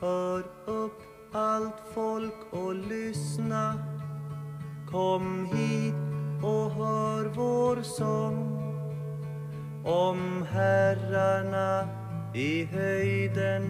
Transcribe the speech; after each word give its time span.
Hör 0.00 0.44
upp 0.66 1.02
allt 1.32 1.80
folk 1.94 2.52
och 2.52 2.74
lyssna 2.74 3.74
Kom 4.90 5.46
hit 5.46 5.94
och 6.44 6.70
hör 6.70 7.24
vår 7.24 7.82
sång 7.82 8.60
om 9.86 10.42
herrarna 10.42 11.88
i 12.34 12.64
höjden 12.64 13.62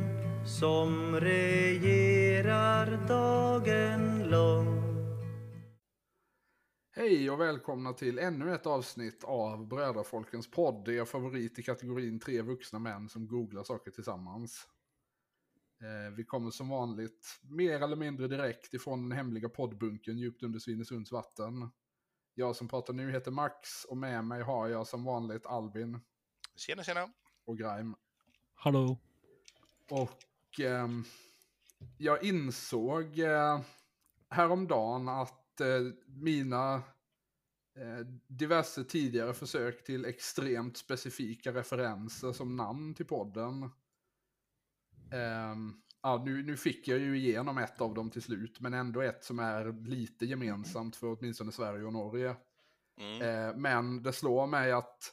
som 0.47 1.17
regerar 1.21 3.09
dagen 3.09 4.29
lång 4.31 4.83
Hej 6.97 7.31
och 7.31 7.41
välkomna 7.41 7.93
till 7.93 8.19
ännu 8.19 8.55
ett 8.55 8.67
avsnitt 8.67 9.25
av 9.25 9.69
Brödrafolkens 9.69 10.51
podd. 10.51 10.89
Er 10.89 11.05
favorit 11.05 11.59
i 11.59 11.63
kategorin 11.63 12.21
tre 12.21 12.43
vuxna 12.43 12.79
män 12.79 13.09
som 13.09 13.27
googlar 13.27 13.63
saker 13.63 13.91
tillsammans. 13.91 14.67
Eh, 15.83 16.15
vi 16.17 16.25
kommer 16.25 16.51
som 16.51 16.69
vanligt 16.69 17.41
mer 17.43 17.83
eller 17.83 17.97
mindre 17.97 18.29
direkt 18.29 18.75
ifrån 18.75 19.09
den 19.09 19.19
hemliga 19.19 19.49
poddbunken 19.49 20.19
djupt 20.19 20.43
under 20.43 20.59
Svinesunds 20.59 21.13
vatten. 21.13 21.71
Jag 22.35 22.57
som 22.57 22.69
pratar 22.69 22.93
nu 22.93 23.11
heter 23.11 23.31
Max 23.31 23.85
och 23.85 23.97
med 23.97 24.25
mig 24.25 24.43
har 24.43 24.69
jag 24.69 24.87
som 24.87 25.05
vanligt 25.05 25.47
Albin. 25.47 26.01
Tjena, 26.57 26.83
tjena. 26.83 27.13
Och 27.45 27.59
Grime. 27.59 27.97
Hallå. 28.55 28.99
Och 29.91 30.61
eh, 30.61 30.89
jag 31.99 32.25
insåg 32.25 33.19
eh, 33.19 33.61
häromdagen 34.29 35.09
att 35.09 35.61
eh, 35.61 35.81
mina 36.07 36.75
eh, 37.77 38.07
diverse 38.27 38.85
tidigare 38.85 39.35
försök 39.35 39.85
till 39.85 40.05
extremt 40.05 40.77
specifika 40.77 41.53
referenser 41.53 42.33
som 42.33 42.57
namn 42.57 42.95
till 42.95 43.07
podden 43.07 43.71
Um, 45.13 45.83
ja, 46.03 46.23
nu, 46.25 46.43
nu 46.43 46.57
fick 46.57 46.89
jag 46.89 46.99
ju 46.99 47.19
igenom 47.19 47.59
ett 47.59 47.81
av 47.81 47.95
dem 47.95 48.11
till 48.11 48.23
slut, 48.23 48.61
men 48.61 48.75
ändå 48.75 49.01
ett 49.01 49.25
som 49.25 49.39
är 49.39 49.89
lite 49.89 50.27
gemensamt 50.27 50.97
för 50.97 51.07
åtminstone 51.07 51.53
Sverige 51.53 51.85
och 51.85 51.93
Norge. 51.93 52.37
Mm. 52.99 53.23
Uh, 53.23 53.57
men 53.57 54.03
det 54.03 54.13
slår 54.13 54.47
mig 54.47 54.73
att 54.73 55.13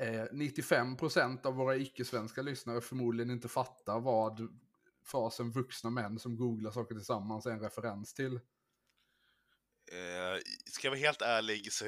uh, 0.00 0.08
eh, 0.08 0.24
95% 0.24 1.46
av 1.46 1.54
våra 1.54 1.76
icke-svenska 1.76 2.42
lyssnare 2.42 2.80
förmodligen 2.80 3.30
inte 3.30 3.48
fattar 3.48 4.00
vad 4.00 4.48
frasen 5.04 5.50
vuxna 5.50 5.90
män 5.90 6.18
som 6.18 6.36
googlar 6.36 6.70
saker 6.70 6.94
tillsammans 6.94 7.46
är 7.46 7.50
en 7.50 7.60
referens 7.60 8.14
till. 8.14 8.34
Uh, 9.92 10.40
ska 10.66 10.86
jag 10.86 10.92
vara 10.92 11.00
helt 11.00 11.22
ärlig 11.22 11.72
så 11.72 11.84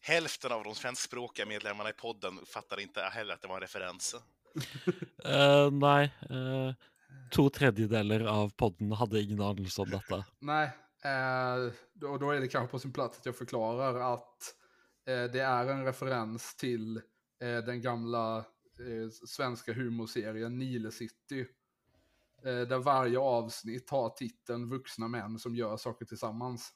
hälften 0.00 0.52
av 0.52 0.64
de 0.64 0.74
svenskspråkiga 0.74 1.46
medlemmarna 1.46 1.90
i 1.90 1.92
podden 1.92 2.46
fattar 2.46 2.80
inte 2.80 3.00
heller 3.00 3.34
att 3.34 3.42
det 3.42 3.48
var 3.48 3.54
en 3.54 3.60
referens 3.60 4.16
Eh, 5.24 5.66
uh, 5.66 5.72
nej, 5.72 6.14
uh, 6.30 6.68
eh, 6.68 6.74
to 7.30 7.50
tredjedelar 7.50 8.20
av 8.20 8.48
podden 8.48 8.92
hade 8.92 9.20
ingen 9.20 9.40
anelse 9.40 9.82
om 9.82 9.90
detta. 9.90 10.24
Nej, 10.38 10.70
uh, 11.04 11.66
eh, 11.66 11.72
då, 11.94 12.18
då 12.18 12.30
är 12.30 12.40
det 12.40 12.48
kanske 12.48 12.70
på 12.70 12.78
sin 12.78 12.92
plats 12.92 13.18
att 13.18 13.26
jag 13.26 13.36
förklarar 13.36 14.14
att 14.14 14.54
det 15.04 15.40
är 15.40 15.66
en 15.66 15.84
referens 15.84 16.56
till 16.56 17.00
den 17.40 17.82
gamla 17.82 18.44
svenska 19.26 19.72
humorserien 19.72 20.58
Nile 20.58 20.90
City. 20.90 21.46
där 22.42 22.78
varje 22.78 23.18
avsnitt 23.18 23.90
har 23.90 24.08
titeln 24.08 24.68
Vuxna 24.68 25.08
män 25.08 25.38
som 25.38 25.56
gör 25.56 25.76
saker 25.76 26.04
tillsammans. 26.04 26.72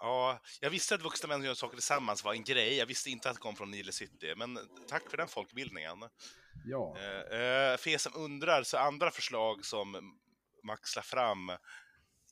Ja, 0.00 0.40
jag 0.60 0.70
visste 0.70 0.94
att 0.94 1.02
vuxna 1.02 1.28
män 1.28 1.44
gör 1.44 1.54
saker 1.54 1.76
tillsammans 1.76 2.24
var 2.24 2.32
en 2.32 2.44
grej. 2.44 2.74
Jag 2.74 2.86
visste 2.86 3.10
inte 3.10 3.30
att 3.30 3.36
det 3.36 3.40
kom 3.40 3.56
från 3.56 3.70
Nile 3.70 3.92
City, 3.92 4.34
men 4.36 4.58
tack 4.88 5.10
för 5.10 5.16
den 5.16 5.28
folkbildningen. 5.28 5.98
Ja. 6.64 6.96
Eh, 6.98 7.76
för 7.76 7.88
er 7.88 7.98
som 7.98 8.12
undrar, 8.14 8.62
så 8.62 8.76
andra 8.78 9.10
förslag 9.10 9.64
som 9.64 10.18
Max 10.64 10.96
la 10.96 11.02
fram 11.02 11.52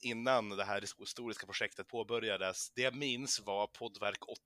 innan 0.01 0.49
det 0.49 0.65
här 0.65 0.81
historiska 0.81 1.47
projektet 1.47 1.89
påbörjades, 1.89 2.71
det 2.71 2.83
jag 2.83 2.95
minns 2.95 3.41
var 3.41 3.67
Poddverk 3.67 4.29
80 4.29 4.41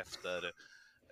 efter 0.00 0.46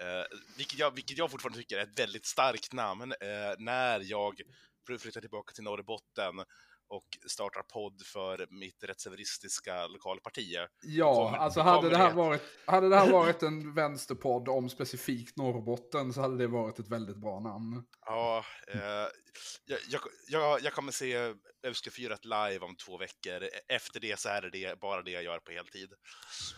eh, 0.00 0.38
vilket, 0.56 0.78
jag, 0.78 0.94
vilket 0.94 1.18
jag 1.18 1.30
fortfarande 1.30 1.58
tycker 1.58 1.78
är 1.78 1.82
ett 1.82 1.98
väldigt 1.98 2.26
starkt 2.26 2.72
namn, 2.72 3.12
eh, 3.12 3.54
när 3.58 4.00
jag 4.00 4.40
flyttade 4.86 5.20
tillbaka 5.20 5.52
till 5.52 5.64
Norrbotten 5.64 6.44
och 6.88 7.18
startar 7.26 7.62
podd 7.62 8.02
för 8.06 8.46
mitt 8.50 8.84
rättshaveristiska 8.84 9.86
lokalparti. 9.86 10.56
Ja, 10.82 11.14
kommer, 11.14 11.38
alltså 11.38 11.60
hade 11.60 11.88
det, 11.88 11.96
här 11.96 12.14
varit, 12.14 12.42
hade 12.66 12.88
det 12.88 12.96
här 12.96 13.12
varit 13.12 13.42
en 13.42 13.74
vänsterpodd 13.74 14.48
om 14.48 14.68
specifikt 14.68 15.36
Norrbotten 15.36 16.12
så 16.12 16.20
hade 16.20 16.36
det 16.36 16.46
varit 16.46 16.78
ett 16.78 16.88
väldigt 16.88 17.16
bra 17.16 17.40
namn. 17.40 17.84
Ja, 18.06 18.44
eh, 18.68 18.80
jag, 19.64 19.78
jag, 19.88 20.00
jag, 20.28 20.62
jag 20.62 20.72
kommer 20.72 20.92
se 20.92 21.34
4 21.90 22.16
live 22.22 22.64
om 22.64 22.76
två 22.76 22.98
veckor. 22.98 23.48
Efter 23.68 24.00
det 24.00 24.18
så 24.18 24.28
är 24.28 24.42
det, 24.42 24.50
det 24.50 24.80
bara 24.80 25.02
det 25.02 25.10
jag 25.10 25.22
gör 25.22 25.38
på 25.38 25.52
heltid. 25.52 25.92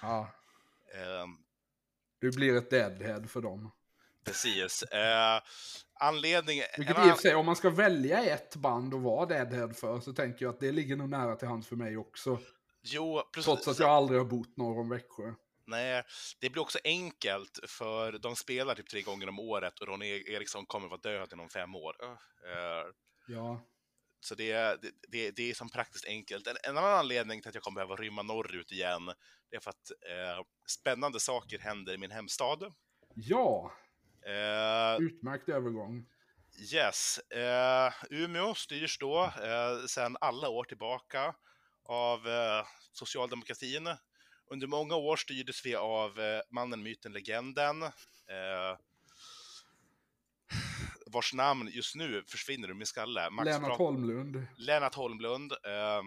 Ja. 0.02 0.34
Eh, 0.94 1.26
du 2.20 2.30
blir 2.30 2.56
ett 2.56 2.70
deadhead 2.70 3.26
för 3.28 3.40
dem. 3.40 3.70
Precis. 4.24 4.82
Eh, 4.82 5.40
anledning... 6.00 6.62
Vilket 6.76 6.98
i 6.98 7.00
och 7.00 7.14
för 7.14 7.22
sig, 7.22 7.34
om 7.34 7.46
man 7.46 7.56
ska 7.56 7.70
välja 7.70 8.24
ett 8.24 8.56
band 8.56 8.94
att 8.94 9.00
vara 9.00 9.26
Deadhead 9.26 9.72
för 9.72 10.00
så 10.00 10.12
tänker 10.12 10.44
jag 10.44 10.54
att 10.54 10.60
det 10.60 10.72
ligger 10.72 10.96
nog 10.96 11.08
nära 11.08 11.36
till 11.36 11.48
hands 11.48 11.68
för 11.68 11.76
mig 11.76 11.96
också. 11.96 12.38
Jo, 12.82 13.22
precis. 13.32 13.44
Trots 13.44 13.68
att 13.68 13.78
jag 13.78 13.90
aldrig 13.90 14.20
har 14.20 14.26
bott 14.26 14.56
norr 14.56 14.80
om 14.80 14.88
Växjö. 14.88 15.34
Nej, 15.66 16.02
det 16.40 16.50
blir 16.50 16.62
också 16.62 16.78
enkelt 16.84 17.58
för 17.66 18.12
de 18.12 18.36
spelar 18.36 18.74
typ 18.74 18.88
tre 18.88 19.02
gånger 19.02 19.28
om 19.28 19.38
året 19.38 19.80
och 19.80 19.88
Ronny 19.88 20.06
Eriksson 20.06 20.66
kommer 20.66 20.88
vara 20.88 21.00
död 21.00 21.32
inom 21.32 21.48
fem 21.48 21.74
år. 21.74 21.96
Uh, 22.02 22.92
ja. 23.26 23.60
Så 24.20 24.34
det, 24.34 24.52
det, 24.52 24.90
det, 25.08 25.30
det 25.30 25.50
är 25.50 25.54
som 25.54 25.68
praktiskt 25.68 26.06
enkelt. 26.06 26.46
En, 26.46 26.56
en, 26.62 26.78
annan 26.78 26.98
anledning 26.98 27.40
till 27.40 27.48
att 27.48 27.54
jag 27.54 27.64
kommer 27.64 27.74
behöva 27.74 27.96
rymma 27.96 28.22
norrut 28.22 28.72
igen, 28.72 29.06
det 29.50 29.56
är 29.56 29.60
för 29.60 29.70
att 29.70 29.90
eh, 29.90 30.44
spännande 30.66 31.20
saker 31.20 31.58
händer 31.58 31.94
i 31.94 31.98
min 31.98 32.10
hemstad. 32.10 32.74
Ja, 33.14 33.72
Uh, 34.26 35.06
Utmärkt 35.06 35.48
övergång. 35.48 36.06
Yes. 36.74 37.20
Uh, 37.36 38.20
Umeå 38.22 38.54
styrs 38.54 38.98
då 38.98 39.24
uh, 39.24 39.86
sedan 39.86 40.16
alla 40.20 40.48
år 40.48 40.64
tillbaka 40.64 41.34
av 41.84 42.26
uh, 42.26 42.66
socialdemokratin. 42.92 43.88
Under 44.50 44.66
många 44.66 44.94
år 44.94 45.16
styrdes 45.16 45.66
vi 45.66 45.76
av 45.76 46.18
uh, 46.18 46.40
mannen, 46.50 46.82
myten, 46.82 47.12
legenden. 47.12 47.82
vars 51.06 51.34
namn 51.34 51.68
just 51.72 51.96
nu 51.96 52.22
försvinner 52.26 52.68
ur 52.70 52.74
min 52.74 52.86
skalle. 52.86 53.30
Max 53.30 53.46
Lennart 53.46 53.78
Holmlund. 53.78 54.46
Lennart 54.56 54.94
Holmlund. 54.94 55.52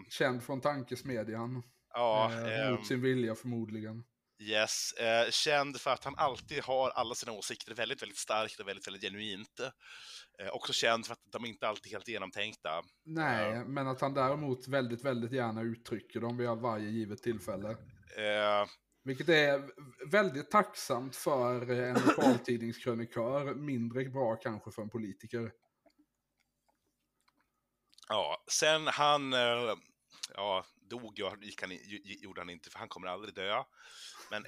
Känd 0.09 0.43
från 0.43 0.61
tankesmedjan. 0.61 1.63
Ja, 1.93 2.31
mot 2.69 2.87
sin 2.87 3.01
vilja 3.01 3.35
förmodligen. 3.35 4.03
Yes, 4.43 4.93
eh, 4.93 5.29
känd 5.31 5.81
för 5.81 5.91
att 5.91 6.03
han 6.03 6.15
alltid 6.17 6.63
har 6.63 6.89
alla 6.89 7.15
sina 7.15 7.31
åsikter 7.31 7.73
väldigt, 7.73 8.01
väldigt 8.01 8.17
starkt 8.17 8.59
och 8.59 8.67
väldigt, 8.67 8.87
väldigt 8.87 9.03
genuint. 9.03 9.59
Eh, 10.39 10.49
också 10.51 10.73
känd 10.73 11.05
för 11.05 11.13
att 11.13 11.19
de 11.31 11.45
inte 11.45 11.67
alltid 11.67 11.91
är 11.91 11.95
helt 11.95 12.07
genomtänkta. 12.07 12.81
Nej, 13.05 13.53
eh, 13.53 13.65
men 13.65 13.87
att 13.87 14.01
han 14.01 14.13
däremot 14.13 14.67
väldigt, 14.67 15.05
väldigt 15.05 15.31
gärna 15.31 15.61
uttrycker 15.61 16.19
dem 16.19 16.37
vid 16.37 16.49
varje 16.49 16.89
givet 16.89 17.23
tillfälle. 17.23 17.69
Eh, 18.17 18.67
Vilket 19.03 19.29
är 19.29 19.69
väldigt 20.11 20.51
tacksamt 20.51 21.15
för 21.15 21.71
en 21.71 21.97
lokaltidningskrönikör, 22.07 23.55
mindre 23.55 24.05
bra 24.05 24.35
kanske 24.35 24.71
för 24.71 24.81
en 24.81 24.89
politiker. 24.89 25.51
Ja, 28.09 28.43
sen 28.51 28.87
han, 28.87 29.33
eh, 29.33 29.75
ja, 30.33 30.65
dog 30.89 31.19
gick 31.41 31.61
han, 31.61 31.77
gjorde 32.03 32.41
han 32.41 32.49
inte, 32.49 32.69
för 32.69 32.79
han 32.79 32.87
kommer 32.89 33.07
aldrig 33.07 33.33
dö. 33.33 33.63
Men 34.31 34.45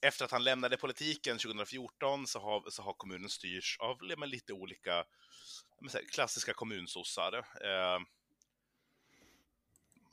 efter 0.00 0.24
att 0.24 0.30
han 0.30 0.44
lämnade 0.44 0.76
politiken 0.76 1.38
2014 1.38 2.26
så 2.26 2.38
har, 2.38 2.70
så 2.70 2.82
har 2.82 2.92
kommunen 2.92 3.28
styrts 3.28 3.76
av 3.80 4.02
lite 4.02 4.52
olika 4.52 5.04
säga, 5.90 6.04
klassiska 6.08 6.52
kommunsossar. 6.52 7.32
Eh, 7.38 8.00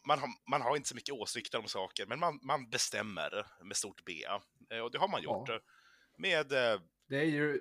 man, 0.08 0.20
har, 0.20 0.30
man 0.50 0.62
har 0.62 0.76
inte 0.76 0.90
så 0.90 0.96
mycket 0.96 1.16
åsikter 1.16 1.60
om 1.60 1.68
saker, 1.68 2.06
men 2.06 2.20
man, 2.20 2.40
man 2.42 2.70
bestämmer 2.70 3.46
med 3.64 3.78
stort 3.78 4.06
B. 4.06 4.24
Eh, 4.70 4.80
och 4.80 4.92
det 4.92 4.98
har 4.98 5.08
man 5.08 5.24
gjort. 5.24 5.50
Ja. 5.50 5.60
Med... 6.18 6.52
Eh, 6.52 6.82
det 7.08 7.18
är 7.18 7.26
ju, 7.26 7.60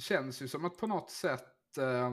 känns 0.00 0.42
ju 0.42 0.48
som 0.48 0.64
att 0.64 0.76
på 0.76 0.86
något 0.86 1.10
sätt 1.10 1.78
eh, 1.78 2.10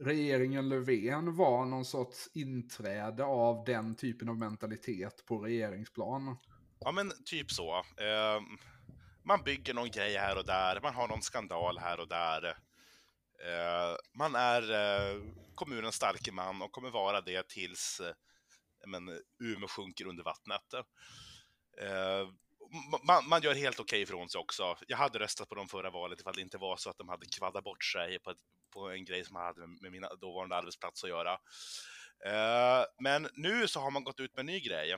regeringen 0.00 0.68
Löfven 0.68 1.36
var 1.36 1.64
någon 1.64 1.84
sorts 1.84 2.28
inträde 2.34 3.24
av 3.24 3.64
den 3.64 3.94
typen 3.94 4.28
av 4.28 4.38
mentalitet 4.38 5.26
på 5.26 5.38
regeringsplan. 5.38 6.36
Ja, 6.80 6.92
men 6.92 7.12
typ 7.24 7.50
så. 7.50 7.76
Eh, 7.76 8.40
man 9.24 9.42
bygger 9.44 9.74
någon 9.74 9.90
grej 9.90 10.16
här 10.16 10.38
och 10.38 10.44
där, 10.44 10.80
man 10.82 10.94
har 10.94 11.08
någon 11.08 11.22
skandal 11.22 11.78
här 11.78 12.00
och 12.00 12.08
där. 12.08 12.44
Eh, 13.44 13.96
man 14.18 14.34
är 14.34 14.72
eh, 14.72 15.22
kommunens 15.54 15.94
starke 15.94 16.32
man 16.32 16.62
och 16.62 16.72
kommer 16.72 16.90
vara 16.90 17.20
det 17.20 17.48
tills 17.48 18.00
eh, 18.00 18.14
men, 18.86 19.20
Umeå 19.42 19.68
sjunker 19.68 20.06
under 20.06 20.24
vattnet. 20.24 20.74
Ehm, 21.82 22.28
man, 23.02 23.28
man, 23.28 23.42
gör 23.42 23.54
helt 23.54 23.80
okej 23.80 23.96
okay 23.96 24.02
ifrån 24.02 24.28
sig 24.28 24.38
också. 24.38 24.76
Jag 24.88 24.96
hade 24.96 25.18
röstat 25.18 25.48
på 25.48 25.54
dem 25.54 25.68
förra 25.68 25.90
valet 25.90 26.20
ifall 26.20 26.34
det 26.34 26.40
inte 26.40 26.58
var 26.58 26.76
så 26.76 26.90
att 26.90 26.98
de 26.98 27.08
hade 27.08 27.26
kvaddat 27.26 27.64
bort 27.64 27.84
sig 27.84 28.18
på, 28.18 28.30
ett, 28.30 28.38
på 28.70 28.90
en 28.90 29.04
grej 29.04 29.24
som 29.24 29.36
hade 29.36 29.66
med 29.66 29.92
mina 29.92 30.14
dåvarande 30.14 30.56
arbetsplats 30.56 31.04
att 31.04 31.10
göra. 31.10 31.32
Eh, 32.26 32.84
men 32.98 33.28
nu 33.34 33.68
så 33.68 33.80
har 33.80 33.90
man 33.90 34.04
gått 34.04 34.20
ut 34.20 34.34
med 34.34 34.40
en 34.40 34.46
ny 34.46 34.60
grej. 34.60 34.92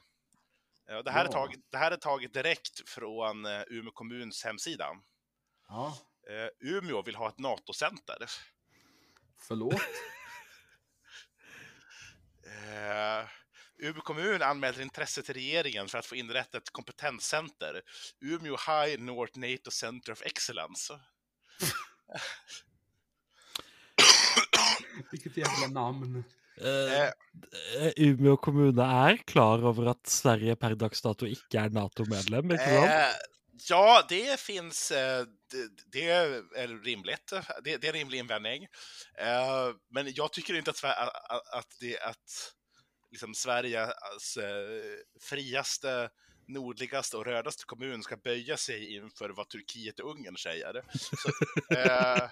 Eh, 0.90 0.98
det, 1.04 1.10
här 1.10 1.24
är 1.24 1.28
Ja. 1.28 1.32
taget, 1.32 1.60
det 1.70 1.78
här 1.78 1.90
är 1.90 1.96
taget 1.96 2.34
direkt 2.34 2.88
från 2.88 3.46
eh, 3.46 3.62
Umeå 3.66 3.92
kommuns 3.92 4.44
hemsida. 4.44 4.88
Ja, 5.68 5.96
Eh, 6.30 6.48
Umeå 6.60 7.02
vill 7.02 7.16
ha 7.16 7.28
ett 7.28 7.38
NATO-center. 7.38 8.16
förlåt. 9.48 9.80
Umeå 13.78 14.00
kommun 14.00 14.42
anmäler 14.42 14.80
intresse 14.80 15.22
till 15.22 15.34
regeringen 15.34 15.88
för 15.88 15.98
att 15.98 16.06
få 16.06 16.16
inrätta 16.16 16.58
ett 16.58 16.70
kompetenscenter. 16.70 17.82
Umeå 18.20 18.56
High 18.56 19.00
North 19.02 19.38
NATO 19.38 19.70
Center 19.70 20.12
of 20.12 20.22
Excellence. 20.22 21.00
Vilket 25.10 25.36
jävla 25.36 25.66
namn. 25.66 26.24
Eh, 26.60 27.02
eh, 27.02 27.92
Umeå 27.96 28.36
kommune 28.36 28.82
er 28.82 29.16
klar 29.16 29.64
over 29.64 29.90
at 29.92 30.06
Sverige 30.08 30.56
per 30.56 30.74
dags 30.74 31.02
dato 31.04 31.28
ikke 31.28 31.66
er 31.66 31.74
Nato-medlem, 31.74 32.54
sant? 32.56 32.88
Eh, 32.88 33.12
ja, 33.68 34.02
det 34.08 34.40
finns, 34.40 34.88
det, 34.88 35.68
det 35.92 36.08
är 36.10 36.84
rimligt. 36.84 37.32
Det, 37.64 37.76
det 37.76 37.88
är 37.88 37.92
en 37.92 37.98
rimlig 37.98 38.18
invändning. 38.18 38.66
Men 39.90 40.12
jag 40.14 40.32
tycker 40.32 40.54
inte 40.54 40.70
att, 40.70 40.84
att, 40.84 41.48
att, 41.52 41.76
det, 41.80 41.98
att 42.00 42.52
liksom 43.10 43.34
Sveriges 43.34 44.36
eh, 44.36 44.98
friaste, 45.20 46.08
nordligaste 46.48 47.16
och 47.16 47.24
rödaste 47.26 47.64
kommun 47.66 48.02
ska 48.02 48.16
böja 48.16 48.56
sig 48.56 48.94
inför 48.96 49.30
vad 49.30 49.48
Turkiet 49.48 50.00
och 50.00 50.10
Ungern 50.10 50.36
säger. 50.36 50.82
Så, 50.98 51.28
eh, 51.74 52.28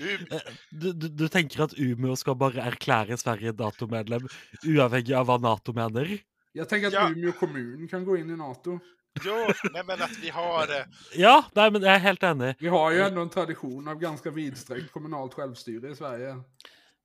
Eh, 0.00 0.40
Du, 0.70 0.92
du, 0.92 1.08
du 1.08 1.28
tenker 1.28 1.62
at 1.64 1.72
Umeå 1.74 2.16
skal 2.16 2.36
bare 2.38 2.62
erklære 2.62 3.16
Sverige 3.18 3.50
Nato-medlem, 3.52 4.28
uavhengig 4.62 5.14
av 5.18 5.26
hva 5.26 5.38
Nato 5.42 5.72
mener? 5.74 6.18
Jag 6.52 6.68
tänker 6.68 6.86
att 6.86 6.92
Ja. 6.94 7.08
Umeå 7.10 7.32
kommun 7.32 7.88
kan 7.88 8.04
gå 8.04 8.16
in 8.16 8.30
i 8.30 8.36
NATO. 8.36 8.78
jo, 9.24 9.34
nej, 9.72 9.82
men 9.86 10.02
att 10.02 10.18
vi 10.22 10.28
har... 10.30 10.62
eh, 10.70 10.84
Ja, 11.16 11.44
nei, 11.54 11.70
men 11.70 11.82
jeg 11.82 11.94
er 11.96 11.98
helt 11.98 12.22
enig. 12.22 12.54
Vi 12.60 12.68
har 12.68 12.92
ju 12.92 13.00
ändå 13.02 13.20
en 13.22 13.30
tradition 13.30 13.88
av 13.88 13.98
ganska 13.98 14.30
vidsträckt 14.30 14.92
kommunalt 14.92 15.34
självstyre 15.34 15.90
i 15.90 15.96
Sverige. 15.96 16.36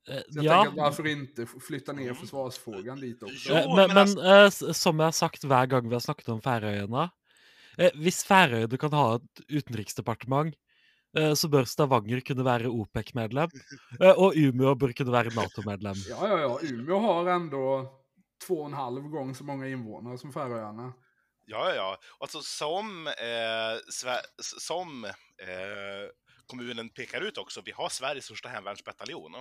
Eh, 0.08 0.16
Så 0.16 0.22
jag 0.38 0.44
Ja, 0.44 0.64
tänker 0.64 0.82
varför 0.82 1.06
inte 1.06 1.46
flytta 1.46 1.92
ner 1.92 2.14
försvarsfrågan 2.14 3.00
dit 3.00 3.22
också? 3.22 3.48
Jo, 3.48 3.54
eh, 3.54 3.76
men, 3.76 3.94
men 3.94 4.14
men 4.14 4.26
altså- 4.26 4.66
eh, 4.66 4.72
som 4.72 4.98
har 4.98 5.12
sagt 5.12 5.44
hver 5.44 5.66
gang 5.66 5.88
vi 5.88 5.94
har 5.94 6.00
snakket 6.00 6.28
om 6.28 6.40
eh, 7.78 7.90
Hvis 7.94 8.24
Færøyene 8.24 8.78
kan 8.78 8.92
ha 8.92 9.16
et 9.16 9.40
utenriksdepartement, 9.48 10.54
eh, 11.18 11.34
så 11.34 11.48
bør 11.48 11.64
Stavanger 11.64 12.20
kunne 12.20 12.44
være 12.44 12.68
OPEC-medlem. 12.68 13.50
Og 14.16 14.36
Umeå 14.36 14.74
bør 14.74 14.92
kunne 14.92 15.12
være 15.12 15.34
Nato-medlem. 15.34 15.96
Ja, 16.08 16.28
ja, 16.28 16.38
ja. 16.38 16.58
Umeå 16.62 16.98
har 16.98 17.26
ändå 17.26 17.90
två 18.46 18.60
och 18.60 18.66
en 18.66 18.74
halv 18.74 19.02
gång 19.02 19.34
så 19.34 19.44
många 19.44 19.68
invånare 19.68 20.18
som 20.18 20.32
Färöarna. 20.32 20.92
Ja, 21.46 21.68
ja, 21.68 21.74
ja. 21.74 21.98
Alltså 22.20 22.40
som, 22.42 23.06
eh, 23.06 23.78
som 24.38 25.04
eh, 25.04 26.08
kommunen 26.46 26.88
pekar 26.88 27.20
ut 27.20 27.38
också, 27.38 27.62
vi 27.64 27.72
har 27.72 27.88
Sveriges 27.88 28.24
största 28.24 28.48
hemvärnsbataljon. 28.48 29.34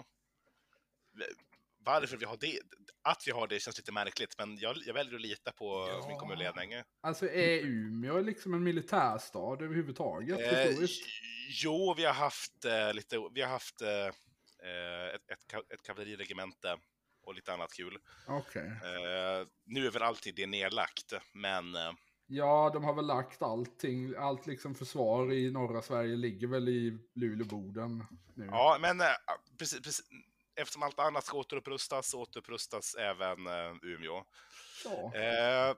Varför 1.86 2.18
vi 2.18 2.25
har 2.25 2.38
det, 2.38 2.60
att 3.01 3.24
vi 3.27 3.31
har 3.31 3.48
det 3.48 3.60
känns 3.60 3.77
lite 3.77 3.92
märkligt, 3.92 4.36
men 4.38 4.57
jag, 4.57 4.77
jag 4.86 4.94
väljer 4.94 5.15
att 5.15 5.21
lita 5.21 5.51
på 5.51 5.65
Ja. 5.89 6.07
min 6.07 6.18
kommunledning. 6.18 6.74
Alltså 7.01 7.30
är 7.30 7.60
Umeå 7.60 8.21
liksom 8.21 8.54
en 8.54 8.63
militärstad 8.63 9.57
överhuvudtaget? 9.63 10.39
Eh, 10.54 10.88
jo, 11.63 11.94
vi 11.98 12.06
har 12.06 12.13
haft 12.13 12.65
eh, 12.65 12.94
lite, 12.94 13.18
vi 13.33 13.42
har 13.42 13.50
haft 13.50 13.81
eh, 13.81 14.07
ett, 15.15 15.30
ett, 15.31 15.71
ett 15.74 15.81
kavalleriregemente 15.83 16.77
och 17.24 17.36
lite 17.36 17.54
annat 17.54 17.74
kul. 17.74 17.98
Okej. 18.27 18.68
Eh, 18.68 19.48
nu 19.66 19.88
är 19.88 19.92
väl 19.92 20.01
alltid 20.04 20.36
det 20.36 20.48
nedlagt, 20.48 21.13
men 21.33 21.75
eh, 21.75 21.92
Ja, 22.27 22.69
de 22.74 22.83
har 22.83 22.94
väl 22.94 23.06
lagt 23.06 23.42
allting. 23.42 24.13
Allt 24.18 24.48
liksom 24.48 24.75
försvar 24.75 25.33
i 25.33 25.51
norra 25.51 25.81
Sverige 25.81 26.16
ligger 26.16 26.48
väl 26.48 26.69
i 26.69 26.98
Luleå-Boden 27.16 28.06
nu. 28.36 28.45
Ja, 28.45 28.77
men 28.81 29.01
eh, 29.01 29.07
precis, 29.59 29.81
precis, 29.81 30.06
eftersom 30.56 30.84
allt 30.84 31.00
annat 31.00 31.26
ska 31.26 31.38
återupprustas 31.38 32.14
återupprustas 32.14 32.96
även 32.96 33.48
eh, 33.48 33.74
Umeå. 33.82 34.24
Ja. 34.86 35.16
Eh, 35.16 35.76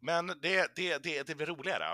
men 0.00 0.26
det, 0.26 0.76
det, 0.76 1.02
det, 1.02 1.22
det 1.26 1.34
blir 1.34 1.46
roligare. 1.46 1.90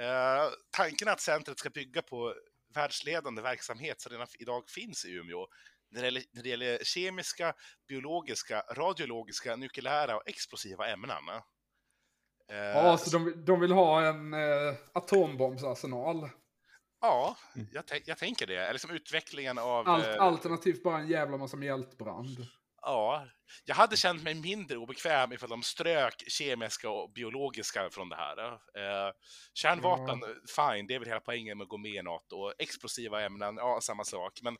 Eh, 0.00 0.48
tanken 0.70 1.08
att 1.08 1.20
centret 1.20 1.58
ska 1.58 1.70
bygga 1.70 2.02
på 2.02 2.34
världsledande 2.74 3.42
verksamhet 3.42 4.00
som 4.00 4.12
redan 4.12 4.26
idag 4.38 4.70
finns 4.70 5.04
i 5.04 5.10
Umeå 5.12 5.46
när 5.90 6.00
det, 6.00 6.06
gäller, 6.06 6.22
när 6.32 6.42
det 6.42 6.48
gäller 6.48 6.78
kemiska, 6.84 7.54
biologiska, 7.88 8.64
radiologiska, 8.72 9.56
nukleära 9.56 10.16
och 10.16 10.28
explosiva 10.28 10.88
ämnen. 10.88 11.28
Eh, 12.50 12.56
Ja, 12.56 12.98
så 12.98 13.18
de, 13.18 13.44
de 13.44 13.60
vill 13.60 13.72
ha 13.72 14.06
en 14.06 14.34
eh, 14.34 14.74
atombombsarsenal. 14.92 16.28
Ja 17.00 17.36
jag, 17.72 17.84
tän- 17.84 18.02
jag 18.06 18.18
tänker 18.18 18.46
det. 18.46 18.66
Eller 18.66 18.78
som 18.78 18.90
utvecklingen 18.90 19.58
av... 19.58 19.88
Allt, 19.88 20.06
eh, 20.06 20.22
alternativt 20.22 20.82
bara 20.82 20.98
en 20.98 21.08
jävla 21.08 21.36
massa 21.36 21.56
mjältbrand. 21.56 22.46
Ja, 22.82 23.26
jag 23.64 23.74
hade 23.74 23.96
känt 23.96 24.22
mig 24.22 24.34
mindre 24.34 24.76
obekväm 24.76 25.32
ifall 25.32 25.48
de 25.48 25.62
strök 25.62 26.24
kemiska 26.28 26.90
och 26.90 27.12
biologiska 27.12 27.90
från 27.90 28.08
det 28.08 28.16
här. 28.16 28.52
Eh, 28.52 29.12
kärnvapen, 29.54 30.20
fine, 30.56 30.86
det 30.86 30.94
är 30.94 30.98
väl 30.98 31.08
hela 31.08 31.20
poängen 31.20 31.58
med 31.58 31.64
att 31.64 31.68
gå 31.68 31.78
med 31.78 31.94
i 31.94 32.02
NATO. 32.02 32.52
Explosiva 32.58 33.22
ämnen, 33.22 33.56
ja, 33.56 33.78
samma 33.82 34.04
sak. 34.04 34.40
Men 34.42 34.56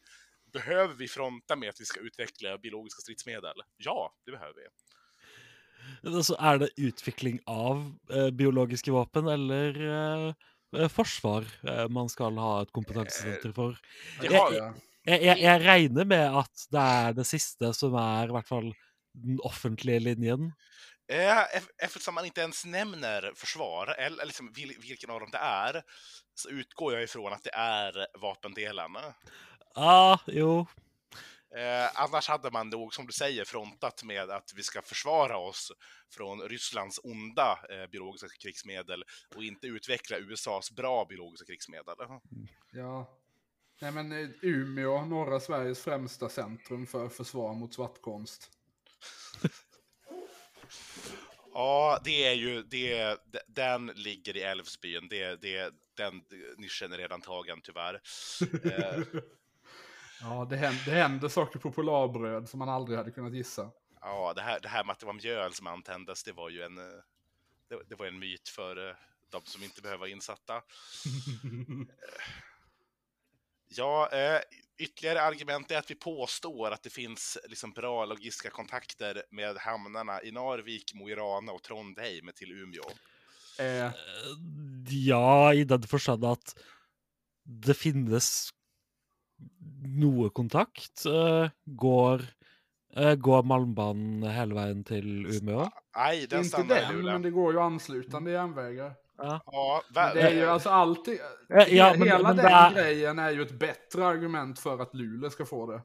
behöver 0.52 0.94
vi 0.94 1.08
fronta 1.08 1.56
med 1.56 1.68
att 1.68 1.80
vi 1.80 1.84
ska 1.84 2.00
utveckla 2.00 2.58
biologiska 2.58 3.00
stridsmedel? 3.00 3.54
Ja, 3.76 4.14
det 4.24 4.30
behöver 4.30 4.54
vi. 4.54 6.22
Så 6.22 6.36
er 6.40 6.58
det 6.58 6.68
utvikling 6.76 7.40
av 7.46 7.92
eh, 8.12 8.30
biologiske 8.30 8.90
våpen 8.90 9.26
eller 9.26 9.86
eh, 10.28 10.34
forsvar 10.92 11.46
eh, 11.66 11.86
man 11.90 12.08
skal 12.12 12.38
ha 12.38 12.60
et 12.62 12.72
kompetansesenter 12.76 13.52
for? 13.56 13.78
Det 14.20 14.30
Jeg, 14.30 14.38
har, 14.38 14.54
jeg, 15.08 15.22
jeg, 15.22 15.38
jeg 15.42 15.64
regner 15.64 16.08
med 16.08 16.40
at 16.42 16.66
det 16.70 16.84
er 17.00 17.16
det 17.18 17.26
siste 17.28 17.72
som 17.76 17.96
er 17.98 18.30
i 18.30 18.36
hvert 18.36 18.50
fall 18.50 18.70
den 19.16 19.40
offentlige 19.46 20.00
linjen. 20.00 20.52
eh, 21.10 21.62
eftersom 21.82 22.14
man 22.14 22.24
inte 22.24 22.40
ens 22.40 22.64
nämner 22.64 23.32
försvar, 23.34 23.94
eller 23.98 24.24
liksom 24.24 24.52
vil, 24.52 24.74
vilken 24.80 25.10
av 25.10 25.20
dem 25.20 25.30
det 25.32 25.38
är, 25.38 25.82
så 26.34 26.48
utgår 26.48 26.94
jag 26.94 27.02
ifrån 27.02 27.32
att 27.32 27.44
det 27.44 27.54
är 27.54 28.06
vapendelarna. 28.20 29.14
Ja, 29.74 30.18
jo. 30.26 30.66
Eh, 31.56 32.00
annars 32.02 32.28
hade 32.28 32.50
man 32.50 32.68
nog, 32.68 32.94
som 32.94 33.06
du 33.06 33.12
säger, 33.12 33.44
frontat 33.44 34.02
med 34.04 34.30
att 34.30 34.52
vi 34.56 34.62
ska 34.62 34.82
försvara 34.82 35.38
oss 35.38 35.72
från 36.10 36.40
Rysslands 36.40 37.00
onda 37.02 37.58
eh, 37.70 37.90
biologiska 37.90 38.38
krigsmedel 38.42 39.04
och 39.36 39.44
inte 39.44 39.66
utveckla 39.66 40.16
USAs 40.18 40.70
bra 40.70 41.04
biologiska 41.04 41.46
krigsmedel. 41.46 41.96
Ja. 42.72 43.18
Nej 43.80 43.92
men 43.92 44.12
eh, 44.12 44.28
Umeå, 44.42 45.04
norra 45.04 45.40
Sveriges 45.40 45.82
främsta 45.82 46.28
centrum 46.28 46.86
för 46.86 47.08
försvar 47.08 47.54
mot 47.54 47.74
svartkonst. 47.74 48.50
Ja, 51.52 52.00
det 52.04 52.26
är 52.26 52.34
ju, 52.34 52.62
det, 52.62 53.18
den 53.46 53.86
ligger 53.86 54.36
i 54.36 54.42
Älvsbyn. 54.42 55.08
Det, 55.08 55.42
det, 55.42 55.74
den 55.96 56.22
nischen 56.56 56.92
är 56.92 56.98
redan 56.98 57.20
tagen 57.20 57.60
tyvärr. 57.62 58.00
Ja, 60.22 60.46
det 60.50 60.56
händer, 60.56 60.82
det 60.84 60.90
händer 60.90 61.28
saker 61.28 61.58
på 61.58 61.72
Polarbröd 61.72 62.48
som 62.48 62.58
man 62.58 62.68
aldrig 62.68 62.98
hade 62.98 63.10
kunnat 63.10 63.34
gissa. 63.34 63.70
ja, 64.00 64.32
det 64.36 64.42
här, 64.42 64.60
det 64.60 64.68
här 64.68 64.84
med 64.84 64.92
att 64.92 64.98
det 64.98 65.06
var 65.06 65.12
mjöl 65.12 65.52
som 65.52 65.66
antändes, 65.66 66.22
det 66.24 66.32
var 66.32 66.50
ju 66.50 66.62
en, 66.62 66.78
eh, 66.78 66.84
det, 67.68 67.82
det 67.88 67.94
var 67.94 68.06
en 68.06 68.18
myt 68.18 68.48
för 68.48 68.88
eh, 68.88 68.94
de 69.30 69.40
som 69.44 69.62
inte 69.62 69.82
behöver 69.82 69.98
vara 69.98 70.10
insatta. 70.10 70.62
Ja, 73.72 74.08
eh, 74.12 74.40
ytterligare 74.78 75.22
argument 75.22 75.70
är 75.70 75.78
att 75.78 75.90
vi 75.90 75.94
påstår 75.94 76.70
att 76.70 76.82
det 76.82 76.90
finns 76.90 77.38
liksom 77.48 77.70
bra 77.72 78.04
logistiska 78.04 78.50
kontakter 78.50 79.22
med 79.30 79.56
hamnarna 79.56 80.22
i 80.22 80.30
Narvik, 80.32 80.94
Mo 80.94 81.08
i 81.08 81.14
Rana 81.14 81.52
och 81.52 81.62
Trondheim 81.62 82.30
till 82.34 82.52
Umeå. 82.52 82.82
Eh, 83.58 83.92
Ja, 84.88 85.54
i 85.54 85.64
den 85.64 85.82
forstand 85.82 86.24
at 86.24 86.56
det 87.44 87.74
finnes 87.74 88.50
noe 90.00 90.30
kontakt. 90.30 91.06
Eh, 91.06 91.48
går, 91.64 92.22
eh, 92.96 93.14
går 93.14 93.42
Malmbanen 93.42 94.22
hele 94.32 94.54
veien 94.54 94.84
til 94.84 95.26
Umeå? 95.26 95.68
Nej, 95.96 96.26
den 96.30 96.38
inte 96.44 96.48
stannar 96.48 96.76
i 96.76 96.80
den, 96.86 96.96
Luleå. 96.96 97.12
men 97.12 97.22
det 97.22 97.30
går 97.30 97.52
ju 97.52 97.60
anslutande 97.60 98.30
järnvägar. 98.30 98.92
Ja. 99.18 99.40
Ja, 99.46 99.82
Men 99.94 100.14
det 100.16 100.20
är 100.22 100.34
ju 100.34 100.46
alltså 100.46 100.68
alltid... 100.68 101.18
Ja, 101.68 101.94
men- 101.98 102.08
hela 102.08 102.22
men 102.28 102.36
den 102.36 102.44
det 102.46 102.50
är- 102.52 102.72
grejen 102.74 103.18
är 103.18 103.30
ju 103.30 103.42
ett 103.42 103.58
bättre 103.58 104.06
argument 104.06 104.58
för 104.58 104.78
att 104.82 104.94
Luleå 104.94 105.30
ska 105.30 105.44
få 105.44 105.66
det. 105.72 105.82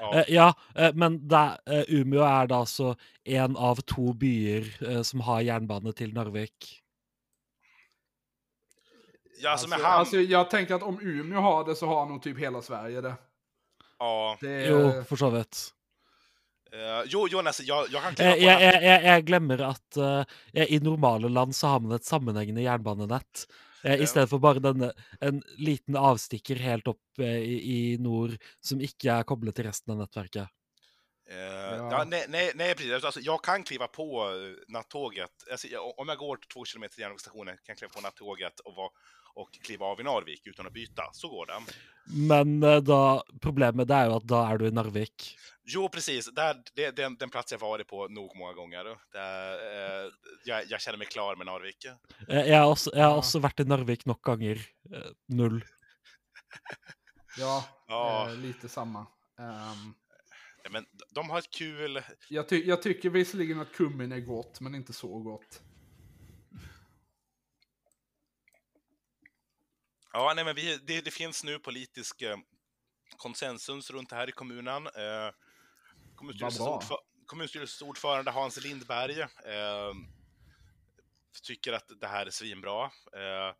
ja. 0.00 0.14
Eh, 0.14 0.24
ja, 0.34 0.54
eh, 0.74 0.94
men 0.94 1.28
det, 1.28 1.58
eh, 1.66 1.84
Umeå 1.88 2.20
er 2.42 2.46
da 2.46 2.54
altså 2.60 2.94
en 3.24 3.56
av 3.56 3.76
to 3.76 4.12
byer 4.12 4.66
eh, 4.90 5.02
som 5.02 5.20
har 5.20 5.40
jernbane 5.40 5.92
til 5.92 6.12
Narvik. 6.14 6.82
Ja, 9.38 9.50
alltså 9.50 9.66
Alltså, 9.66 9.86
hamn... 9.86 9.98
alltså, 9.98 10.16
jag 10.16 10.50
tänker 10.50 10.74
att 10.74 10.82
om 10.82 11.00
Umeå 11.00 11.40
har 11.40 11.64
det 11.64 11.76
så 11.76 11.86
har 11.86 12.06
nog 12.06 12.22
typ 12.22 12.38
hela 12.38 12.62
Sverige 12.62 13.00
det. 13.00 13.14
ja. 13.98 14.38
det 14.40 14.48
är, 14.50 14.70
Jo, 14.70 15.04
for 15.04 15.16
så 15.16 15.30
vidt. 15.30 15.72
Eh, 16.72 17.02
jo, 17.06 17.28
Jonas, 17.28 17.60
jeg, 17.60 17.86
jeg 17.92 18.02
kan 18.02 18.14
kliva 18.14 18.32
på 18.32 18.40
jeg, 18.40 18.60
jeg, 18.62 18.82
jeg, 18.82 19.04
jeg 19.04 19.22
glemmer 19.28 19.62
at 19.70 19.96
eh, 19.96 20.66
i 20.66 20.78
normale 20.82 21.28
land 21.28 21.54
så 21.56 21.66
har 21.66 21.80
man 21.80 21.94
et 21.96 22.04
sammenhengende 22.04 22.62
jernbanenett. 22.66 23.46
Eh, 23.84 23.94
Ja. 23.94 24.02
I 24.02 24.06
stedet 24.06 24.28
for 24.30 24.42
bare 24.42 24.58
denne, 24.58 24.90
en 25.20 25.42
liten 25.62 25.96
avstikker 25.96 26.56
helt 26.58 26.88
eh, 27.20 27.38
i, 27.38 27.56
i 27.94 27.96
nord 28.02 28.34
som 28.60 28.80
ikke 28.82 29.12
er 29.20 29.22
koblet 29.28 29.54
til 29.54 29.68
resten 29.68 29.92
av 29.94 30.00
nettverket. 30.02 30.48
Eh, 31.30 31.36
Ja. 31.36 31.88
ja, 31.90 32.04
nej, 32.04 32.24
nej, 32.28 32.52
nej, 32.54 32.74
precis. 32.74 33.04
Alltså, 33.04 33.20
jag 33.20 33.42
kan 33.44 33.62
kliva 33.64 33.86
på 33.88 34.24
eh, 34.30 34.72
nattåget. 34.72 35.30
Alltså, 35.50 35.66
jag, 35.68 35.98
om 35.98 36.08
jag 36.08 36.18
går 36.18 36.38
två 36.52 36.64
kilometer 36.64 36.94
till 36.94 37.02
järnvägsstationen 37.02 37.56
kan 37.56 37.64
jag 37.72 37.78
kliva 37.78 37.92
på 37.94 38.00
nattåget 38.00 38.60
och, 38.60 38.74
vara, 38.74 38.90
och 39.36 39.52
kliva 39.52 39.86
av 39.86 40.00
i 40.00 40.02
Narvik 40.02 40.46
utan 40.46 40.66
att 40.66 40.72
byta. 40.72 41.02
Så 41.12 41.28
går 41.28 41.46
det. 41.46 41.60
Men 42.28 42.62
eh, 42.62 42.76
da, 42.80 43.22
problemet 43.42 43.88
det 43.88 43.94
er 43.98 44.06
jo 44.10 44.16
at 44.20 44.26
da 44.30 44.40
er 44.52 44.58
du 44.62 44.66
i 44.68 44.74
Narvik. 44.74 45.32
Jo, 45.68 45.88
precis. 45.88 46.28
Där, 46.34 46.56
det 46.74 46.84
är 46.84 46.92
den, 46.92 47.16
den 47.18 47.30
plats 47.30 47.52
jag 47.52 47.58
varit 47.58 47.88
på 47.88 48.08
nog 48.08 48.36
många 48.36 48.52
gånger. 48.54 48.84
Det, 49.12 49.26
eh, 49.66 50.12
jag, 50.44 50.64
jag 50.70 50.80
känner 50.80 50.98
mig 50.98 51.06
klar 51.06 51.36
med 51.36 51.46
Narvik. 51.46 51.84
Eh, 52.28 52.46
Jeg 52.48 52.58
har 52.58 52.70
også, 52.70 52.90
jeg 52.94 53.04
har 53.04 53.10
Ja. 53.16 53.18
også 53.22 53.40
vært 53.42 53.60
i 53.60 53.64
Narvik 53.68 54.06
nok 54.06 54.22
ganger. 54.22 54.62
Eh, 54.94 55.10
Null. 55.28 55.64
Ja, 57.38 57.64
Ja. 57.88 58.28
eh, 58.30 58.36
lite 58.36 58.68
samma. 58.68 59.06
Ehm, 59.38 59.94
Men 60.70 60.86
de 61.14 61.30
har 61.30 61.38
ett 61.38 61.50
kul... 61.50 62.02
jag, 62.28 62.48
ty 62.48 62.64
jag 62.66 62.82
tycker 62.82 63.10
visserligen 63.10 63.60
att 63.60 63.72
kummin 63.72 64.12
är 64.12 64.20
gott, 64.20 64.60
men 64.60 64.74
inte 64.74 64.92
så 64.92 65.18
gott. 65.18 65.60
Ja, 70.18 70.32
nej, 70.36 70.44
men 70.44 70.54
vi, 70.54 70.76
det, 70.76 71.00
det 71.00 71.10
finns 71.10 71.44
nu 71.44 71.58
politisk 71.58 72.22
eh, 72.22 72.36
konsensus 73.16 73.90
runt 73.90 74.10
det 74.10 74.16
här 74.16 74.28
i 74.28 74.32
kommunen. 74.32 74.86
Eh, 74.86 75.30
kommunstyrelsens, 76.14 76.68
ordför, 76.68 76.98
kommunstyrelsens 77.26 77.88
ordförande 77.88 78.30
Hans 78.30 78.64
Lindberg 78.64 79.20
eh, 79.20 79.94
tycker 81.42 81.72
att 81.72 81.90
det 82.00 82.06
här 82.06 82.26
är 82.26 82.30
svinbra. 82.30 82.84
Eh, 83.12 83.54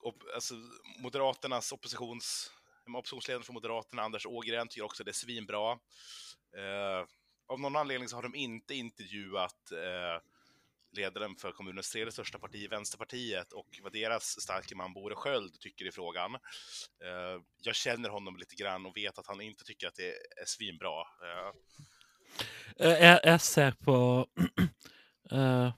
och, 0.00 0.14
alltså, 0.34 0.54
Moderaternas 0.98 1.72
oppositions, 1.72 2.52
oppositionsledaren 2.96 3.44
för 3.44 3.52
Moderaterna, 3.52 4.02
Anders 4.02 4.26
Ågren, 4.26 4.68
tycker 4.68 4.84
också 4.84 5.04
det 5.04 5.10
är 5.10 5.12
svinbra. 5.12 5.72
Eh, 6.56 7.06
av 7.46 7.60
någon 7.60 7.76
anledning 7.76 8.08
så 8.08 8.16
har 8.16 8.22
de 8.22 8.34
inte 8.34 8.74
intervjuat 8.74 9.72
eh, 9.72 10.22
ledaren 10.92 11.36
för 11.36 11.52
kommunens 11.52 11.90
tredje 11.90 12.12
största 12.12 12.38
parti, 12.38 12.68
Vänsterpartiet, 12.70 13.52
och 13.52 13.68
vad 13.82 13.92
deras 13.92 14.40
starke 14.40 14.74
man 14.74 14.92
Bore 14.94 15.14
Sköld 15.14 15.60
tycker 15.60 15.86
i 15.86 15.92
frågan. 15.92 16.34
Eh, 17.04 17.40
jag 17.62 17.74
känner 17.74 18.08
honom 18.08 18.36
lite 18.36 18.54
grann 18.54 18.86
och 18.86 18.96
vet 18.96 19.18
att 19.18 19.26
han 19.26 19.40
inte 19.40 19.64
tycker 19.64 19.86
att 19.86 19.94
det 19.94 20.08
är 20.40 20.46
svinbra. 20.46 21.00
Eh, 21.00 21.52
Jeg, 22.80 23.20
jeg 23.24 23.40
ser 23.40 23.74
på 23.84 23.96
eh, 25.32 25.72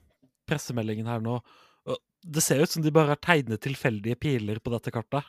pressemeldingen 0.47 1.07
her 1.09 1.19
nå. 1.19 1.39
og 1.85 1.97
Det 2.23 2.41
ser 2.43 2.61
ut 2.63 2.69
som 2.71 2.83
de 2.83 2.91
bare 2.91 3.13
har 3.13 3.19
tegnet 3.21 3.61
tilfeldige 3.61 4.15
piler 4.15 4.59
på 4.59 4.71
dette 4.73 4.91
kartet. 4.91 5.23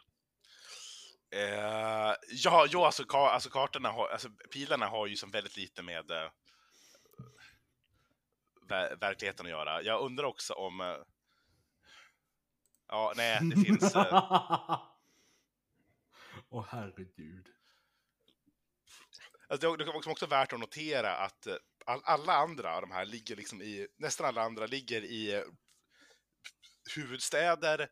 eh, 1.32 2.12
ja, 2.44 2.66
jo, 2.70 2.84
alltså, 2.84 3.04
ka, 3.04 3.28
alltså 3.30 3.50
kartorna 3.50 3.88
har, 3.90 4.08
alltså 4.08 4.28
pilarna 4.52 4.86
har 4.86 5.06
ju 5.06 5.16
som 5.16 5.30
väldigt 5.30 5.56
lite 5.56 5.82
med 5.82 6.10
ver 8.68 8.96
verkligheten 8.96 9.46
att 9.46 9.50
göra. 9.50 9.82
Jag 9.82 10.00
undrar 10.00 10.24
också 10.24 10.52
om... 10.54 10.80
Eh, 10.80 10.96
ja, 12.88 13.12
nej, 13.16 13.40
det 13.42 13.60
finns... 13.64 13.96
Eh, 13.96 14.80
Åh 16.48 16.66
herregud. 16.68 17.48
Alltså 19.48 19.76
det, 19.76 19.84
är 19.84 20.08
också- 20.08 20.26
värt 20.26 20.52
att 20.52 20.60
notera 20.60 21.16
att 21.16 21.46
eh, 21.46 21.54
all, 21.86 22.00
alla 22.04 22.32
andra, 22.32 22.80
de 22.80 22.90
här, 22.90 23.04
ligger 23.04 23.36
liksom 23.36 23.62
i, 23.62 23.86
nästan 23.96 24.26
alla 24.26 24.42
andra 24.42 24.66
ligger 24.66 25.04
i 25.04 25.44
huvudstäder, 26.94 27.88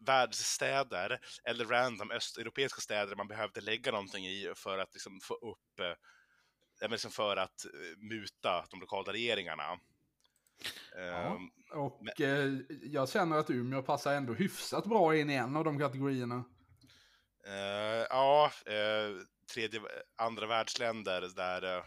världsstäder 0.00 1.20
eller 1.44 1.64
random 1.64 2.10
östeuropeiska 2.10 2.80
städer 2.80 3.16
man 3.16 3.28
behövde 3.28 3.60
lägga 3.60 3.92
någonting 3.92 4.26
i 4.26 4.52
för 4.56 4.78
att 4.78 4.94
liksom 4.94 5.20
få 5.22 5.34
upp, 5.34 5.80
liksom 6.90 7.10
för 7.10 7.36
att 7.36 7.66
muta 7.96 8.66
de 8.70 8.80
lokala 8.80 9.12
regeringarna. 9.12 9.80
Ehm, 10.98 11.50
Och 11.72 12.20
eh, 12.20 12.54
jag 12.82 13.08
känner 13.08 13.36
att 13.38 13.50
Umeå 13.50 13.82
passar 13.82 14.14
ändå 14.14 14.32
hyfsat 14.32 14.86
bra 14.86 15.16
in 15.16 15.30
i 15.30 15.34
en 15.34 15.56
av 15.56 15.64
de 15.64 15.78
kategorierna. 15.78 16.44
Eh, 17.46 18.06
ja, 18.10 18.50
eh, 18.66 19.16
tredje, 19.54 19.80
andra 20.16 20.46
världsländer 20.46 21.20
där 21.36 21.76
eh, 21.78 21.84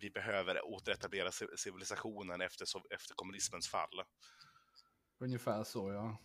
vi- 0.00 0.10
behöver 0.10 0.64
återetablera 0.66 1.30
ci- 1.30 1.56
civilisationen 1.56 2.40
efter, 2.40 2.66
efter 2.94 3.14
kommunismens 3.14 3.68
fall. 3.68 4.02
Ungefär 5.20 5.64
så 5.64 5.92
ja. 5.92 6.18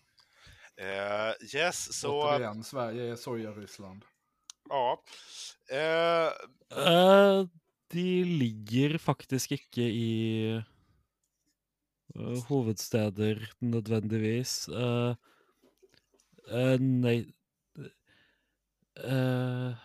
Eh, 0.85 1.33
yes, 1.55 1.99
så 1.99 2.21
Återigen, 2.21 2.63
Sverige 2.63 3.11
är 3.11 3.15
soja-Ryssland. 3.15 4.05
ja. 4.69 5.03
Eh, 5.69 6.31
Eh, 6.87 7.45
de 7.87 8.23
ligger 8.23 8.97
faktisk 8.97 9.51
ikke 9.51 9.81
i 9.81 10.63
Eh, 12.15 12.41
hovedsteder 12.49 13.39
nødvendigvis. 13.61 14.67
Eh, 14.69 15.15
eh, 16.51 16.77
nei 16.79 17.15
eh, 18.97 19.75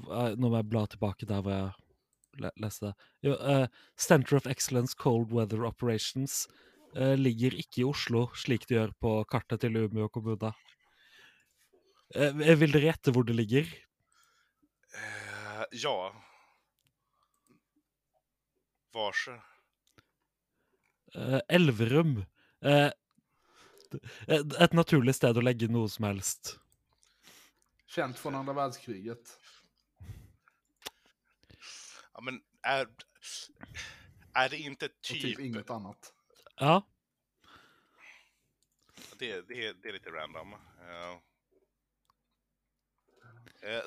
hva- 0.00 0.34
Nå 0.36 0.48
må 0.50 0.56
jeg 0.56 0.68
bla 0.70 0.86
tilbake 0.86 1.26
der 1.28 1.42
hvor 1.42 1.52
jeg 2.40 2.52
leste 2.62 2.86
det. 2.90 2.94
Jo, 3.22 3.32
eh, 3.34 3.66
Center 3.98 4.36
of 4.36 4.46
Excellence 4.46 4.94
Cold 4.96 5.32
Weather 5.32 5.64
Operations 5.66 6.46
ligger 6.92 7.54
ikke 7.54 7.82
i 7.82 7.84
Oslo, 7.86 8.24
slik 8.34 8.64
det 8.66 8.74
gjør 8.74 8.90
på 8.98 9.10
kartet 9.30 9.60
til 9.62 9.76
Umeå 9.78 10.08
kommune. 10.10 10.50
Eh, 12.16 12.32
vil 12.58 12.72
dere 12.74 12.88
gjette 12.90 13.12
hvor 13.14 13.22
det 13.22 13.36
ligger? 13.36 13.68
ja. 15.70 16.10
Vars? 18.92 19.28
Eh, 21.14 21.40
Elverum. 21.48 22.24
Eh, 22.60 22.90
d- 23.92 24.00
et, 24.26 24.54
et 24.60 24.72
naturlig 24.76 25.14
sted 25.14 25.36
å 25.36 25.42
legge 25.44 25.68
noe 25.68 25.88
som 25.90 26.04
helst. 26.08 26.58
Känt 27.86 28.18
från 28.18 28.34
andra 28.34 28.52
världskriget. 28.52 29.38
Ja, 32.12 32.20
men 32.20 32.40
är, 32.62 32.86
är 34.32 34.48
det 34.48 34.58
inte 34.58 34.86
Och 34.86 34.92
typ 35.02 35.22
typ... 35.22 35.38
inget 35.40 35.70
annat. 35.70 36.12
Ja. 36.56 36.86
det, 39.18 39.40
det, 39.48 39.72
det 39.82 39.88
är 39.88 39.92
lite 39.92 40.10
random. 40.10 40.54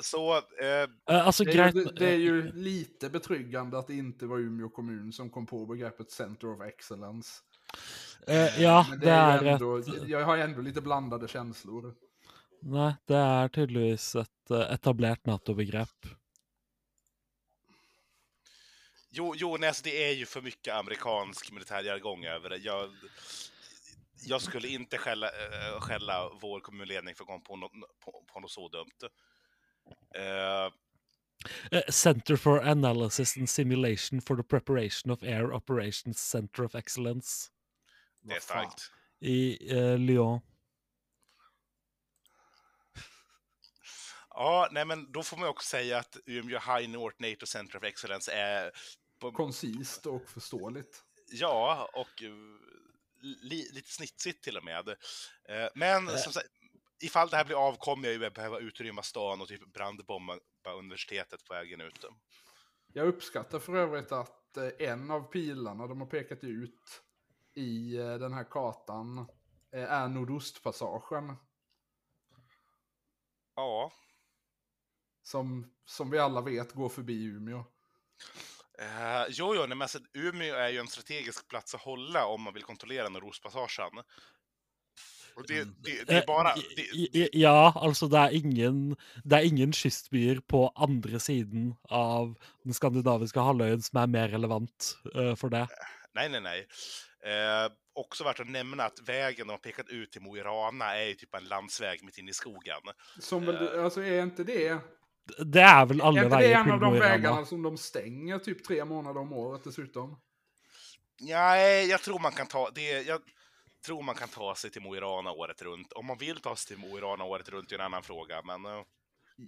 Så, 0.02 0.38
eh, 0.38 0.88
Eh, 1.10 1.28
altså, 1.28 1.44
Det 1.44 1.54
är, 1.54 1.72
ju, 1.74 1.84
det 1.84 2.10
är 2.10 2.18
ju 2.18 2.52
lite 2.52 3.10
betryggande 3.10 3.78
att 3.80 3.88
det 3.88 3.96
inte 3.96 4.26
var 4.26 4.40
Umeå 4.40 4.70
kommun 4.70 5.14
som 5.14 5.30
kom 5.30 5.46
på 5.46 5.66
begreppet 5.66 6.12
Center 6.12 6.48
of 6.48 6.62
Excellence. 6.62 7.30
eh, 8.28 8.62
Ja, 8.62 8.86
Men 8.90 9.00
det 9.00 9.06
det 9.06 9.12
är 9.12 9.42
ju 9.44 9.48
ändå, 9.50 9.78
et 9.78 10.08
jag 10.08 10.26
har 10.26 10.38
ändå 10.38 10.62
lite 10.62 10.82
blandade 10.82 11.28
känslor. 11.28 11.96
Nei, 12.62 12.94
det 13.08 13.16
er 13.18 13.50
tydeligvis 13.50 14.16
et 14.16 14.52
eh, 14.52 14.74
etablert 14.74 15.26
Nato-begrep. 15.26 16.08
jo, 19.12 19.34
jo 19.36 19.58
nej, 19.58 19.68
alltså 19.70 19.84
det 19.84 20.04
är 20.10 20.14
ju 20.14 20.26
för 20.26 20.42
mycket 20.42 20.74
amerikansk 20.76 21.52
militärjargong 21.52 22.26
över 22.26 22.50
det. 22.50 22.58
Jag, 22.58 22.90
jag 24.26 24.42
skulle 24.42 24.68
inte 24.68 24.98
skälla, 24.98 25.28
eh, 25.28 25.80
skälla 25.82 26.30
vår 26.42 26.60
kommunledning 26.60 27.16
för 27.16 27.24
att 27.24 27.28
komma 27.28 27.40
på 27.40 27.56
något, 27.56 27.72
på, 28.06 28.24
på 28.34 28.40
något 28.40 28.52
så 28.52 28.68
dumt. 28.70 29.10
Eh, 30.16 30.74
Eh, 31.72 31.82
Center 31.90 32.36
for 32.36 32.60
Analysis 32.60 33.38
and 33.38 33.50
Simulation 33.50 34.22
for 34.22 34.36
the 34.38 34.44
Preparation 34.44 35.12
of 35.12 35.24
Air 35.24 35.54
Operations 35.54 36.20
Center 36.20 36.64
of 36.64 36.76
Excellence 36.76 37.50
det 38.22 38.36
är 38.36 38.40
starkt. 38.40 38.92
i 39.20 39.72
eh, 39.78 39.98
Lyon. 39.98 40.42
Ja, 44.30 44.70
nej 44.72 44.86
men 44.86 45.12
då 45.12 45.24
får 45.24 45.38
man 45.38 45.50
också 45.50 45.68
säga 45.68 45.98
att 45.98 46.18
Umeå 46.26 46.60
High 46.60 46.90
North 46.90 47.16
NATO 47.20 47.46
Center 47.46 47.78
of 47.78 47.84
Excellence 47.84 48.32
är 48.32 48.72
på, 49.20 49.32
Koncist 49.32 50.06
och 50.06 50.30
förståeligt. 50.30 51.04
Ja, 51.32 51.90
och 51.94 52.24
eh, 52.24 52.32
li, 53.22 53.70
lite 53.74 53.92
snitsigt 53.92 54.44
till 54.44 54.58
och 54.58 54.64
med. 54.64 54.96
Men 55.76 56.08
Eh. 56.10 56.16
som 56.16 56.34
sagt, 56.34 56.48
ifall 57.04 57.30
det 57.30 57.38
här 57.38 57.46
blir 57.46 57.68
av 57.68 57.76
kommer 57.76 58.08
jag 58.08 58.14
ju 58.14 58.30
behöva 58.30 58.60
utrymma 58.60 59.04
stan 59.04 59.42
och 59.42 59.48
typ 59.48 59.74
brandbomba 59.74 60.38
universitetet 60.78 61.46
på 61.46 61.54
vägen 61.54 61.82
ut. 61.82 62.06
Jag 62.94 63.08
uppskattar 63.08 63.60
för 63.60 63.76
övrigt 63.76 64.12
att 64.12 64.58
eh, 64.58 64.90
en 64.90 65.12
av 65.12 65.22
pilarna 65.22 65.88
de 65.88 66.02
har 66.02 66.08
pekat 66.08 66.44
ut 66.44 67.02
i 67.54 67.98
eh, 67.98 68.14
den 68.16 68.34
här 68.34 68.44
kartan 68.44 69.18
eh, 69.72 69.92
är 69.92 70.08
Nordostpassagen. 70.08 71.36
Ja, 73.56 73.92
som, 75.24 75.74
som 75.86 76.10
vi 76.10 76.20
alla 76.20 76.42
vet 76.42 76.74
går 76.74 76.90
förbi 76.90 77.24
Umeå. 77.24 77.66
Uh, 78.82 79.26
jo, 79.30 79.56
jo, 79.56 79.60
nej, 79.60 79.68
men 79.68 79.82
alltså, 79.82 80.00
Umeå 80.14 80.56
är 80.56 80.70
ju 80.70 80.78
en 80.78 80.88
strategisk 80.88 81.48
plats 81.48 81.76
att 81.76 81.82
hålla 81.82 82.26
om 82.26 82.42
man 82.42 82.54
vill 82.54 82.64
kontrollera 82.64 83.10
Nordostpassagen. 83.10 84.04
Och 85.36 85.48
det, 85.48 85.64
det, 85.84 86.04
det 86.08 86.14
är 86.14 86.26
bara... 86.28 86.52
Eh, 86.54 86.94
i- 86.94 87.30
Ja, 87.34 87.74
altså 87.76 88.08
det 88.08 88.18
er 88.20 88.30
ingen 88.38 88.96
Det 89.24 89.38
er 89.38 89.46
ingen 89.50 89.74
kystbyer 89.74 90.40
på 90.48 90.72
andre 90.76 91.20
siden 91.20 91.74
av 91.90 92.36
den 92.64 92.74
skandinaviske 92.74 93.40
halvøyen 93.40 93.82
som 93.82 94.00
er 94.04 94.08
mer 94.08 94.28
relevant 94.28 94.98
eh, 95.16 95.36
for 95.36 95.50
det. 95.50 95.68
nej, 96.16 96.30
nej, 96.30 96.42
nej. 96.42 96.68
Eh, 97.26 97.70
också 97.96 98.24
värt 98.24 98.40
att 98.40 98.50
nämna 98.50 98.84
att 98.84 99.00
vägen 99.06 99.48
de 99.48 99.52
har 99.54 99.58
pekat 99.58 99.90
ut 99.90 100.12
till 100.12 100.22
Mo 100.22 100.38
i 100.38 100.42
Rana 100.42 100.96
är 100.96 101.06
ju 101.08 101.14
typ 101.14 101.36
en 101.36 101.44
landsväg 101.46 102.04
mitt 102.04 102.18
inne 102.18 102.30
i 102.30 102.34
skogen. 102.34 102.82
Som 103.20 103.46
väl, 103.46 103.80
alltså 103.80 104.02
är 104.04 104.22
inte 104.24 104.44
det, 104.44 104.78
Det 105.46 105.62
er 105.62 105.86
vel 105.86 106.00
är 106.00 106.04
alle 106.04 106.24
inte 106.26 106.38
det 106.38 106.54
en 106.54 106.72
av 106.72 106.80
de 106.80 107.00
vägarna 107.00 107.46
som 107.46 107.62
de 107.64 107.78
stänger 107.78 108.40
typ 108.40 108.64
tre 108.64 108.86
månader 108.86 109.20
om 109.22 109.34
året 109.34 109.64
dessutom? 109.64 110.20
Nej, 111.22 111.90
jag 111.90 112.02
tror 112.02 112.20
man 112.20 112.32
kan 112.32 112.48
ta 112.48 112.70
det. 112.76 113.02
Jag 113.02 113.22
tror 113.86 114.02
man 114.04 114.16
kan 114.16 114.30
ta 114.30 114.56
sig 114.56 114.72
till 114.72 114.82
Mo 114.82 114.96
i 114.96 115.00
Rana 115.00 115.32
året 115.32 115.62
runt. 115.62 115.94
Om 115.94 116.06
man 116.06 116.18
vill 116.18 116.40
ta 116.40 116.56
sig 116.56 116.68
till 116.76 116.86
Mo 116.86 116.98
i 116.98 117.02
Rana 117.02 117.24
året 117.24 117.50
runt 117.50 117.72
är 117.72 117.76
en 117.76 117.82
annan 117.86 118.04
fråga, 118.04 118.42
men 118.44 118.66
eh, 118.66 118.84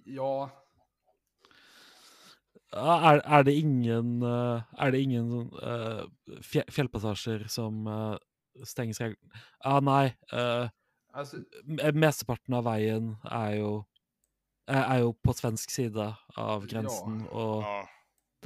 Ja, 0.04 0.50
Ja, 2.72 3.12
Er, 3.12 3.20
er 3.24 3.42
det 3.46 3.52
ingen, 3.54 4.22
eh, 4.22 4.62
er 4.78 4.90
det 4.90 5.00
ingen 5.00 5.52
uh, 5.62 6.04
fjellpassasjer 6.68 7.46
som 7.48 7.86
uh, 7.86 8.16
regel... 8.78 9.14
Ja, 9.64 9.80
nei. 9.80 10.06
eh, 10.32 10.68
alltså, 11.12 11.36
me- 11.64 11.92
mesteparten 11.92 12.54
av 12.54 12.66
er 13.30 13.56
jo 13.60 13.84
er 14.66 14.82
er 14.82 14.98
jo 15.04 15.12
på 15.22 15.32
svensk 15.32 15.70
side 15.70 16.08
av 16.36 16.66
grensen, 16.66 17.20
og 17.30 17.62
ja. 17.62 17.76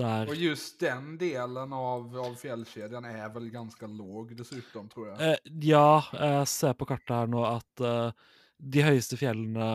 Der 0.00 0.28
och 0.28 0.34
just 0.34 0.80
den 0.80 1.18
delen 1.18 1.72
av, 1.72 2.18
av 2.18 2.34
fjällkedjan 2.34 3.04
är 3.04 3.28
väl 3.28 3.50
ganska 3.50 3.86
låg 3.86 4.36
dessutom 4.36 4.88
tror 4.88 5.08
jag. 5.08 5.20
Eh, 5.20 5.36
ja, 5.44 6.04
jeg 6.12 6.48
ser 6.48 6.74
på 6.74 6.88
kartet 6.88 7.16
her 7.16 7.30
nå 7.30 7.44
at 7.48 7.84
eh, 7.84 8.12
de 8.58 8.84
høyeste 8.84 9.18
fjellene 9.20 9.68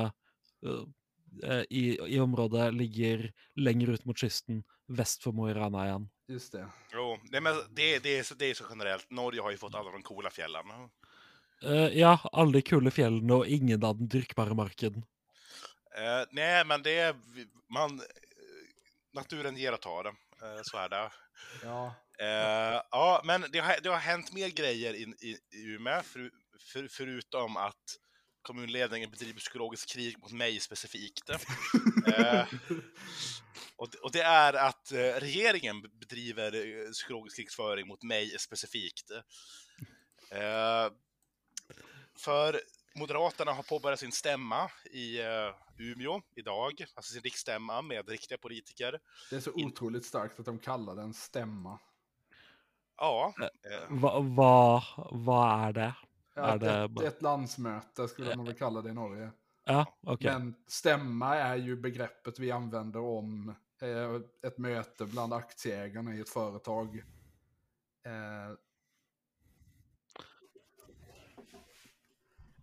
eh, 0.65 0.83
eh, 1.43 1.63
i, 1.69 1.85
i 2.17 2.19
området 2.19 2.73
ligger 2.73 3.29
lenger 3.55 3.95
ut 3.95 4.05
mot 4.05 4.17
kysten, 4.17 4.63
vest 4.87 5.23
for 5.23 5.33
Mo 5.33 5.49
i 5.49 5.53
Rana 5.53 5.85
igjen. 5.87 6.09
Just 6.27 6.51
det. 6.51 6.65
Jo, 6.93 7.17
nej, 7.31 7.41
men 7.41 7.55
det, 7.69 7.99
det, 8.03 8.17
är 8.17 8.23
så, 8.23 8.35
det 8.35 8.49
är 8.49 8.53
så 8.53 8.65
generellt. 8.69 9.11
Norge 9.11 9.41
har 9.41 9.51
ju 9.51 9.57
fått 9.57 9.75
alla 9.75 9.91
de 9.91 10.01
coola 10.01 10.29
fjällen. 10.29 10.65
Eh, 11.63 11.99
ja, 11.99 12.19
alle 12.31 12.51
de 12.51 12.61
kule 12.61 12.91
fjellene 12.91 13.33
og 13.33 13.47
ingen 13.47 13.83
av 13.83 13.97
den 13.97 14.09
dyrkbare 14.09 14.53
marken. 14.57 15.03
Eh, 15.97 16.25
nej, 16.31 16.65
men 16.65 16.83
det 16.83 16.99
är... 16.99 17.15
Man, 17.69 18.01
naturen 19.15 19.57
ger 19.57 19.73
och 19.73 19.81
tar. 19.81 20.05
Eh, 20.07 20.61
så 20.63 20.77
är 20.77 20.89
det. 20.89 21.11
Ja. 21.63 21.95
Eh, 22.19 22.81
ja, 22.91 23.21
men 23.23 23.45
det 23.51 23.59
har, 23.59 23.77
det 23.83 23.89
har 23.89 23.97
hänt 23.97 24.33
mer 24.33 24.49
grejer 24.49 24.93
i, 24.93 25.01
i, 25.21 25.37
i 25.57 25.63
Umeå, 25.65 26.01
för, 26.03 26.31
för, 26.73 26.87
förutom 26.87 27.57
att 27.57 27.97
kommunledningen 28.41 29.11
bedriver 29.11 29.39
psykologiskt 29.39 29.89
krig 29.93 30.17
mot 30.19 30.31
mig 30.31 30.59
specifikt. 30.59 31.29
Eh, 32.07 32.47
och, 33.75 33.89
det- 33.89 33.97
och 33.97 34.11
det 34.11 34.21
är 34.21 34.53
att 34.53 34.91
eh, 34.91 34.97
regeringen 34.97 35.81
bedriver 35.81 36.55
eh, 36.55 36.91
psykologisk 36.91 37.35
krigsföring 37.35 37.87
mot 37.87 38.03
mig 38.03 38.39
specifikt. 38.39 39.11
Eh, 40.31 40.89
för 42.19 42.61
Moderaterna 42.95 43.51
har 43.53 43.63
påbörjat 43.63 43.99
sin 43.99 44.11
stämma 44.11 44.69
i 44.91 45.21
eh, 45.21 45.27
Umeå 45.77 46.21
idag, 46.35 46.85
alltså 46.95 47.13
sin 47.13 47.21
riksstämma 47.21 47.81
med 47.81 48.09
riktiga 48.09 48.37
politiker. 48.37 48.99
Det 49.29 49.35
är 49.35 49.39
så 49.39 49.51
otroligt 49.53 50.05
starkt 50.05 50.39
att 50.39 50.45
de 50.45 50.59
kallar 50.59 50.95
den 50.95 51.13
stämma. 51.13 51.79
Ja, 52.97 53.33
eh, 53.41 53.95
Hva, 53.95 54.19
hva, 54.19 54.83
hva 55.11 55.67
er 55.67 55.73
det? 55.73 55.93
Att 56.35 56.59
det 56.59 56.83
ett, 56.83 56.91
bara- 56.91 57.07
ett 57.07 57.21
landsmöte 57.21 58.07
skulle 58.07 58.35
man 58.35 58.45
väl 58.45 58.55
kalla 58.55 58.81
det 58.81 58.89
i 58.89 58.93
Norge. 58.93 59.31
Ja, 59.65 59.85
OK. 60.01 60.21
Men 60.23 60.55
stämma 60.67 61.35
är 61.35 61.55
ju 61.55 61.75
begreppet 61.75 62.39
vi 62.39 62.51
använder 62.51 62.99
om 62.99 63.49
eh, 63.81 64.47
ett 64.49 64.57
möte 64.57 65.05
bland 65.05 65.33
aktieägarna 65.33 66.15
i 66.15 66.19
ett 66.19 66.29
företag. 66.29 67.03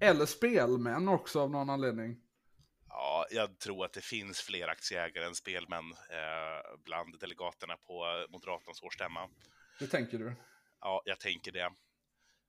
Eller 0.03 0.27
spelmän 0.27 1.09
också 1.09 1.41
av 1.41 1.51
någon 1.51 1.71
anledning. 1.71 2.21
Ja, 2.88 3.27
jag 3.31 3.59
tror 3.59 3.85
att 3.85 3.93
det 3.93 4.01
finns 4.01 4.41
fler 4.41 4.69
aktieägare 4.69 5.25
än 5.25 5.35
spelmän 5.35 5.93
eh, 5.93 6.79
bland 6.85 7.21
delegaterna 7.21 7.77
på 7.77 8.27
Moderaternas 8.29 8.83
årsstämma. 8.83 9.29
Det 9.79 9.87
tänker 9.87 10.19
du? 10.19 10.35
Ja, 10.81 11.03
jag 11.05 11.21
tänker 11.21 11.53
det. 11.53 11.73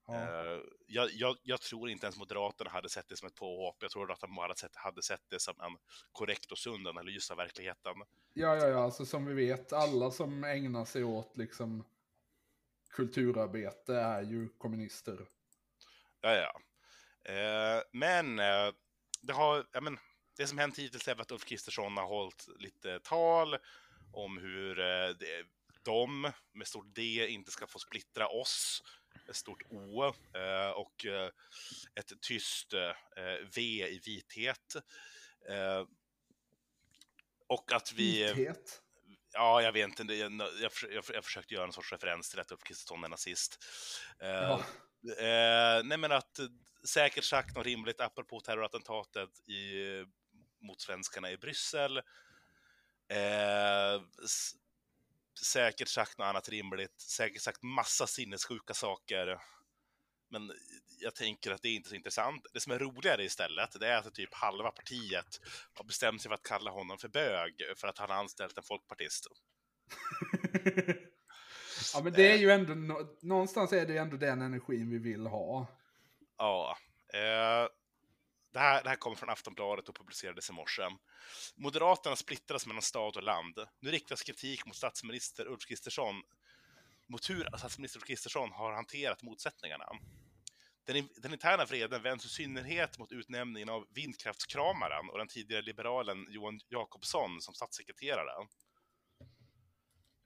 Ja. 0.08 0.13
Eh, 0.13 0.62
jag, 0.88 1.10
jag, 1.12 1.38
jag 1.44 1.62
tror 1.62 1.89
inte 1.89 2.06
ens 2.06 2.18
Moderaterna 2.18 2.70
hade 2.70 2.89
sett 2.89 3.10
det 3.10 3.18
som 3.18 3.28
ett 3.28 3.36
påhopp. 3.36 3.78
Jag 3.80 3.92
tror 3.92 4.12
att 4.12 4.20
de 4.20 4.38
hade 4.38 4.56
sett, 4.56 4.76
hade 4.76 5.02
sett 5.02 5.30
det 5.30 5.39
som 5.39 5.62
en 5.62 5.78
korrekt 6.12 6.52
och 6.52 6.58
sund 6.58 6.88
analys 6.88 7.32
av 7.32 7.38
verkligheten. 7.38 7.94
Ja, 8.34 8.56
ja, 8.56 8.68
ja, 8.68 8.84
alltså 8.84 9.06
som 9.06 9.26
vi 9.26 9.34
vet, 9.34 9.74
alla 9.74 10.12
som 10.12 10.44
ägnar 10.44 10.86
sig 10.86 11.04
åt 11.04 11.38
liksom 11.38 11.84
kulturarbete 12.89 13.96
är 13.96 14.22
ju 14.22 14.50
kommunister. 14.50 15.26
Ja, 16.22 16.36
ja. 16.36 16.60
Eh, 17.26 17.82
men 17.92 18.40
eh, 18.40 18.72
det 19.22 19.34
har, 19.34 19.66
ja, 19.72 19.82
men 19.82 20.00
det 20.38 20.48
som 20.48 20.58
hänt 20.58 20.80
hittills 20.80 21.08
är 21.08 21.22
att 21.22 21.32
Ulf 21.32 21.46
Kristersson 21.46 21.98
har 21.98 22.06
hållit 22.06 22.48
lite 22.60 23.00
tal 23.00 23.58
om 24.14 24.38
hur 24.38 24.80
eh, 24.80 25.10
det, 25.10 25.46
de 25.84 26.32
med 26.54 26.68
stort 26.68 26.96
D 26.96 27.28
inte 27.28 27.52
ska 27.52 27.68
få 27.68 27.80
splittra 27.80 28.28
oss 28.28 28.84
med 29.26 29.36
stort 29.36 29.64
O 29.70 30.14
och 30.76 31.06
ett 31.96 32.22
tyst 32.22 32.74
V 33.56 33.62
i 33.88 34.02
vithet. 34.06 34.76
Och 37.48 37.72
att 37.72 37.94
vi... 37.94 38.34
Vithet. 38.34 38.82
Ja, 39.34 39.62
jag 39.62 39.72
vet 39.72 40.00
inte. 40.00 40.14
Jag, 40.14 40.32
jag, 40.42 40.72
jag, 40.92 41.04
jag 41.14 41.26
försökte 41.26 41.54
göra 41.54 41.66
en 41.66 41.74
sorts 41.74 41.92
referens 41.92 42.30
till 42.30 42.40
att 42.40 42.52
Ulf 42.52 42.64
Kristersson 42.64 43.04
är 43.04 43.10
nazist. 43.10 43.66
Ja. 44.20 44.64
Eh, 45.18 45.84
nej 45.84 45.98
men 45.98 46.12
att 46.12 46.40
säkert 46.88 47.24
sagt 47.24 47.56
något 47.56 47.65
rimligt 47.65 48.02
apropå 48.02 48.39
terrorattentatet 48.39 49.50
i, 49.50 49.84
mot 50.62 50.82
svenskarna 50.82 51.32
i 51.32 51.38
Bryssel. 51.38 51.98
Eh, 53.08 54.02
säkert 55.43 55.88
sagt 55.88 56.17
något 56.17 56.26
annat 56.26 56.50
rimligt, 56.50 57.02
säkert 57.02 57.41
sagt 57.41 57.63
massa 57.63 58.08
sinnessjuka 58.08 58.74
saker. 58.74 59.39
Men 60.30 60.52
jag 61.00 61.15
tänker 61.15 61.52
att 61.52 61.62
det 61.62 61.67
är 61.67 61.76
inte 61.76 61.89
så 61.89 61.96
intressant. 61.96 62.46
Det 62.54 62.60
som 62.60 62.72
är 62.72 62.80
roligare 62.80 63.24
istället, 63.24 63.80
det 63.80 63.88
är 63.88 63.98
att 63.98 64.13
typ 64.13 64.34
halva 64.34 64.72
partiet 64.72 65.39
har 65.74 65.86
bestämt 65.86 66.22
sig 66.22 66.30
för 66.30 66.36
att 66.36 66.43
kalla 66.43 66.72
honom 66.72 66.98
för 66.98 67.08
bög 67.08 67.54
för 67.78 67.88
att 67.88 67.98
han 67.98 68.10
har 68.10 68.17
anställt 68.17 68.58
en 68.58 68.63
folkpartist. 68.63 69.28
ja, 71.93 72.02
men 72.04 72.13
det 72.13 72.32
är 72.32 72.38
ju 72.38 72.52
ändå, 72.52 72.74
nå- 72.74 73.17
någonstans 73.22 73.74
är 73.74 73.86
det 73.86 73.93
ju 73.93 74.00
ändå 74.00 74.17
den 74.17 74.41
energin 74.41 74.89
vi 74.89 74.98
vill 74.98 75.28
ha. 75.28 75.67
Ja. 76.38 76.78
Eh, 77.13 77.67
det, 78.54 78.60
här, 78.60 78.84
det 78.84 78.89
här 78.89 78.96
kommer 78.96 79.15
från 79.15 79.30
Aftonbladet 79.30 79.89
och 79.89 79.96
publicerades 79.96 80.50
i 80.50 80.54
morse. 80.54 80.84
Moderaterna 81.56 82.15
splittras 82.15 82.67
mellan 82.67 82.82
stad 82.82 83.17
och 83.17 83.24
land. 83.24 83.60
Nu 83.80 83.91
riktas 83.91 84.24
kritik 84.24 84.65
mot 84.65 84.76
statsminister 84.76 85.48
Ulf 85.48 85.65
Kristersson 85.65 86.24
mot 87.08 87.30
hur 87.30 87.58
statsminister 87.58 88.00
Ulf 88.00 88.08
Kristersson 88.08 88.52
har 88.52 88.74
hanterat 88.74 89.24
motsättningarna. 89.24 89.86
Den, 90.86 91.10
den 91.15 91.34
interna 91.34 91.65
vreden 91.65 92.02
vänds 92.02 92.26
i 92.26 92.30
synnerhet 92.30 93.00
mot 93.00 93.12
utnämningen 93.12 93.69
av 93.69 93.88
vindkraftskramaren 93.93 95.10
och 95.10 95.17
den 95.17 95.28
tidigare 95.28 95.62
liberalen 95.62 96.28
Johan 96.30 96.60
Jakobsson 96.69 97.41
som 97.41 97.54
statssekreterare. 97.54 98.48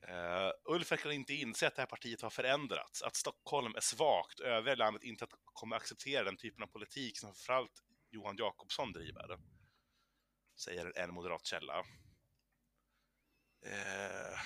Uh, 0.03 0.51
Ulf 0.63 0.91
verkar 0.91 1.11
inte 1.11 1.33
inse 1.33 1.67
att 1.67 1.75
det 1.75 1.81
här 1.81 1.87
partiet 1.87 2.21
har 2.21 2.29
förändrats, 2.29 3.01
att 3.01 3.15
Stockholm 3.15 3.75
är 3.75 3.79
svagt 3.79 4.39
och 4.39 4.45
övriga 4.45 4.75
landet 4.75 5.03
inte 5.03 5.23
att- 5.23 5.39
kommer 5.43 5.75
acceptera 5.75 6.23
den 6.23 6.37
typen 6.37 6.63
av 6.63 6.67
politik 6.67 7.19
som 7.19 7.33
framförallt 7.33 7.83
Johan 8.09 8.35
Jakobsson 8.37 8.91
driver. 8.91 9.39
Säger 10.55 10.97
en 10.97 11.13
moderat 11.13 11.45
källa. 11.45 11.79
Uh, 13.65 14.39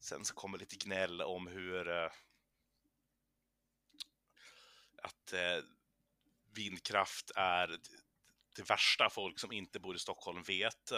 sen 0.00 0.24
så 0.24 0.34
kommer 0.34 0.58
lite 0.58 0.76
gnäll 0.76 1.22
om 1.22 1.46
hur 1.46 1.88
uh, 1.88 2.10
att 5.02 5.34
vindkraft 6.54 7.30
är 7.36 7.78
det 8.56 8.70
värsta 8.70 9.10
folk 9.10 9.38
som 9.38 9.52
inte 9.52 9.80
bor 9.80 9.96
i 9.96 9.98
Stockholm 9.98 10.42
vet. 10.42 10.92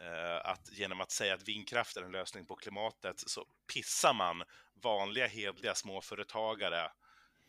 Eh, 0.00 0.50
att 0.50 0.68
genom 0.72 1.00
att 1.00 1.10
säga 1.10 1.34
att 1.34 1.48
vindkraft 1.48 1.96
är 1.96 2.02
en 2.02 2.12
lösning 2.12 2.46
på 2.46 2.56
klimatet 2.56 3.20
så 3.20 3.46
pissar 3.72 4.14
man 4.14 4.42
vanliga 4.74 5.26
hedliga 5.26 5.74
småföretagare 5.74 6.90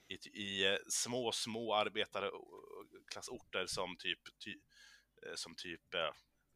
i, 0.08 0.14
i 0.30 0.66
eh, 0.68 0.78
små, 0.88 1.32
små 1.32 1.76
arbetarklassorter 1.76 3.66
som 3.66 3.98
typ 3.98 4.20
ty, 4.46 4.52
eh, 5.24 5.36
som 5.36 5.56
typ 5.56 5.94
eh, 5.94 6.12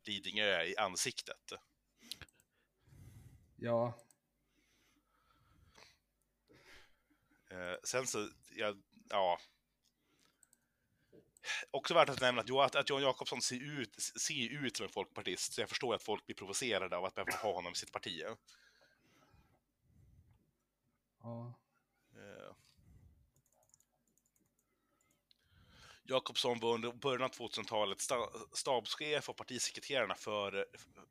Lidingö 0.06 0.64
i 0.64 0.78
ansiktet. 0.78 1.54
Ja, 3.56 3.94
Eh, 7.54 7.76
sen 7.84 8.08
så, 8.08 8.30
ja, 8.56 8.76
ja. 9.10 9.40
Också 11.72 11.94
värt 11.94 12.10
att 12.10 12.22
nämna 12.22 12.42
att, 12.42 12.50
jo, 12.50 12.62
att, 12.62 12.76
att 12.76 12.90
Jan 12.90 13.02
Jakobsson 13.02 13.42
ser 13.42 13.82
ut, 13.82 14.00
ser 14.00 14.66
ut 14.66 14.78
som 14.78 14.86
en 14.86 14.92
folkpartist, 14.92 15.54
så 15.54 15.62
jag 15.62 15.70
förstår 15.70 15.96
att 15.96 16.04
folk 16.04 16.26
blir 16.26 16.36
provocerade 16.36 16.98
av 16.98 17.06
att 17.06 17.16
behöva 17.16 17.32
ha 17.32 17.54
honom 17.54 17.72
i 17.72 17.76
sitt 17.76 17.92
parti. 17.92 18.22
ja. 21.24 21.54
Eh. 22.16 22.56
Jakobsson 26.06 26.60
var 26.60 26.74
under 26.74 26.92
början 26.92 27.24
av 27.24 27.32
2000-talet 27.32 28.02
sta 28.02 28.16
stabschef 28.54 29.30
och 29.30 29.38
partisekreterarna 29.38 30.16
för, 30.16 30.66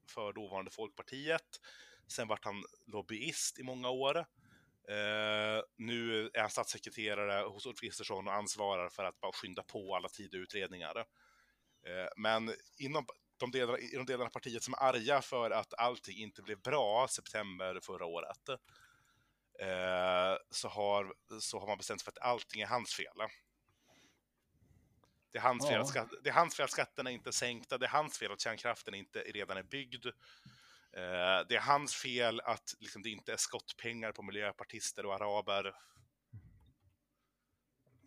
för 0.07 0.33
dåvarande 0.33 0.71
Folkpartiet. 0.71 1.61
Sen 2.07 2.29
vart 2.29 2.45
han 2.45 2.65
lobbyist 2.87 3.59
i 3.59 3.63
många 3.63 3.91
år. 3.91 4.27
Eh, 4.89 5.63
nu 5.77 6.31
är 6.35 6.41
han 6.41 6.51
statssekreterare 6.51 7.49
hos 7.49 7.67
Ulf 7.67 7.81
Kristersson 7.81 8.29
och 8.29 8.35
ansvarar 8.35 8.89
för 8.89 9.05
att 9.05 9.21
bara 9.21 9.33
skynda 9.33 9.63
på 9.63 9.97
alla 9.97 10.09
tidiga 10.09 10.41
utredningar. 10.41 10.99
Eh, 11.87 12.09
men 12.17 12.55
inom 12.79 13.07
de 13.37 13.51
delarna, 13.51 13.79
i 13.79 13.97
de 13.97 14.07
delarna 14.07 14.27
av 14.27 14.33
partiet 14.33 14.63
som 14.63 14.75
är 14.75 14.79
arga 14.79 15.23
för 15.23 15.51
att 15.51 15.75
allting 15.75 16.19
inte 16.19 16.43
blev 16.43 16.61
bra 16.61 17.09
september 17.09 17.81
förra 17.83 18.07
året, 18.07 18.49
eh, 19.61 20.37
så, 20.51 20.69
har, 20.69 21.15
så 21.41 21.61
har 21.61 21.67
man 21.67 21.79
bestämt 21.79 22.01
sig 22.01 22.05
för 22.05 22.13
att 22.13 22.29
allting 22.29 22.61
är 22.61 22.67
hans 22.67 22.95
fel. 22.95 23.17
Det 25.33 25.39
är 25.39 25.43
hans, 25.43 25.69
fel 25.69 25.81
att 25.81 25.89
skatt, 25.89 26.13
det 26.23 26.31
är 26.31 26.35
hans 26.35 26.57
fel 26.57 26.65
att 26.65 26.71
skatterna 26.71 27.11
inte 27.11 27.31
är 27.31 27.33
sänkta, 27.33 27.79
det 27.79 27.87
är 27.87 27.91
hans 27.91 28.19
fel 28.19 28.33
att 28.33 28.41
kärnkraften 28.41 28.95
inte 28.95 29.19
redan 29.19 29.57
är 29.57 29.63
byggd. 29.63 30.07
Eh, 30.97 31.47
det 31.49 31.57
är 31.57 31.61
hans 31.61 31.95
fel 31.95 32.41
att 32.41 32.75
liksom, 32.81 33.03
det 33.03 33.11
inte 33.11 33.33
är 33.33 33.37
skottpengar 33.37 34.13
på 34.13 34.23
miljöpartister 34.23 35.07
och 35.07 35.15
araber. 35.15 35.67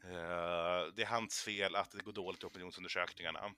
Eh, 0.03 0.93
det 0.95 1.01
är 1.01 1.05
hans 1.05 1.41
fel 1.41 1.75
att 1.75 1.91
det 1.91 2.03
går 2.03 2.13
dåligt 2.13 2.43
i 2.43 2.45
opinionsundersökningarna. 2.45 3.51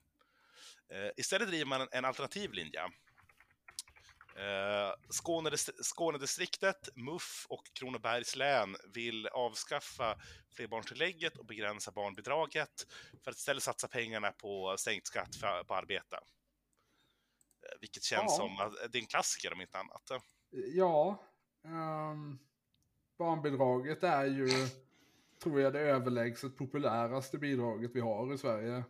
Eh, 0.88 1.10
istället 1.16 1.48
driver 1.48 1.66
man 1.66 1.80
en, 1.80 1.88
en 1.92 2.04
alternativ 2.04 2.52
linje. 2.52 2.82
Eh, 4.36 4.92
Skånedist- 5.08 5.82
Skånedistriktet, 5.82 6.88
MUF 6.96 7.46
och 7.48 7.64
Kronobergs 7.72 8.36
län 8.36 8.76
vill 8.94 9.26
avskaffa 9.26 10.18
flerbarnstillägget 10.56 11.36
och 11.36 11.46
begränsa 11.46 11.90
barnbidraget 11.90 12.86
för 13.24 13.30
att 13.30 13.36
istället 13.36 13.62
satsa 13.62 13.88
pengarna 13.88 14.32
på 14.32 14.76
sänkt 14.78 15.06
skatt 15.06 15.36
för, 15.36 15.64
på 15.64 15.74
arbete. 15.74 16.18
Vilket 17.80 18.02
känns 18.02 18.22
Ja. 18.22 18.36
som 18.36 18.58
att 18.58 18.92
det 18.92 18.98
är 18.98 19.02
en 19.02 19.06
klassiker 19.06 19.52
om 19.52 19.60
inte 19.60 19.78
annat. 19.78 20.10
Ja, 20.50 21.22
ehm, 21.64 22.38
barnbidraget 23.18 24.02
är 24.02 24.24
ju, 24.24 24.48
tror 25.42 25.60
jag, 25.60 25.72
det 25.72 25.80
överlägset 25.80 26.56
populäraste 26.56 27.38
bidraget 27.38 27.90
vi 27.94 28.00
har 28.00 28.34
i 28.34 28.38
Sverige. 28.38 28.84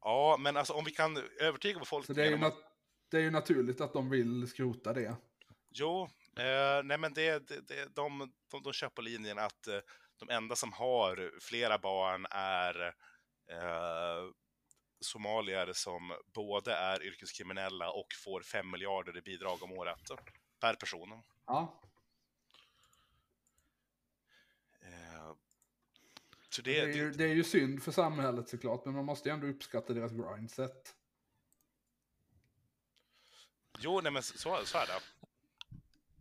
Ja, 0.00 0.36
men 0.40 0.56
alltså 0.56 0.72
om 0.72 0.84
vi 0.84 0.90
kan 0.90 1.16
övertyga 1.40 1.74
Så 1.74 1.80
befolkningen 1.80 2.16
det 2.22 2.26
är 2.26 2.30
ju, 2.30 2.36
nat- 2.36 2.62
det 3.10 3.16
är 3.16 3.20
ju 3.22 3.30
naturligt 3.30 3.80
att 3.80 3.92
de 3.92 4.10
vill 4.10 4.48
skrota 4.48 4.92
det. 4.92 5.16
Jo, 5.70 6.02
eh, 6.36 6.82
nej 6.84 6.98
men 6.98 7.12
det, 7.14 7.48
det, 7.48 7.60
det, 7.68 7.94
de, 7.94 8.32
de, 8.50 8.62
de 8.62 8.72
kör 8.72 8.88
på 8.88 9.02
linjen 9.02 9.38
att 9.38 9.66
eh, 9.66 9.78
de 10.18 10.30
enda 10.30 10.56
som 10.56 10.72
har 10.72 11.32
flera 11.40 11.78
barn 11.78 12.26
är 12.30 12.86
eh, 13.50 14.24
somalier 15.04 15.72
som 15.72 16.12
både 16.34 16.74
är 16.74 17.02
yrkeskriminella 17.02 17.90
och 17.90 18.06
får 18.24 18.42
fem 18.42 18.70
miljarder 18.70 19.18
i 19.18 19.22
bidrag 19.22 19.62
om 19.62 19.72
året 19.72 20.10
per 20.60 20.74
person. 20.74 21.22
Ja, 21.46 21.80
Eh, 24.84 25.34
så 26.48 26.62
det, 26.62 26.72
det, 26.72 26.80
är 26.80 26.86
ju, 26.86 27.10
det, 27.10 27.16
det 27.16 27.24
är 27.24 27.34
ju 27.34 27.44
synd 27.44 27.82
för 27.82 27.92
samhället 27.92 28.48
såklart, 28.48 28.84
men 28.84 28.94
man 28.94 29.04
måste 29.04 29.28
ju 29.28 29.32
ändå 29.32 29.46
uppskatta 29.46 29.92
deras 29.92 30.12
grindset. 30.12 30.94
jo, 33.78 34.00
nej 34.00 34.12
men 34.12 34.22
så, 34.22 34.60
så 34.64 34.78
är 34.78 34.86
det. 34.86 35.00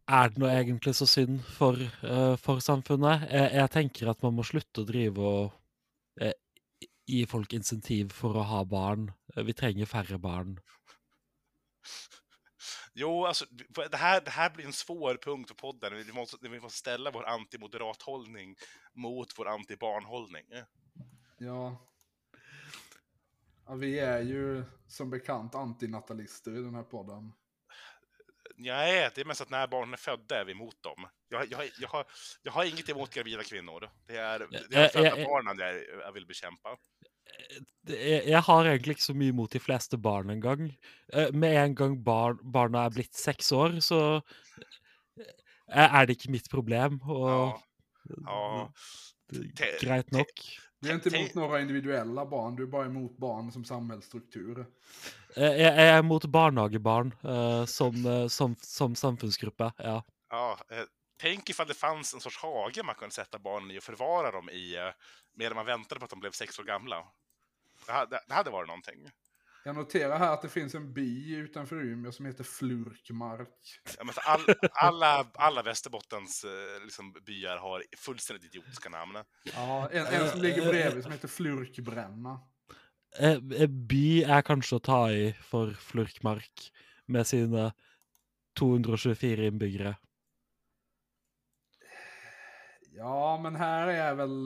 Er 0.06 0.30
det 0.30 0.38
nå 0.38 0.48
egentlig 0.48 0.96
så 0.96 1.06
synd 1.08 1.46
for, 1.46 1.80
eh, 2.04 2.36
for 2.36 2.60
samfunnet? 2.60 3.22
Jeg, 3.32 3.52
jeg 3.56 3.72
tenker 3.72 4.10
at 4.12 4.22
man 4.22 4.34
må 4.36 4.43
slutte 4.43 4.84
å 4.84 4.88
drive 4.88 5.22
og 5.24 5.46
eh, 5.46 5.62
gi 7.06 7.26
folk 7.26 7.54
insentiv 7.54 8.13
for 8.13 8.38
å 8.38 8.46
ha 8.48 8.63
barn. 8.66 9.12
Eh, 9.36 9.44
Vi 9.44 9.54
trenger 9.54 9.86
færre 9.86 10.18
barn. 10.18 10.60
Jo, 12.94 13.26
alltså, 13.26 13.46
det 13.92 13.98
här, 13.98 14.22
det 14.22 14.32
här 14.32 14.50
blir 14.50 14.66
en 14.66 14.74
svår 14.74 15.16
punkt 15.16 15.48
på 15.48 15.56
podden. 15.56 15.98
Vi 15.98 16.13
måste, 16.13 16.38
vi 16.42 16.60
måste 16.60 16.80
ställa 16.80 17.12
vår 17.12 17.26
anti-moderat 17.26 18.02
hållning 18.02 18.56
mot 18.94 19.39
vår 19.39 19.48
anti-barnhållning. 19.48 20.46
Ja. 20.50 20.66
ja. 21.38 21.89
Vi 23.76 24.00
är 24.00 24.22
ju 24.22 24.63
som 24.88 25.10
bekant 25.10 25.56
antinatalister 25.56 26.52
i 26.52 26.62
den 26.62 26.76
här 26.76 26.84
podden. 26.84 27.34
Nej, 28.58 29.10
det 29.16 29.22
är 29.22 29.26
mest 29.26 29.42
att 29.42 29.50
när 29.50 29.68
barnen 29.68 29.94
är 29.94 29.98
födda 29.98 30.39
är 30.39 30.46
vi 30.46 30.52
emot 30.52 30.84
dem. 30.84 31.08
Jag, 31.30 31.52
jag, 31.52 31.70
jag, 31.80 31.88
har, 31.89 32.06
jag 32.44 32.52
har 32.52 32.63
inget 32.66 32.89
emot 32.89 33.13
gravida 33.13 33.44
kvinnor. 33.44 33.89
Det 34.08 34.18
är, 34.18 34.39
det 34.39 34.76
är 34.76 34.82
jag- 34.82 34.92
födda 34.92 35.18
jag- 35.18 35.28
barnen 35.28 35.58
jag, 35.60 35.84
jag 36.06 36.12
vill 36.12 36.26
bekämpa. 36.26 36.78
Jeg, 37.88 38.28
jeg 38.28 38.42
har 38.42 38.66
egentlig 38.66 38.94
ikke 38.96 39.02
så 39.08 39.13
mye 39.18 39.34
mot 39.34 39.52
de 39.52 39.60
fleste 39.60 39.98
barn 39.98 40.30
engang. 40.30 40.68
Eh, 41.13 41.32
Med 41.34 41.56
en 41.63 41.76
gang 41.76 42.04
barn, 42.04 42.38
barna 42.44 42.86
er 42.86 42.89
blitt 42.94 43.16
seks 43.16 43.52
år, 43.52 43.80
så 43.82 44.22
eh, 45.18 45.88
er 46.02 46.06
det 46.06 46.18
ikke 46.18 46.32
mitt 46.32 46.50
problem. 46.52 47.00
Og 47.10 47.60
Ja, 48.28 48.68
ja. 49.32 49.48
greit 49.82 50.12
nok. 50.12 50.30
Du 50.84 50.89
är 50.89 50.93
inte 50.93 51.10
emot 51.10 51.34
några 51.34 51.62
individuella 51.62 52.26
barn, 52.26 52.56
du 52.56 52.63
är 52.63 52.67
bara 52.67 52.86
emot 52.86 53.17
barn 53.17 53.52
som 53.52 53.65
samhällsstruktur. 53.65 54.65
Eh, 55.36 55.43
Jeg, 55.43 55.60
jeg 55.60 55.98
er 55.98 56.02
mot 56.04 56.26
barnehagebarn 56.26 57.13
eh, 57.24 57.65
som, 57.65 58.06
eh, 58.06 58.28
som, 58.28 58.56
som 58.62 58.96
samfunnsgruppe, 58.96 59.72
ja. 59.78 60.04
ja. 60.30 60.58
eh, 60.69 60.84
Tänk 61.22 61.50
ifall 61.50 61.67
det 61.67 61.74
fanns 61.74 62.13
en 62.13 62.19
sorts 62.19 62.38
hage 62.38 62.84
man 62.84 62.96
kunde 62.96 63.15
sätta 63.15 63.39
barnen 63.39 63.72
i 63.72 63.80
och 63.80 63.84
förvara 63.84 64.32
dem 64.32 64.50
i 64.50 64.76
eh, 64.76 64.91
medan 65.34 65.56
man 65.56 65.65
väntade 65.65 66.00
på 66.00 66.06
att 66.06 66.10
de 66.10 66.19
blev 66.19 66.32
sex 66.32 66.60
år 66.60 66.63
gamla. 66.63 67.08
Det 67.86 67.91
hade, 67.91 68.19
det 68.28 68.34
hade 68.34 68.50
varit 68.50 68.67
någonting. 68.67 69.10
Jag 69.65 69.76
noterar 69.76 70.19
här 70.19 70.34
att 70.34 70.41
det 70.41 70.49
finns 70.49 70.76
en 70.76 70.93
by 70.93 71.36
utanför 71.36 71.76
Umeå 71.76 72.12
som 72.12 72.26
heter 72.26 72.43
Flurkmark. 72.43 73.82
Ja, 73.97 74.04
men 74.04 74.13
för 74.13 74.21
all, 74.21 74.41
alla, 74.71 75.28
alla 75.34 75.63
Västerbottens 75.63 76.43
eh, 76.43 76.84
liksom, 76.84 77.13
byar 77.26 77.58
har 77.58 77.84
fullständigt 77.97 78.45
idiotiska 78.45 78.89
namn. 78.89 79.17
Ja, 79.43 79.89
en, 79.89 80.06
en 80.06 80.30
som 80.30 80.41
ligger 80.41 80.69
bredvid 80.69 81.04
som 81.04 81.12
heter 81.12 81.28
Flurkbränna. 81.28 82.39
Eh, 83.19 83.32
eh, 83.32 83.67
By 83.67 84.23
er 84.23 84.41
kanskje 84.41 84.76
å 84.76 84.84
ta 84.84 85.12
i 85.12 85.34
for 85.43 85.73
Flurkmark 85.73 86.71
med 87.06 87.28
sine 87.28 87.71
224 88.60 89.45
innbyggere. 89.45 89.95
Ja, 92.91 93.39
men 93.43 93.56
här 93.56 93.88
är 93.88 94.15
väl... 94.15 94.43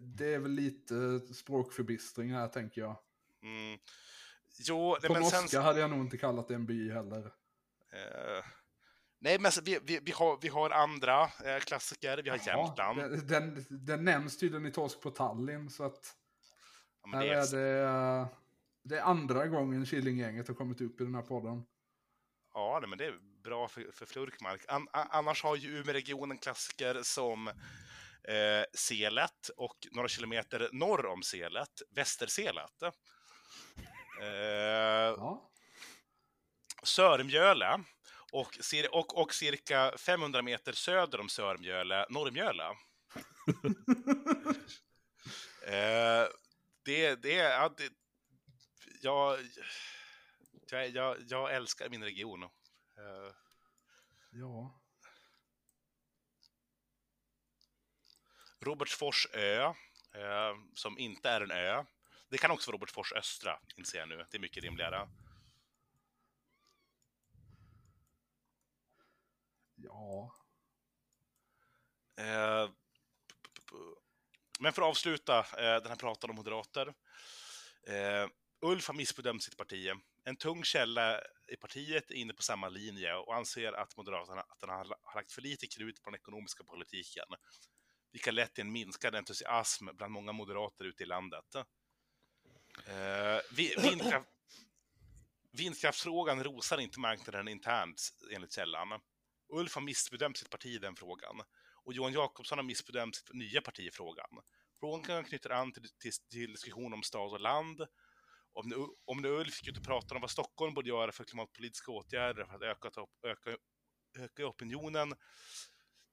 Det 0.00 0.34
är 0.34 0.38
väl 0.38 0.52
lite 0.52 1.20
språkförbistring 1.34 2.32
här, 2.32 2.48
tänker 2.48 2.80
jag. 2.80 2.96
Mm. 3.42 3.78
Jo, 4.68 4.96
nej, 5.02 5.10
men 5.12 5.24
sen... 5.24 5.62
hade 5.62 5.80
jag 5.80 5.90
nog 5.90 6.00
inte 6.00 6.18
kallat 6.18 6.48
det 6.48 6.54
en 6.54 6.66
by 6.66 6.90
heller. 6.92 7.26
Eh, 7.92 8.44
nej, 9.20 9.38
men 9.38 9.52
vi, 9.64 9.78
vi, 9.82 9.98
vi, 10.02 10.12
har, 10.12 10.38
vi 10.42 10.48
har 10.48 10.70
andra 10.70 11.22
eh, 11.22 11.58
klassiker. 11.60 12.22
Vi 12.22 12.30
har 12.30 12.36
Jämtland. 12.46 12.98
Ja, 13.00 13.08
den, 13.08 13.26
den, 13.26 13.66
den 13.70 14.04
nämns 14.04 14.38
tydligen 14.38 14.66
i 14.66 14.70
Torsk 14.72 15.00
på 15.00 15.10
Tallinn, 15.10 15.70
så 15.70 15.84
att 15.84 16.16
Ja, 17.12 17.18
det 17.18 17.28
är, 17.28 17.56
det... 17.56 17.80
eh, 17.82 18.26
Det 18.82 18.98
är 18.98 19.02
andra 19.02 19.46
gången 19.46 19.86
Killinggänget 19.86 20.48
har 20.48 20.54
kommit 20.54 20.80
upp 20.80 21.00
i 21.00 21.04
den 21.04 21.14
här 21.14 21.22
podden. 21.22 21.64
ja, 22.54 22.78
nej, 22.80 22.88
men 22.88 22.98
det 22.98 23.06
är 23.06 23.14
bra 23.44 23.68
för, 23.68 23.86
för 23.92 24.06
Flurkmark. 24.06 24.64
An, 24.68 24.88
annars 24.92 25.42
har 25.42 25.56
ju 25.56 25.78
Umeåregionen 25.80 26.38
klassiker 26.38 27.00
som 27.02 27.48
eh, 27.48 28.64
Selet 28.74 29.48
och 29.56 29.76
några 29.92 30.08
kilometer 30.08 30.68
norr 30.72 31.06
om 31.06 31.22
Selet, 31.22 31.82
Västerselet. 31.90 32.82
Ja. 35.16 35.50
Sörmjöle 36.82 37.84
och, 38.32 38.58
och, 38.90 39.18
och 39.18 39.34
cirka 39.34 39.92
500 39.98 40.42
meter 40.42 40.72
söder 40.72 41.20
om 41.20 41.28
Sörmjöle, 41.28 42.06
Norrmjöle. 42.10 42.64
eh, 45.66 46.28
det, 46.84 47.14
det, 47.14 47.34
ja, 47.34 47.74
det 47.76 47.92
jag, 49.02 49.38
jag, 50.70 50.88
jag, 50.88 51.16
jag 51.28 51.54
älskar 51.54 51.88
min 51.88 52.04
region. 52.04 52.42
Eh, 52.42 52.48
ja. 54.32 54.80
Robertsfors 58.60 59.26
ö, 59.32 59.64
eh, 60.14 60.54
som 60.74 60.98
inte 60.98 61.30
är 61.30 61.40
en 61.40 61.50
ö. 61.50 61.84
Det 62.32 62.38
kan 62.38 62.50
också 62.50 62.70
vara 62.70 62.76
Robertsfors 62.76 63.12
östra, 63.12 63.58
inser 63.76 63.98
jag 63.98 64.08
nu. 64.08 64.24
Det 64.30 64.36
är 64.36 64.40
mycket 64.40 64.64
rimligare. 64.64 65.08
Ja. 69.74 70.34
Eh, 72.16 72.70
men 74.60 74.72
för 74.72 74.82
att 74.82 74.88
avsluta 74.88 75.38
eh, 75.38 75.82
den 75.82 75.86
här 75.86 75.96
pratan 75.96 76.30
om 76.30 76.36
moderater. 76.36 76.94
Eh, 77.86 78.28
Ulf 78.60 78.86
har 78.86 78.94
missbedömt 78.94 79.42
sitt 79.42 79.56
parti. 79.56 79.92
En 80.24 80.36
tung 80.36 80.64
källa 80.64 81.20
i 81.48 81.56
partiet 81.56 82.10
är 82.10 82.14
inne 82.14 82.34
på 82.34 82.42
samma 82.42 82.68
linje 82.68 83.14
och 83.14 83.34
anser 83.34 83.72
att 83.72 83.96
Moderaterna 83.96 84.40
att 84.40 84.60
den 84.60 84.70
har 84.70 85.14
lagt 85.14 85.32
för 85.32 85.42
lite 85.42 85.66
krut 85.66 86.02
på 86.02 86.10
den 86.10 86.18
ekonomiska 86.18 86.64
politiken. 86.64 87.26
Vilket 88.12 88.34
lett 88.34 88.54
till 88.54 88.62
en 88.64 88.72
minskad 88.72 89.14
entusiasm 89.14 89.86
bland 89.96 90.12
många 90.12 90.32
moderater 90.32 90.84
ute 90.84 91.02
i 91.02 91.06
landet. 91.06 91.56
Eh, 92.86 93.40
vindkraft, 93.82 94.28
vindkraftsfrågan 95.52 96.44
rosar 96.44 96.80
inte 96.80 97.00
marknaden 97.00 97.48
internt, 97.48 98.10
enligt 98.34 98.52
källan. 98.52 99.00
Ulf 99.48 99.74
har 99.74 99.82
missbedömt 99.82 100.36
sitt 100.36 100.50
parti 100.50 100.66
i 100.66 100.78
den 100.78 100.96
frågan. 100.96 101.42
Och 101.84 101.92
Johan 101.92 102.12
Jakobsson 102.12 102.58
har 102.58 102.62
missbedömt 102.62 103.16
sitt 103.16 103.34
nya 103.34 103.60
parti 103.60 103.80
i 103.80 103.90
frågan. 103.90 104.28
Frågan 104.80 105.24
knyter 105.24 105.50
an 105.50 105.72
till, 105.72 105.82
till, 105.98 106.12
till 106.30 106.52
diskussion 106.52 106.92
om 106.92 107.02
stad 107.02 107.32
och 107.32 107.40
land. 107.40 107.86
Om 108.52 108.68
nu, 108.68 108.76
om 109.04 109.22
nu 109.22 109.28
Ulf 109.28 109.62
gick 109.62 109.68
ut 109.68 109.78
och 109.78 109.84
pratade 109.84 110.14
om 110.14 110.20
vad 110.20 110.30
Stockholm 110.30 110.74
borde 110.74 110.88
göra 110.88 111.12
för 111.12 111.24
klimatpolitiska 111.24 111.92
åtgärder 111.92 112.44
för 112.44 112.54
att 112.54 112.62
öka, 112.62 112.90
öka, 113.22 113.56
öka 114.18 114.46
opinionen. 114.46 115.14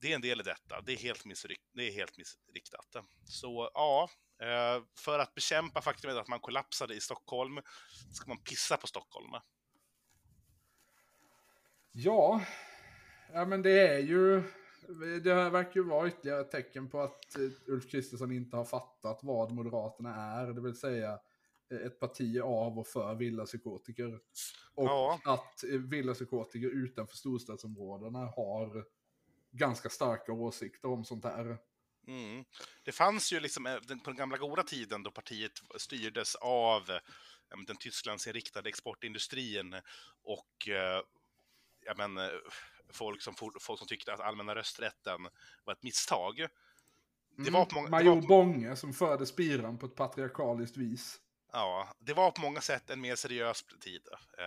Det 0.02 0.12
är 0.12 0.15
en 0.15 0.22
del 0.22 0.39
i 0.39 0.43
detta. 0.43 0.82
Det 0.82 0.93
är 0.93 0.98
helt, 0.98 1.26
missrikt, 1.26 1.63
det 1.74 1.88
är 1.88 1.91
helt 1.91 2.17
missriktat. 2.17 2.95
Så 3.26 3.72
ja, 3.74 4.10
för 4.97 5.19
att 5.19 5.36
bekämpa 5.36 5.82
faktumet 5.82 6.17
att 6.17 6.28
man 6.28 6.39
kollapsade 6.39 6.95
i 6.95 6.99
Stockholm 6.99 7.60
ska 8.13 8.28
man 8.28 8.38
pissa 8.38 8.78
på 8.78 8.88
Stockholm. 8.88 9.32
Ja, 11.91 12.41
ja 13.34 13.45
men 13.45 13.62
det 13.62 13.88
är 13.88 13.99
ju 13.99 14.43
det 15.23 15.34
här 15.34 15.49
verkar 15.49 15.75
ju 15.75 15.84
vara 15.84 16.08
ytterligare 16.08 16.41
ett 16.41 16.52
tecken 16.52 16.89
på 16.89 17.02
att 17.02 17.36
eh, 17.38 17.73
Ulf 17.73 17.91
Kristersson 17.91 18.32
inte 18.32 18.58
har 18.58 18.65
fattat 18.65 19.19
vad 19.23 19.52
Moderaterna 19.52 20.15
är, 20.15 20.47
det 20.47 20.62
vill 20.62 20.75
säga 20.75 21.19
eh, 21.71 21.78
ett 21.78 21.99
parti 21.99 22.41
av 22.41 22.80
och 22.80 22.88
för 22.88 23.15
villapsykotiker. 23.15 24.19
Och 24.75 24.86
ja. 24.86 25.19
att 25.25 25.63
eh, 25.63 25.80
villapsykotiker 25.80 26.67
utanför 26.67 27.15
storstadsområdena 27.15 28.19
har 28.19 28.86
ganska 29.52 29.89
starka 29.89 30.32
åsikter 30.32 30.89
om 30.89 31.06
sånt 31.06 31.25
här. 31.25 31.58
Mm. 32.10 32.45
Det 32.84 32.91
fanns 32.91 33.34
ju 33.34 33.39
liksom 33.39 33.63
på 34.04 34.10
den 34.10 34.15
gamla 34.15 34.38
goda 34.38 34.63
tiden 34.63 35.04
då 35.04 35.12
partiet 35.12 35.52
styrdes 35.78 36.36
av 36.36 37.00
den 37.67 37.78
Tysklandsinriktade 37.80 38.69
exportindustrin 38.69 39.76
och 40.24 40.67
ja, 41.86 41.93
men, 41.98 42.30
folk 42.89 43.22
som, 43.22 43.36
folk 43.60 43.80
som 43.80 43.88
tyckte 43.88 44.13
att 44.13 44.19
allmänna 44.19 44.56
rösträtten 44.56 45.28
var 45.63 45.74
ett 45.74 45.84
misstag. 45.84 46.38
Det 46.38 47.41
mm, 47.41 47.54
var 47.54 47.65
på 47.65 47.76
många, 47.76 47.89
Major 47.89 48.15
var 48.15 48.22
på... 48.22 48.28
Bånge 48.28 48.76
som 48.76 48.93
förde 48.93 49.26
spiran 49.26 49.78
på 49.78 49.86
ett 49.86 49.95
patriarkaliskt 49.95 50.78
vis. 50.78 51.22
Ja, 51.52 51.93
det 52.00 52.13
var 52.13 52.32
på 52.32 52.41
många 52.41 52.62
sätt 52.62 52.89
en 52.89 53.02
mer 53.02 53.15
seriös 53.15 53.63
tid. 53.80 54.02
Eh, 54.38 54.45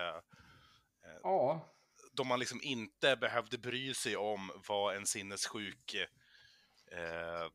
eh, 1.09 1.19
ja. 1.23 1.69
Då 2.11 2.23
man 2.23 2.39
liksom 2.39 2.59
inte 2.63 3.15
behövde 3.15 3.57
bry 3.57 3.93
sig 3.93 4.17
om 4.17 4.51
vad 4.67 4.95
en 4.95 5.05
sinnessjuk... 5.05 5.95
Eh, 6.93 7.49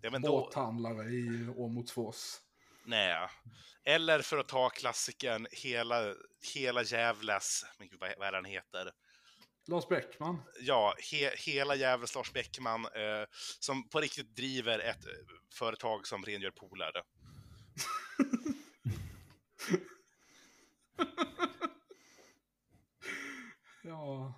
ja, 0.00 0.18
Båthandlare 0.18 1.04
i 1.04 1.48
Åmotsfors. 1.56 2.40
Nej. 2.84 3.28
Eller 3.84 4.22
för 4.22 4.38
att 4.38 4.48
ta 4.48 4.70
klassikern 4.70 5.46
Hela, 5.50 6.14
hela 6.54 6.82
Jävles, 6.82 7.64
men 7.78 7.88
gud, 7.88 8.00
vad, 8.00 8.14
vad 8.18 8.28
är 8.28 8.32
den 8.32 8.44
heter? 8.44 8.92
Lars 9.68 9.88
Bäckman. 9.88 10.42
Ja, 10.60 10.94
he, 11.12 11.30
hela 11.36 11.74
jävels 11.74 12.14
Lars 12.14 12.32
Bäckman 12.32 12.84
eh, 12.84 13.24
som 13.60 13.88
på 13.88 14.00
riktigt 14.00 14.36
driver 14.36 14.78
ett 14.78 15.06
eh, 15.06 15.12
företag 15.54 16.06
som 16.06 16.24
rengör 16.24 16.50
pooler. 16.50 16.92
ja. 23.82 24.34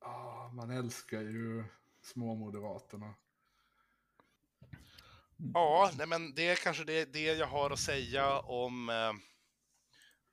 Ah, 0.00 0.39
man 0.60 0.70
älskar 0.70 1.20
ju 1.20 1.64
småmoderaterna. 2.02 3.14
Ja, 5.54 5.90
nej 5.98 6.06
men 6.06 6.34
det 6.34 6.48
är 6.48 6.56
kanske 6.56 6.84
det, 6.84 7.12
det 7.12 7.22
jag 7.22 7.46
har 7.46 7.70
att 7.70 7.78
säga 7.78 8.38
om 8.38 8.88
eh, 8.88 9.12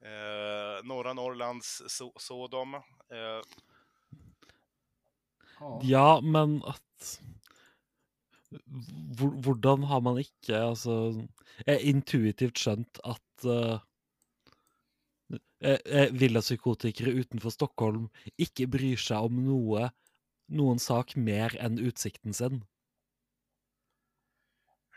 Eh, 0.02 0.84
norra 0.84 1.14
Norrlands 1.14 1.84
so 1.88 2.12
Sodom. 2.20 2.74
Eh. 2.74 3.42
Ja, 5.82 6.22
men 6.22 6.64
att 6.64 7.22
Hvordan 9.44 9.84
har 9.84 10.02
man 10.02 10.20
ikke 10.22 10.56
altså 10.56 10.94
intuitivt 11.68 12.62
skjønt 12.62 13.00
at 13.04 13.44
uh, 13.44 13.82
villapsykotikere 16.16 17.12
utenfor 17.20 17.52
Stockholm 17.52 18.06
ikke 18.40 18.70
bryr 18.72 19.02
seg 19.04 19.28
om 19.28 19.42
noe, 19.44 19.90
noen 20.48 20.80
sak 20.80 21.16
mer 21.16 21.58
enn 21.60 21.80
utsikten 21.80 22.34
sin? 22.34 22.66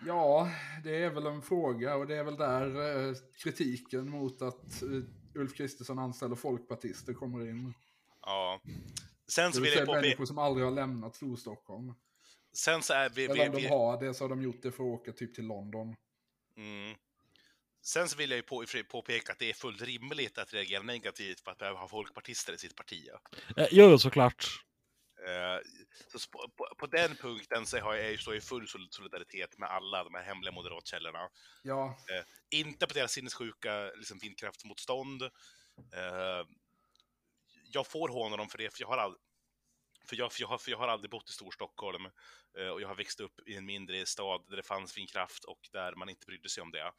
Ja, 0.06 0.50
det 0.84 1.04
är 1.04 1.10
väl 1.10 1.26
en 1.26 1.42
fråga 1.42 1.96
och 1.96 2.06
det 2.06 2.16
är 2.16 2.24
väl 2.24 2.36
där 2.36 2.66
eh, 3.08 3.14
kritiken 3.42 4.10
mot 4.10 4.42
att 4.42 4.82
eh, 4.82 4.88
Ulf 5.34 5.56
Kristersson 5.56 5.98
anställer 5.98 6.36
folkpartister 6.36 7.14
kommer 7.14 7.48
in. 7.48 7.74
Ja. 8.20 8.60
Sen 9.28 9.52
så 9.52 9.60
vill 9.60 9.72
jag 9.72 9.86
påpeka... 9.86 10.00
människor 10.00 10.26
som 10.26 10.38
aldrig 10.38 10.66
har 10.66 10.72
lämnat 10.72 11.16
Storstockholm. 11.16 11.94
Sen 12.52 12.82
så 12.82 12.92
är 12.92 13.10
vi... 13.10 13.24
Eller 13.24 13.48
om 13.48 13.56
vi, 13.56 13.62
de 13.62 13.68
har 13.68 14.00
det 14.00 14.14
så 14.14 14.24
har 14.24 14.28
de 14.28 14.42
gjort 14.42 14.62
det 14.62 14.72
för 14.72 14.84
att 14.84 15.00
åka 15.00 15.12
typ 15.12 15.34
till 15.34 15.46
London. 15.46 15.96
Mm. 16.56 16.96
Sen 17.82 18.08
så 18.08 18.16
vill 18.16 18.30
jag 18.30 18.36
ju 18.36 18.42
på, 18.42 18.64
påpeka 18.90 19.32
att 19.32 19.38
det 19.38 19.50
är 19.50 19.54
fullt 19.54 19.82
rimligt 19.82 20.38
att 20.38 20.54
reagera 20.54 20.82
negativt 20.82 21.44
på 21.44 21.50
att 21.50 21.58
behöva 21.58 21.78
ha 21.78 21.88
folkpartister 21.88 22.52
i 22.52 22.58
sitt 22.58 22.76
parti. 22.76 23.08
Ja. 23.08 23.20
Eh, 23.62 23.68
jo, 23.70 23.98
såklart. 23.98 24.64
Eh, 25.26 25.61
så 26.06 26.30
på, 26.30 26.74
på, 26.78 26.87
den 26.87 27.16
punkten 27.16 27.66
så 27.66 27.78
har 27.78 27.94
jag, 27.94 28.20
så 28.20 28.35
i 28.35 28.40
full 28.40 28.68
solidaritet 28.90 29.59
med 29.59 29.70
alla 29.70 30.04
de 30.04 30.14
här 30.14 30.22
hemliga 30.22 30.52
moderatkällorna. 30.52 31.28
Ja. 31.62 31.98
Eh, 32.11 32.24
inte 32.61 32.87
på 32.87 32.94
deras 32.94 33.12
sinnessjuka 33.12 33.90
liksom, 33.96 34.18
vindkraftsmotstånd. 34.18 35.22
Eh, 35.92 36.46
jag 37.72 37.87
får 37.87 38.09
håna 38.09 38.37
dem 38.37 38.48
för 38.48 38.59
det, 38.59 38.74
för 38.74 38.83
jag 38.83 38.88
har 38.88 38.98
aldrig 38.98 39.22
för 40.04 40.16
jag, 40.16 40.33
för, 40.33 40.42
jag 40.42 40.48
har, 40.48 40.59
för 40.59 40.70
jag 40.70 40.78
har 40.78 40.88
aldrig 40.88 41.11
bott 41.11 41.30
i 41.30 41.33
Storstockholm 41.33 42.06
och 42.72 42.80
jag 42.80 42.88
har 42.88 42.94
växt 42.94 43.20
upp 43.20 43.48
i 43.48 43.56
en 43.56 43.66
mindre 43.66 44.06
stad 44.06 44.44
där 44.48 44.56
det 44.56 44.62
fanns 44.62 44.98
vindkraft 44.98 45.44
och 45.44 45.68
där 45.72 45.94
man 45.94 46.09
inte 46.09 46.26
brydde 46.26 46.48
sig 46.48 46.62
om 46.62 46.70
det. 46.70 46.92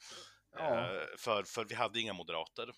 Ja. 0.52 1.06
För, 1.18 1.44
för 1.44 1.66
vi 1.66 1.76
hade 1.76 2.00
inga 2.00 2.14
moderater. 2.14 2.72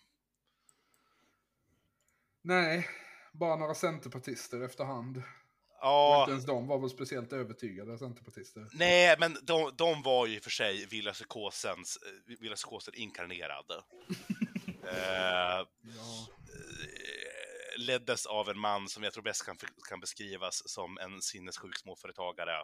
Nej, 2.42 2.90
bara 3.34 3.56
några 3.56 3.76
centerpartister 3.76 4.62
efterhand. 4.62 5.24
Ja. 5.82 6.22
inte 6.22 6.32
ens 6.32 6.46
de 6.46 6.68
var 6.68 6.80
väl 6.80 6.90
speciellt 6.90 7.34
övertygade 7.34 7.98
centerpartister. 7.98 8.68
Nej, 8.74 9.16
men 9.20 9.38
de, 9.42 9.72
de 9.76 10.02
var 10.02 10.28
ju 10.28 10.40
för 10.40 10.50
sig 10.50 10.86
villapsykosen 10.86 11.78
inkarnerad. 12.94 13.72
eh, 14.84 15.68
ja. 15.82 16.28
Leddes 17.78 18.26
av 18.26 18.50
en 18.50 18.60
man 18.60 18.90
som 18.90 19.04
jag 19.04 19.14
tror 19.14 19.24
bäst 19.24 19.46
kan, 19.46 19.58
kan 19.90 20.00
beskrivas 20.00 20.70
som 20.70 20.98
en 20.98 21.22
sinnessjuk 21.22 21.78
småföretagare. 21.78 22.60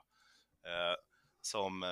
Eh, 0.66 0.96
som 1.42 1.84
eh, 1.84 1.90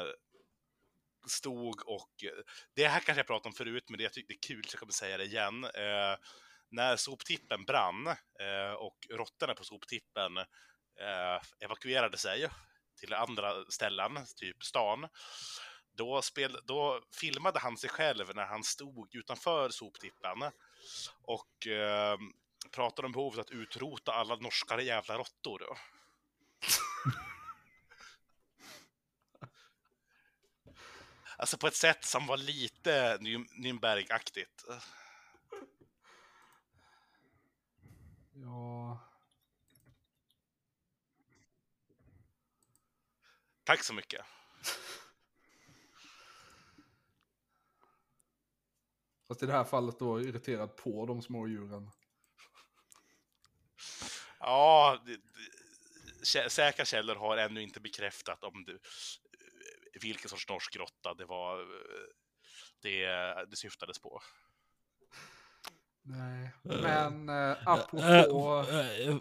stod 1.28 1.88
och, 1.88 2.26
det 2.74 2.88
här 2.88 3.00
kanske 3.00 3.20
jag 3.20 3.28
pratat 3.28 3.46
om 3.46 3.54
förut, 3.54 3.90
men 3.90 3.98
det, 3.98 4.04
jag 4.04 4.14
tycker 4.14 4.28
det 4.28 4.38
är 4.38 4.56
kul 4.56 4.64
så 4.64 4.76
jag 4.76 4.80
kommer 4.80 4.94
säga 4.94 5.18
det 5.18 5.26
igen. 5.26 5.64
Eh, 5.64 6.16
när 6.70 6.96
soptippen 6.96 7.66
brann 7.66 8.08
eh, 8.08 8.74
och 8.78 8.98
råttorna 9.10 9.54
på 9.54 9.64
soptippen 9.64 10.38
eh, 10.38 11.42
evakuerade 11.60 12.18
sig 12.18 12.50
till 13.00 13.14
andra 13.14 13.66
ställen, 13.70 14.18
typ 14.36 14.64
stan, 14.64 15.08
då, 15.98 16.22
spel, 16.22 16.60
då 16.64 17.02
filmade 17.22 17.60
han 17.60 17.78
sig 17.78 17.90
själv 17.90 18.36
när 18.36 18.46
han 18.46 18.64
stod 18.64 19.16
utanför 19.16 19.70
soptippen 19.70 20.52
och 21.22 21.68
eh, 21.68 22.18
pratade 22.72 23.06
om 23.06 23.12
behovet 23.12 23.40
att 23.40 23.52
utrota 23.52 24.14
alla 24.14 24.36
norska 24.36 24.82
jävla 24.82 25.18
råttor. 25.18 25.64
alltså 31.38 31.58
på 31.58 31.68
ett 31.68 31.76
sätt 31.76 32.06
som 32.06 32.28
var 32.28 32.38
lite 32.38 33.18
Nürnberg-aktigt. 33.18 34.82
Ja... 38.48 39.00
Tack 43.64 43.84
så 43.84 43.94
mycket. 43.94 44.26
Fast 49.28 49.44
i 49.44 49.46
det 49.46 49.52
här 49.52 49.64
fallet 49.64 50.00
då 50.00 50.22
irriterad 50.22 50.76
på 50.76 51.06
de 51.06 51.22
små 51.22 51.48
djuren. 51.48 51.92
Ja, 54.40 55.04
säkra 56.50 56.86
källor 56.86 57.16
har 57.16 57.38
ännu 57.38 57.62
inte 57.62 57.80
bekräftat 57.80 58.44
om 58.44 58.64
du, 58.64 58.80
vilken 60.02 60.30
sorts 60.30 60.50
norsk 60.50 60.74
grotta 60.74 61.14
det 61.14 61.26
var 61.26 61.60
eh, 61.62 62.08
det, 62.82 63.06
det 63.50 63.56
syftades 63.56 64.00
på. 64.00 64.22
Nej. 66.10 66.52
Eh, 66.70 66.82
Men 66.82 67.30
eh, 67.30 67.36
Eh, 67.36 67.58
apropå... 67.68 68.66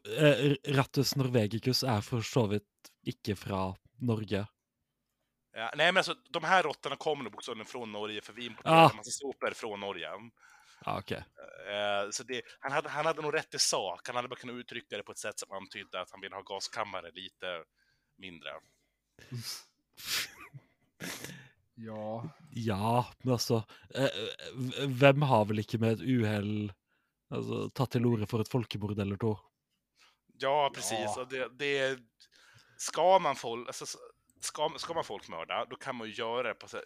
eh, 0.07 0.55
Rattus 0.75 1.16
norvegicus 1.16 1.83
er 1.83 2.01
for 2.01 2.20
så 2.22 2.46
vidt 2.46 2.90
ikke 3.07 3.37
fra 3.37 3.75
Norge. 4.01 4.46
Ja, 5.57 5.70
nej, 5.77 5.87
men 5.92 5.96
alltså, 5.96 6.14
de 6.31 6.44
här 6.44 6.62
råttorna 6.62 6.96
kommer 6.96 7.25
nog 7.25 7.33
bokstavligen 7.33 7.66
från 7.66 7.92
Norge, 7.92 8.20
för 8.20 8.33
vi 8.33 8.46
importerar 8.46 8.85
Ah. 8.85 8.90
en 8.90 8.96
massa 8.96 9.11
sopor 9.11 9.51
från 9.55 9.81
Norge. 9.81 10.09
Ja, 10.85 10.99
ok. 10.99 11.12
Eh, 11.12 11.22
så 12.11 12.22
det, 12.22 12.42
han, 12.61 12.72
hade, 12.72 12.88
han 12.88 13.07
hade 13.07 13.22
nog 13.22 13.35
rätt 13.35 13.55
i 13.55 13.59
sak. 13.59 14.07
Han 14.07 14.16
hade 14.16 14.29
bara 14.29 14.37
kunnat 14.37 14.55
uttrycka 14.57 14.96
det 14.96 15.03
på 15.03 15.12
ett 15.12 15.18
sätt 15.18 15.38
som 15.38 15.53
antydde 15.53 16.01
att 16.01 16.11
han 16.11 16.20
ville 16.20 16.35
ha 16.35 16.42
gaskammare 16.42 17.11
lite 17.11 17.64
mindre. 18.18 18.51
Ja, 21.77 22.25
Ja, 22.57 23.07
men 23.23 23.33
altså 23.35 23.62
eh, 23.95 24.09
v- 24.55 24.87
Hvem 25.01 25.23
har 25.23 25.45
vel 25.45 25.59
ikke 25.61 25.79
med 25.83 25.99
et 25.99 26.05
uhell 26.09 26.73
altså, 27.31 27.67
tatt 27.77 27.91
til 27.97 28.07
orde 28.09 28.27
for 28.31 28.41
et 28.41 28.49
folkemord 28.53 28.99
eller 28.99 29.17
to? 29.21 29.35
Ja, 30.39 30.71
precis. 30.75 30.99
Ja. 31.17 31.21
Och 31.21 31.29
det, 31.29 31.49
det, 31.59 31.99
ska, 32.79 33.19
man 33.19 33.37
folk, 33.37 33.67
alltså, 33.69 33.87
ska, 34.41 34.71
ska 34.79 34.95
man 34.95 35.05
folkmörda, 35.05 35.65
då 35.71 35.77
kan 35.77 35.97
man 35.97 36.07
ju 36.09 36.15
göra 36.15 36.49
det 36.49 36.55
på 36.55 36.69
så 36.69 36.79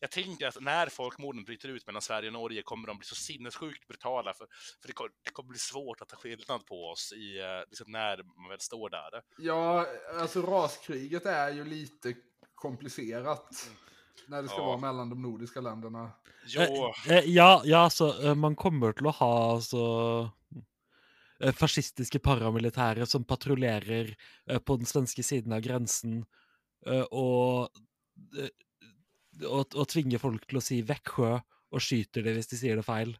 Jag 0.00 0.10
tänker 0.10 0.46
att 0.46 0.60
när 0.60 0.86
folkmorden 0.86 1.44
bryter 1.44 1.68
ut 1.68 1.86
mellan 1.86 2.02
Sverige 2.02 2.28
och 2.28 2.32
Norge 2.32 2.62
kommer 2.62 2.88
de 2.88 2.98
bli 2.98 3.06
så 3.06 3.14
sinnessjukt 3.14 3.86
brutala, 3.88 4.34
för, 4.34 4.46
för 4.80 4.86
det, 4.88 4.92
kommer, 4.92 5.10
det 5.24 5.30
kommer 5.30 5.48
bli 5.48 5.58
svårt 5.58 6.00
att 6.00 6.08
ta 6.08 6.16
skillnad 6.16 6.66
på 6.66 6.84
oss 6.88 7.12
i, 7.12 7.38
eh, 7.38 7.68
liksom 7.68 7.92
när 7.92 8.22
man 8.40 8.48
väl 8.48 8.60
står 8.60 8.90
där. 8.90 9.22
ja, 9.38 9.86
alltså 10.20 10.42
raskriget 10.42 11.26
är 11.26 11.50
ju 11.50 11.64
lite 11.64 12.14
komplicerat. 12.54 13.70
När 14.26 14.42
det 14.42 14.48
ska 14.48 14.58
Ja. 14.58 14.64
vara 14.64 14.76
mellan 14.78 15.08
de 15.10 15.22
nordiska 15.22 15.60
länderna. 15.60 16.10
Jo, 16.46 16.60
Eh, 16.60 17.16
eh, 17.16 17.24
ja, 17.26 17.62
ja, 17.64 17.78
altså 17.84 18.24
eh, 18.24 18.34
Man 18.34 18.56
kommer 18.56 18.92
til 18.92 19.06
å 19.06 19.10
ha 19.10 19.52
altså 19.54 20.30
eh, 21.40 21.52
fascistiske 21.52 22.18
paramilitære 22.18 23.06
som 23.06 23.24
patruljerer 23.24 24.16
eh, 24.46 24.58
på 24.58 24.76
den 24.76 24.86
svenske 24.86 25.22
siden 25.22 25.52
av 25.52 25.60
grensen, 25.60 26.24
og, 27.10 27.68
eh, 28.38 28.50
og, 29.46 29.74
og 29.74 29.88
tvinger 29.88 30.18
folk 30.18 30.46
til 30.48 30.58
å 30.58 30.62
si 30.62 30.82
'Växjö' 30.82 31.40
og 31.72 31.80
skyter 31.80 32.22
det 32.22 32.34
hvis 32.36 32.50
de 32.50 32.56
sier 32.56 32.76
det 32.76 32.84
feil. 32.84 33.16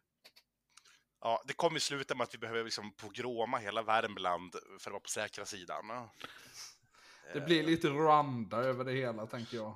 ja, 1.23 1.41
det 1.47 1.53
kommer 1.53 1.75
ju 1.75 1.79
sluta 1.79 2.15
med 2.15 2.23
att 2.23 2.33
vi 2.33 2.37
behöver 2.37 2.63
liksom 2.63 2.91
pogroma 2.91 3.57
hela 3.57 3.81
Värmland 3.81 4.51
för 4.79 4.89
att 4.89 4.93
vara 4.93 4.99
på 4.99 5.09
säkra 5.09 5.45
sidan. 5.45 6.09
Det 7.33 7.41
blir 7.41 7.63
lite 7.63 7.87
Rwanda 7.87 8.57
över 8.57 8.83
det 8.85 8.91
hela, 8.91 9.25
tänker 9.27 9.57
jag. 9.57 9.75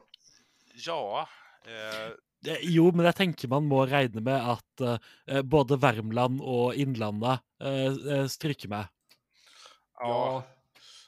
Ja, 0.86 1.28
eh, 1.66 2.14
Jo, 2.62 2.92
men 2.94 3.08
jeg 3.10 3.18
tenker 3.18 3.50
man 3.50 3.66
må 3.66 3.82
regne 3.90 4.22
med 4.22 4.50
at 4.54 4.84
eh, 4.86 5.42
både 5.42 5.80
Värmland 5.82 6.38
og 6.46 6.78
Innlandet 6.78 7.42
eh, 7.62 7.90
eh, 7.90 8.28
stryker 8.30 8.70
med. 8.70 8.86
ja. 10.00 10.10
Ja, 10.10 10.44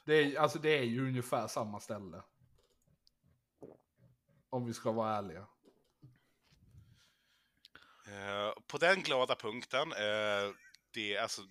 det 0.04 0.14
är, 0.14 0.40
alltså 0.40 0.58
det 0.58 0.78
är 0.78 0.82
ju 0.82 1.06
ungefär 1.06 1.46
samma 1.46 1.80
ställe. 1.80 2.22
Om 4.50 4.66
vi 4.66 4.74
ska 4.74 4.92
vara 4.92 5.16
ärliga. 5.16 5.46
Eh, 8.06 8.52
på 8.66 8.78
den 8.78 9.02
glada 9.02 9.34
punkten, 9.34 9.92
eh, 9.92 10.50
det 10.94 11.14
är 11.14 11.22
alltså... 11.22 11.42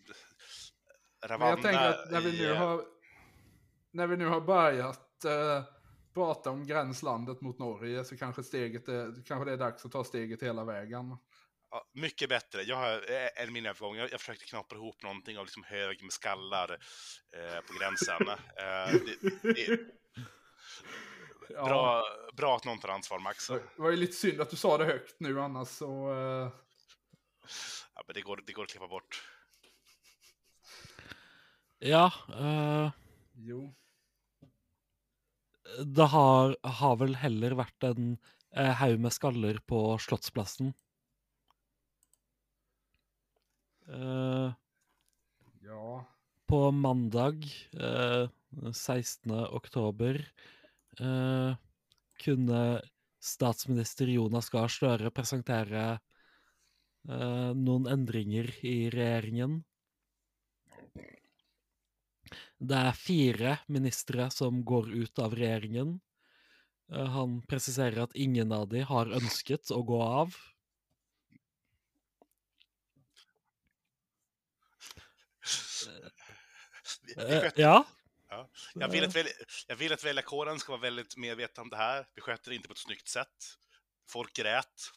Men 1.22 1.30
Ravanna 1.30 1.50
jag 1.50 1.62
tänker 1.62 1.90
att 1.90 2.12
när 2.12 2.22
vi 2.22 2.38
nu 2.38 2.54
har, 2.54 2.86
när 3.92 4.08
vi 4.08 4.18
nu 4.18 4.26
har 4.26 4.42
börjat 4.42 5.26
eh, 5.26 5.64
prata 6.14 6.50
om 6.50 6.68
gränslandet 6.68 7.42
mot 7.42 7.60
Norge 7.60 8.06
så 8.06 8.18
kanske, 8.18 8.44
steget 8.44 8.88
är, 8.88 9.26
kanske 9.26 9.46
det 9.46 9.54
är 9.54 9.58
dags 9.58 9.86
att 9.86 9.92
ta 9.92 10.04
steget 10.04 10.44
hela 10.44 10.66
vägen. 10.66 11.18
Ja, 11.72 11.86
mycket 11.94 12.30
bättre. 12.30 12.62
Jag 12.62 12.76
har 12.76 13.12
eh, 13.12 13.44
en 13.44 13.54
min 13.54 13.66
övergång. 13.66 13.96
Jag, 13.96 14.12
jag 14.12 14.20
försökte 14.20 14.46
knapra 14.46 14.78
ihop 14.78 15.04
någonting 15.04 15.38
av 15.38 15.46
liksom 15.46 15.64
hög 15.64 16.04
med 16.04 16.12
skallar 16.12 16.72
eh, 17.36 17.62
på 17.62 17.80
gränsen. 17.80 18.30
eh, 18.30 19.00
det, 19.42 19.54
det, 19.54 19.80
Ja, 21.52 21.66
bra, 21.66 22.04
bra 22.34 22.56
att 22.56 22.66
någon 22.66 22.80
tar 22.80 22.90
ansvar, 22.90 23.20
Max. 23.20 23.48
Det 23.48 23.62
var 23.78 23.90
ju 23.90 23.98
lite 23.98 24.14
synd 24.14 24.42
att 24.42 24.50
du 24.50 24.56
sa 24.56 24.78
det 24.78 24.86
högt 24.86 25.16
nu 25.20 25.42
annars 25.42 25.68
så... 25.68 26.12
Eh, 26.14 26.52
Ja, 27.96 28.04
men 28.08 28.14
det, 28.14 28.22
går, 28.22 28.44
det 28.48 28.54
går 28.54 28.64
att 28.64 28.70
klippa 28.70 28.88
bort. 28.88 29.24
Ja, 31.80 32.12
eh, 32.40 32.92
jo. 33.34 33.76
Det 35.98 36.08
har, 36.14 36.56
har 36.80 36.96
vel 37.02 37.16
heller 37.22 37.56
vært 37.60 37.86
en 37.88 38.12
eh, 38.56 38.74
haug 38.82 39.00
med 39.06 39.14
skaller 39.16 39.60
på 39.70 39.82
Slottsplassen. 40.02 40.74
Eh, 43.90 44.54
Ja. 45.62 46.06
på 46.48 46.72
mandag 46.72 47.46
eh, 47.74 48.28
16. 48.74 49.32
oktober 49.54 50.20
eh, 51.00 51.56
kunne 52.24 52.62
statsminister 53.22 54.08
Jonas 54.08 54.50
Gahr 54.50 54.72
Støre 54.72 55.12
presentere 55.12 55.84
eh, 57.10 57.52
noen 57.56 57.88
endringer 57.92 58.50
i 58.66 58.90
regjeringen. 58.94 59.60
Det 62.58 62.78
er 62.78 62.98
fire 62.98 63.58
ministre 63.68 64.30
som 64.34 64.64
går 64.66 64.92
ut 64.94 65.20
av 65.20 65.36
regjeringen. 65.36 66.00
Eh, 66.92 67.06
han 67.06 67.42
presiserer 67.48 68.04
at 68.04 68.16
ingen 68.16 68.52
av 68.52 68.68
de 68.70 68.82
har 68.82 69.12
ønsket 69.20 69.72
å 69.72 69.82
gå 69.84 70.02
av. 70.04 70.36
Eh, 77.18 77.42
sköter, 77.42 77.62
ja. 77.62 77.86
jag, 78.74 78.90
vill 78.90 79.04
att 79.04 79.16
väl, 79.16 79.28
jag 79.68 79.76
vill 79.76 79.94
att 79.94 80.04
väljarkåren 80.04 80.60
ska 80.60 80.72
vara 80.72 80.82
väldigt 80.82 81.18
medveten 81.18 81.62
om 81.62 81.70
det 81.70 81.78
här. 81.78 82.08
Vi 82.16 82.22
sköter 82.22 82.50
det 82.50 82.56
inte 82.56 82.68
på 82.68 82.72
ett 82.72 82.78
snyggt 82.78 83.08
sätt. 83.08 83.58
Folk 84.10 84.34
grät. 84.34 84.92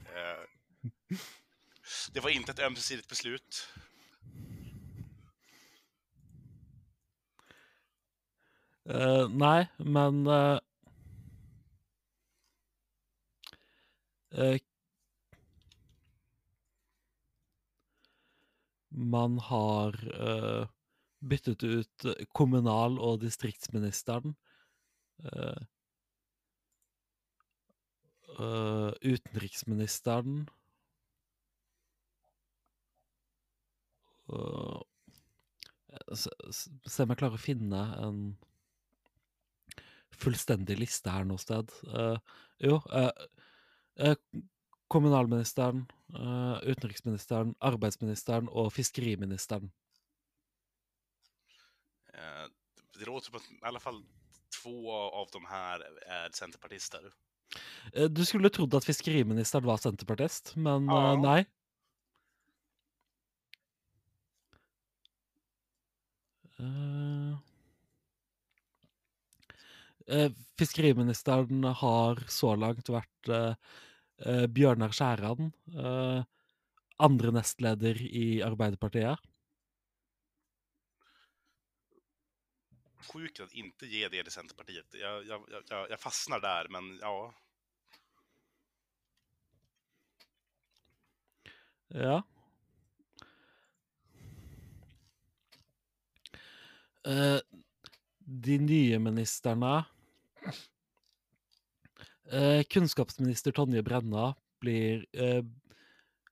Eh, 0.00 1.18
det 2.12 2.20
var 2.20 2.30
inte 2.30 2.52
ett 2.52 2.58
ömsesidigt 2.58 3.08
beslut. 3.08 3.68
Uh, 8.88 9.28
nej, 9.28 9.68
men 9.76 10.26
Uh, 10.26 10.58
uh, 14.32 14.58
Man 18.96 19.38
har 19.38 19.94
eh, 20.28 20.68
byttet 21.20 21.62
ut 21.62 22.02
kommunal- 22.28 22.98
och 22.98 23.18
distriktsministern. 23.18 24.34
eh, 25.18 25.56
eh, 28.38 28.92
utenriksministeren. 29.00 30.50
Uh, 34.32 34.82
se, 36.14 37.02
om 37.02 37.08
jag 37.10 37.18
klarar 37.18 37.34
att 37.34 37.40
finna 37.40 37.96
en 37.96 38.36
fullstendig 40.18 40.78
liste 40.80 41.10
her 41.10 41.24
noe 41.28 41.38
sted. 41.38 41.70
Eh, 41.88 42.18
jo, 42.64 42.80
kommunalministeren, 44.88 45.86
eh, 46.14 46.58
utenriksministeren, 46.70 47.54
arbeidsministeren 47.60 48.48
og 48.50 48.72
fiskeriministeren. 48.72 49.72
Det 52.98 53.06
låter 53.06 53.26
som 53.26 53.36
att 53.36 53.50
i 53.50 53.58
alla 53.62 53.80
fall 53.80 54.04
två 54.62 54.92
av 54.92 55.28
de 55.32 55.44
här 55.44 55.80
är 56.06 56.30
centerpartister. 56.32 57.12
Du 58.08 58.24
skulle 58.24 58.50
trodd 58.50 58.74
at 58.74 58.84
fiskeriministeren 58.84 59.64
var 59.64 59.76
senterpartist, 59.76 60.56
men 60.56 60.86
Ja. 60.86 61.12
eh, 61.12 61.20
nei. 61.20 61.44
Eh, 70.06 70.30
fiskeriministeren 70.58 71.64
har 71.64 72.18
så 72.28 72.52
langt 72.60 72.90
vært 72.92 73.28
eh, 73.32 73.54
eh, 74.26 74.46
Bjørnar 74.52 74.92
Skjæran, 74.92 75.52
andre 77.04 77.30
nestleder 77.34 77.98
i 78.04 78.42
Arbeiderpartiet. 78.44 79.18
Sjukt 83.04 83.40
att 83.40 83.52
inte 83.52 83.86
ge 83.86 84.08
det 84.08 84.22
till 84.22 84.32
Centerpartiet. 84.32 84.94
Jag, 85.00 85.26
jag, 85.26 85.42
jag, 85.68 85.90
jag 85.90 86.00
fastnar 86.00 86.40
där, 86.40 86.68
men 86.68 86.98
ja. 87.00 87.34
Ja. 91.88 92.22
De 98.18 98.58
nye 98.58 98.98
ministerne 98.98 99.84
eh, 102.32 102.62
Kunnskapsminister 102.70 103.52
Tonje 103.52 103.82
Brenna 103.82 104.34
blir 104.60 105.06
eh, 105.12 105.42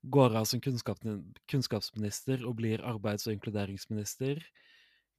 går 0.03 0.37
av 0.37 0.45
som 0.45 0.61
kunnskapsmin- 0.61 1.37
kunnskapsminister 1.47 2.47
og 2.47 2.57
blir 2.59 2.83
arbeids- 2.83 3.27
og 3.29 3.37
inkluderingsminister. 3.37 4.43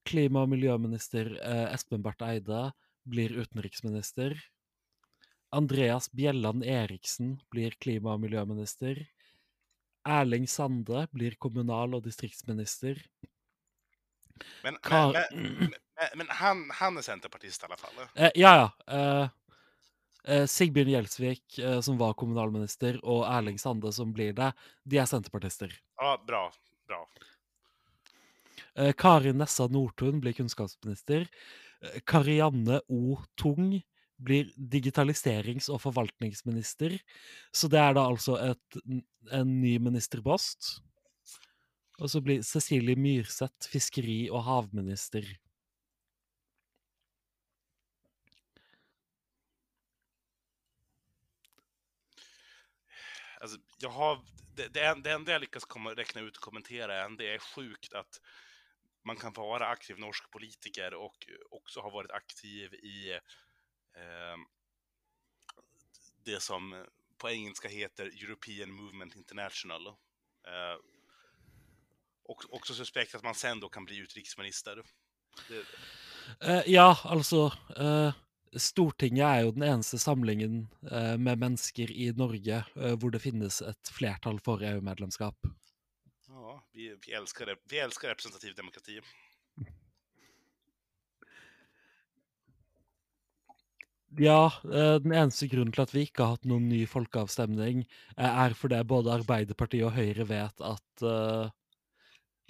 Klima- 0.04 0.44
og 0.44 0.50
miljøminister 0.52 1.38
eh, 1.40 1.68
Espen 1.74 2.04
Barth 2.04 2.26
Eide 2.28 2.72
blir 3.08 3.32
utenriksminister. 3.32 4.36
Andreas 5.54 6.10
Bjelland 6.12 6.66
Eriksen 6.66 7.38
blir 7.54 7.76
klima- 7.80 8.16
og 8.18 8.24
miljøminister. 8.26 9.06
Erling 10.04 10.48
Sande 10.48 11.08
blir 11.14 11.38
kommunal- 11.40 11.96
og 11.96 12.04
distriktsminister. 12.04 13.00
Men, 14.64 14.78
men, 14.90 15.14
men, 15.60 15.74
men, 16.04 16.18
men 16.18 16.28
han, 16.30 16.70
han 16.72 16.98
är 16.98 17.02
centerpartist 17.02 17.64
i 17.64 17.66
alla 17.66 17.78
fall. 17.78 17.94
Eh, 18.16 18.32
ja, 18.36 18.56
ja. 18.56 18.94
Eh, 18.94 19.30
eh, 20.36 20.46
Sigbjørn 20.46 20.90
Gjelsvik, 20.90 21.60
eh, 21.60 21.82
som 21.82 21.98
var 21.98 22.14
kommunalminister, 22.14 23.00
og 23.04 23.26
Erling 23.28 23.60
Sande, 23.60 23.92
som 23.94 24.14
blir 24.14 24.34
det, 24.34 24.52
de 24.84 25.00
er 25.00 25.10
senterpartister. 25.10 25.74
Ja, 25.98 26.18
bra, 26.28 26.52
bra. 26.88 27.08
Eh, 28.76 28.94
Karin 28.98 29.38
Nessa 29.38 29.68
Nordtun 29.68 30.22
blir 30.22 30.34
kunnskapsminister. 30.34 31.28
Eh, 31.82 32.00
Karianne 32.06 32.82
O. 32.88 33.20
Tung 33.36 33.82
blir 34.24 34.54
digitaliserings- 34.58 35.70
og 35.70 35.82
forvaltningsminister. 35.82 37.00
Så 37.52 37.68
det 37.68 37.80
er 37.82 37.94
da 37.98 38.08
altså 38.08 38.38
et, 38.40 38.82
en 39.32 39.62
ny 39.62 39.78
ministerpost. 39.78 40.80
Og 42.00 42.10
så 42.10 42.22
blir 42.26 42.42
Cecilie 42.42 42.98
Myrseth 42.98 43.70
fiskeri- 43.70 44.32
og 44.32 44.44
havminister. 44.48 45.28
Alltså, 53.44 53.60
jag 53.84 53.90
har, 53.90 54.20
det, 54.56 54.68
det, 54.68 55.02
det 55.04 55.12
enda 55.12 55.32
jag 55.32 55.42
lyckas 55.42 55.66
komma, 55.66 55.94
räkna 55.94 56.22
ut 56.22 56.38
och 56.38 56.44
kommentera 56.44 57.04
än, 57.04 57.18
det 57.18 57.34
är 57.34 57.40
sjukt 57.40 57.94
att 57.94 58.22
man 59.06 59.16
kan 59.16 59.34
vara 59.34 59.68
aktiv 59.68 60.00
norsk 60.00 60.32
politiker 60.32 60.94
och 60.94 61.26
också 61.50 61.80
ha 61.80 61.90
varit 61.90 62.12
aktiv 62.12 62.74
i 62.74 63.12
eh, 63.96 64.38
det 66.26 66.40
som 66.40 66.86
på 67.18 67.30
engelska 67.30 67.68
heter 67.68 68.06
European 68.06 68.72
Movement 68.72 69.16
International. 69.16 69.88
Eh, 70.48 70.78
och 72.24 72.44
också 72.50 72.74
suspekt 72.74 73.16
att 73.16 73.24
man 73.24 73.36
sen 73.36 73.60
då 73.60 73.70
kan 73.70 73.86
bli 73.86 73.98
utrikesminister. 73.98 74.84
Det, 75.50 75.66
Eh, 76.42 76.62
ja, 76.66 77.00
alltså. 77.04 77.52
eh, 77.78 78.14
Stortinget 78.60 79.26
er 79.26 79.42
jo 79.46 79.52
den 79.56 79.66
eneste 79.66 79.98
samlingen 80.02 80.64
eh, 80.92 81.16
med 81.18 81.42
mennesker 81.42 81.90
i 81.92 82.12
Norge 82.18 82.62
eh, 82.62 82.96
hvor 83.02 83.14
det 83.14 83.24
finnes 83.24 83.62
et 83.66 83.92
flertall 83.94 84.40
for 84.44 84.62
EU-medlemskap. 84.62 85.36
ja, 86.28 86.64
vi, 86.72 86.90
vi, 86.90 87.56
vi 87.70 87.80
älskar 87.80 88.10
representativ 88.10 88.56
demokrati. 88.56 89.00
Ja, 94.22 94.54
eh, 94.64 95.00
den 95.02 95.16
eneste 95.18 95.48
grunnen 95.50 95.74
til 95.74 95.86
at 95.88 95.96
vi 95.96 96.06
ikke 96.06 96.22
har 96.22 96.38
hatt 96.38 96.46
noen 96.46 96.70
ny 96.70 96.84
folkeavstemning, 96.86 97.88
er 98.18 98.54
fordi 98.54 98.84
både 98.86 99.16
Arbeiderpartiet 99.16 99.88
og 99.88 99.98
Høyre 99.98 100.28
vet 100.30 100.62
at 100.62 101.08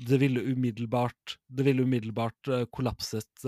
det 0.03 0.17
ville 0.19 0.41
umiddelbart 0.41 1.37
Det 1.47 1.63
ville 1.63 1.85
umiddelbart 1.85 2.49
kollapset 2.73 3.45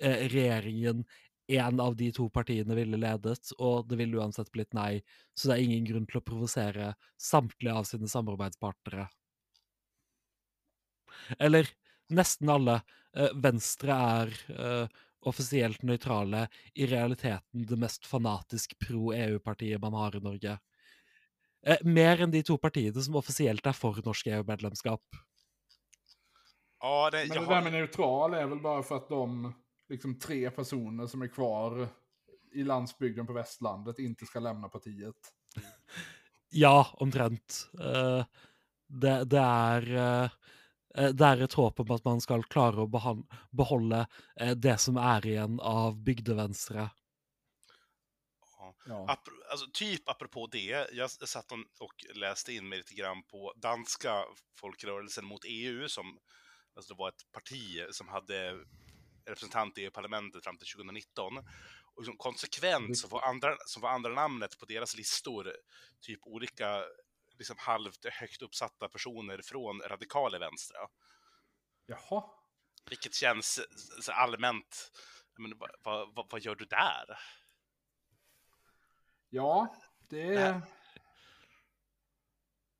regjeringen 0.00 1.02
en 1.46 1.80
av 1.80 1.96
de 1.96 2.10
to 2.12 2.28
partiene 2.32 2.76
ville 2.76 2.98
ledet, 3.00 3.52
og 3.58 3.88
det 3.88 3.98
ville 4.00 4.20
uansett 4.20 4.50
blitt 4.54 4.72
nei. 4.76 5.02
Så 5.36 5.48
det 5.48 5.56
er 5.56 5.64
ingen 5.64 5.88
grunn 5.88 6.06
til 6.08 6.20
å 6.20 6.24
provosere 6.24 6.92
samtlige 7.20 7.74
av 7.80 7.88
sine 7.88 8.08
samarbeidspartnere. 8.08 9.08
Eller 11.38 11.68
nesten 12.12 12.52
alle. 12.52 12.80
Eh, 13.16 13.32
Venstre 13.34 13.94
er 13.94 14.32
eh, 14.50 15.02
offisielt 15.24 15.84
nøytrale, 15.86 16.48
i 16.74 16.86
realiteten 16.86 17.66
det 17.68 17.78
mest 17.80 18.06
fanatisk 18.06 18.76
pro-EU-partiet 18.82 19.80
man 19.80 19.96
har 19.96 20.16
i 20.16 20.22
Norge. 20.24 20.58
Eh, 21.64 21.84
mer 21.84 22.20
enn 22.24 22.32
de 22.32 22.42
to 22.44 22.58
partiene 22.60 23.04
som 23.04 23.16
offisielt 23.20 23.66
er 23.66 23.76
for 23.76 24.00
norsk 24.04 24.32
EU-medlemskap. 24.32 25.20
Ja, 26.84 27.10
det, 27.10 27.28
Men 27.28 27.36
jag 27.36 27.48
det 27.48 27.54
där 27.54 27.62
med 27.62 27.72
neutral 27.72 28.34
är 28.34 28.46
väl 28.46 28.60
bara 28.60 28.82
för 28.82 28.96
att 28.96 29.08
de 29.08 29.54
liksom 29.88 30.18
tre 30.18 30.50
personer 30.50 31.06
som 31.06 31.22
är 31.22 31.28
kvar 31.28 31.88
i 32.52 32.64
landsbygden 32.64 33.26
på 33.26 33.32
västlandet 33.32 33.98
inte 33.98 34.26
ska 34.26 34.40
lämna 34.40 34.68
partiet. 34.68 35.16
Ja, 36.56 36.86
omtrent. 36.92 37.70
Eh, 37.80 38.24
det, 38.86 39.24
det 39.24 39.38
eh, 39.38 40.28
eh, 41.04 41.10
Det 41.10 41.26
er 41.26 41.42
et 41.42 41.52
håp 41.58 41.80
om 41.80 41.90
at 41.90 42.04
man 42.04 42.20
skal 42.20 42.44
klare 42.44 42.84
å 42.84 42.86
behan- 42.86 43.26
beholde 43.50 44.06
eh, 44.40 44.52
det 44.54 44.76
som 44.78 44.96
er 44.96 45.26
igjen 45.26 45.58
av 45.60 45.96
bygdevenstre. 46.04 46.90
ja. 48.86 49.18
Alltså, 49.50 49.66
typ 49.72 50.08
apropå 50.08 50.46
det, 50.46 50.88
jag 50.92 51.10
satt 51.10 51.52
och- 51.52 51.58
och 51.80 52.16
läste 52.16 52.52
in 52.52 52.68
mig 52.68 52.78
lite 52.78 52.94
grann 52.94 53.22
på 53.22 53.52
danska 53.56 54.24
folkrörelsen 54.60 55.24
mot 55.24 55.44
EU 55.44 55.88
som 55.88 56.18
alltså 56.76 56.94
det 56.94 56.98
var 56.98 57.08
ett 57.08 57.32
parti 57.32 57.82
som 57.90 58.08
hade 58.08 58.54
representant 59.26 59.78
i 59.78 59.82
EU-parlamentet 59.84 60.44
fram 60.44 60.58
till 60.58 60.68
2019. 60.68 61.38
Och 61.94 62.02
liksom 62.02 62.16
konsekvent 62.16 62.98
så 62.98 63.08
var, 63.08 63.22
andra, 63.22 63.56
som 63.66 63.82
var 63.82 63.90
andra 63.90 64.10
namnet 64.14 64.58
på 64.58 64.64
deras 64.66 64.96
listor 64.96 65.52
typ 66.00 66.20
olika 66.22 66.84
liksom 67.38 67.56
halvt 67.58 68.04
högt 68.04 68.42
uppsatta 68.42 68.88
personer 68.88 69.40
från 69.44 69.80
radikala 69.80 70.38
vänstra. 70.38 70.78
Jaha. 71.86 72.24
Vilket 72.90 73.14
känns 73.14 73.60
så 74.00 74.12
allmänt, 74.12 74.90
men, 75.38 75.58
vad, 75.58 75.70
vad, 76.14 76.30
vad- 76.30 76.40
gör 76.40 76.54
du 76.54 76.64
där? 76.64 77.18
Ja, 79.28 79.76
det 79.98 80.22
Det 80.22 80.34
är, 80.34 80.52
här- 80.52 80.60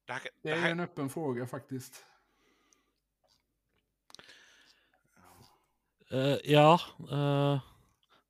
Det 0.07 0.13
här, 0.13 0.23
det 0.43 0.51
är 0.51 0.71
en 0.71 0.81
öppen 0.81 1.11
fråga 1.11 1.47
faktiskt. 1.47 2.05
Eh, 6.13 6.37
ja 6.45 6.75
eh, 7.11 7.61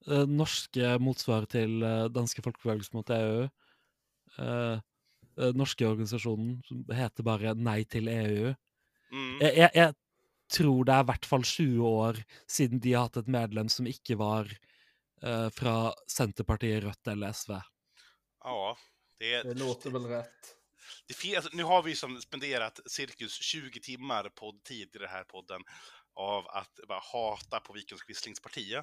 eh, 0.06 0.26
Norske 0.30 0.94
motsvar 1.02 1.46
til 1.50 1.82
danske 2.14 2.44
folkebevegelser 2.44 2.96
mot 2.98 3.10
EU. 3.10 3.46
norske 5.54 5.86
organisasjonen 5.86 6.60
som 6.66 6.82
heter 6.94 7.26
bare 7.26 7.54
Nei 7.58 7.84
til 7.90 8.08
EU. 8.08 8.54
mm. 9.10 9.40
Jeg, 9.40 9.54
jeg, 9.56 9.70
jeg 9.74 9.94
tror 10.54 10.84
det 10.84 10.94
er 10.94 11.02
i 11.02 11.08
hvert 11.08 11.26
fall 11.26 11.42
20 11.42 11.86
år 11.88 12.20
siden 12.46 12.80
de 12.80 12.92
har 12.94 13.08
hatt 13.08 13.16
et 13.22 13.28
medlem 13.28 13.68
som 13.68 13.86
ikke 13.86 14.16
var 14.20 14.50
fra 15.56 15.74
Senterpartiet, 16.10 16.82
Rødt 16.84 17.08
eller 17.08 17.32
SV. 17.32 17.54
Ja, 18.44 18.76
det, 19.18 19.42
Det 19.42 19.58
låter 19.58 19.90
väl 19.90 20.06
rätt. 20.06 20.54
det 21.08 21.36
alltså, 21.36 21.50
nu 21.56 21.62
har 21.62 21.82
vi 21.82 21.96
som 21.96 22.20
spenderat 22.20 22.80
cirkus 22.86 23.38
20 23.38 23.80
timmar 23.80 24.28
poddtid 24.28 24.96
i 24.96 24.98
den 24.98 25.08
här 25.08 25.24
podden 25.24 25.62
av 26.14 26.48
att 26.48 26.80
bara 26.88 27.00
hata 27.12 27.60
på 27.60 27.72
Vikings 27.72 28.02
Quislings 28.02 28.40
parti. 28.40 28.72
Eh, 28.74 28.82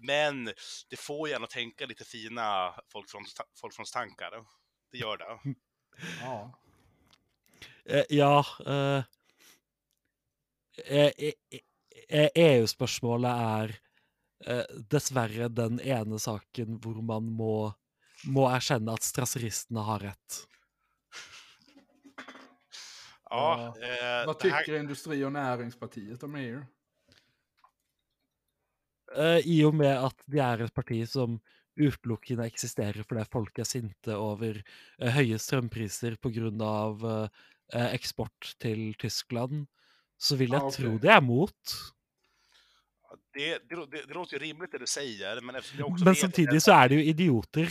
men 0.00 0.44
det 0.90 0.96
får 0.96 1.28
gärna 1.28 1.46
tänka 1.46 1.86
lite 1.86 2.04
fina 2.04 2.74
folkfrontstankar. 3.60 4.44
Det 4.92 4.98
gör 4.98 5.16
det. 5.16 5.54
Ja. 6.20 6.58
Eh, 7.84 8.04
ja 8.08 8.44
eh, 8.66 9.02
EU-spørsmålet 12.34 13.30
er 13.30 13.74
eh, 14.46 14.76
dessverre 14.90 15.48
den 15.48 15.80
ene 15.80 16.20
saken 16.22 16.78
hvor 16.82 17.00
man 17.02 17.26
må, 17.34 17.72
må 18.30 18.46
erkjenne 18.52 18.94
at 18.94 19.02
strasseristene 19.02 19.82
har 19.88 20.06
rett. 20.06 20.38
Ja, 23.30 23.74
eh, 23.82 24.26
Vad 24.26 24.40
det 24.42 24.50
här, 24.50 24.60
tycker 24.62 24.78
Industri 24.80 25.24
och 25.24 25.32
näringspartiet 25.32 26.22
om 26.22 26.34
EU? 26.34 26.62
Eh, 29.16 29.38
I 29.46 29.64
og 29.64 29.74
med 29.74 29.94
at 30.04 30.16
de 30.28 30.40
er 30.44 30.62
et 30.66 30.74
parti 30.74 31.00
som 31.08 31.38
utelukkende 31.78 32.46
eksisterer 32.48 33.04
fordi 33.06 33.24
folk 33.32 33.58
er 33.62 33.68
sinte 33.68 34.16
over 34.16 34.58
eh, 35.00 35.12
høye 35.14 35.38
strømpriser 35.38 36.16
pga. 36.20 37.28
Uh, 37.68 37.92
eksport 37.92 38.54
til 38.64 38.94
Tyskland, 38.96 39.66
så 40.16 40.36
vil 40.40 40.54
jeg 40.54 40.60
Ah, 40.60 40.66
ok. 40.66 40.72
tro 40.72 40.92
de 40.98 41.08
er 41.12 41.20
mot. 41.20 41.52
det, 43.34 43.58
det, 43.68 43.76
det, 43.92 44.06
det 44.08 44.14
låter 44.14 44.32
ju 44.32 44.38
rimligt 44.38 44.72
det 44.72 44.78
du 44.78 44.86
säger, 44.86 45.40
men 45.40 45.54
eftersom 45.56 45.78
jag 45.78 45.88
också 45.88 46.04
Men 46.04 46.12
vet... 46.14 46.20
samtidig 46.20 46.62
så 46.62 46.72
er 46.72 46.88
de 46.88 46.94
jo 46.94 47.00
idioter. 47.00 47.68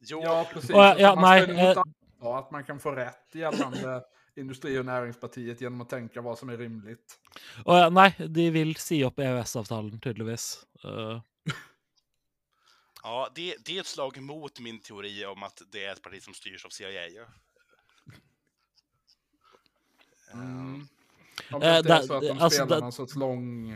Ja, 0.00 0.46
precis. 0.52 0.70
Och, 0.70 0.94
ja, 0.98 1.14
man 1.14 1.22
nej, 1.24 1.40
mot 1.48 1.76
eh, 1.76 1.82
anta 2.20 2.38
att 2.38 2.50
man 2.50 2.64
kan 2.64 2.80
få 2.80 2.92
rätt 2.92 3.34
gällande 3.34 4.02
Industri 4.36 4.78
och 4.78 4.84
näringspartiet 4.86 5.60
genom 5.60 5.80
att 5.80 5.88
tänka 5.88 6.20
vad 6.20 6.38
som 6.38 6.48
är 6.48 6.56
rimligt. 6.58 7.18
Ja, 7.64 7.90
nei, 7.90 8.12
de 8.28 8.50
vil 8.50 8.74
si 8.76 9.04
opp 9.04 9.18
EØS-avtalen, 9.18 10.00
tydeligvis. 10.00 10.66
Eh, 10.84 11.20
Ja, 13.06 13.28
det, 13.34 13.56
det 13.64 13.76
är 13.76 13.80
ett 13.80 13.86
slag 13.86 14.22
mot 14.22 14.60
min 14.60 14.80
teori 14.80 15.24
om 15.26 15.42
att 15.42 15.62
det 15.72 15.84
är 15.84 15.92
ett 15.92 16.02
parti 16.02 16.22
som 16.22 16.34
styrs 16.34 16.64
av 16.64 16.68
CIA. 16.70 17.26
Mm. 20.32 20.42
Ehm, 20.42 20.88
Om 21.52 21.62
Eh, 21.62 21.68
det 21.72 21.78
inte 21.78 21.92
är 21.92 21.98
där- 22.00 22.06
så 22.06 22.14
att 22.14 22.22
de 22.22 22.30
alltså, 22.30 22.50
spelar 22.50 22.66
där- 22.76 22.80
någon 22.80 22.92
sorts 22.92 23.14
lång... 23.16 23.70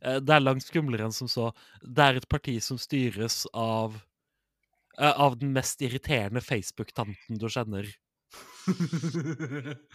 eh, 0.00 0.16
det 0.16 0.38
langt 0.40 0.64
skumlere 0.64 1.02
enn 1.04 1.12
som 1.12 1.28
så. 1.28 1.52
Det 1.82 2.02
er 2.02 2.14
et 2.16 2.28
parti 2.28 2.62
som 2.62 2.78
styres 2.78 3.46
av 3.52 3.98
eh, 4.98 5.20
av 5.20 5.38
den 5.38 5.52
mest 5.52 5.80
irriterende 5.82 6.40
Facebook-tanten 6.40 7.38
du 7.38 7.48
kjenner. 7.50 7.86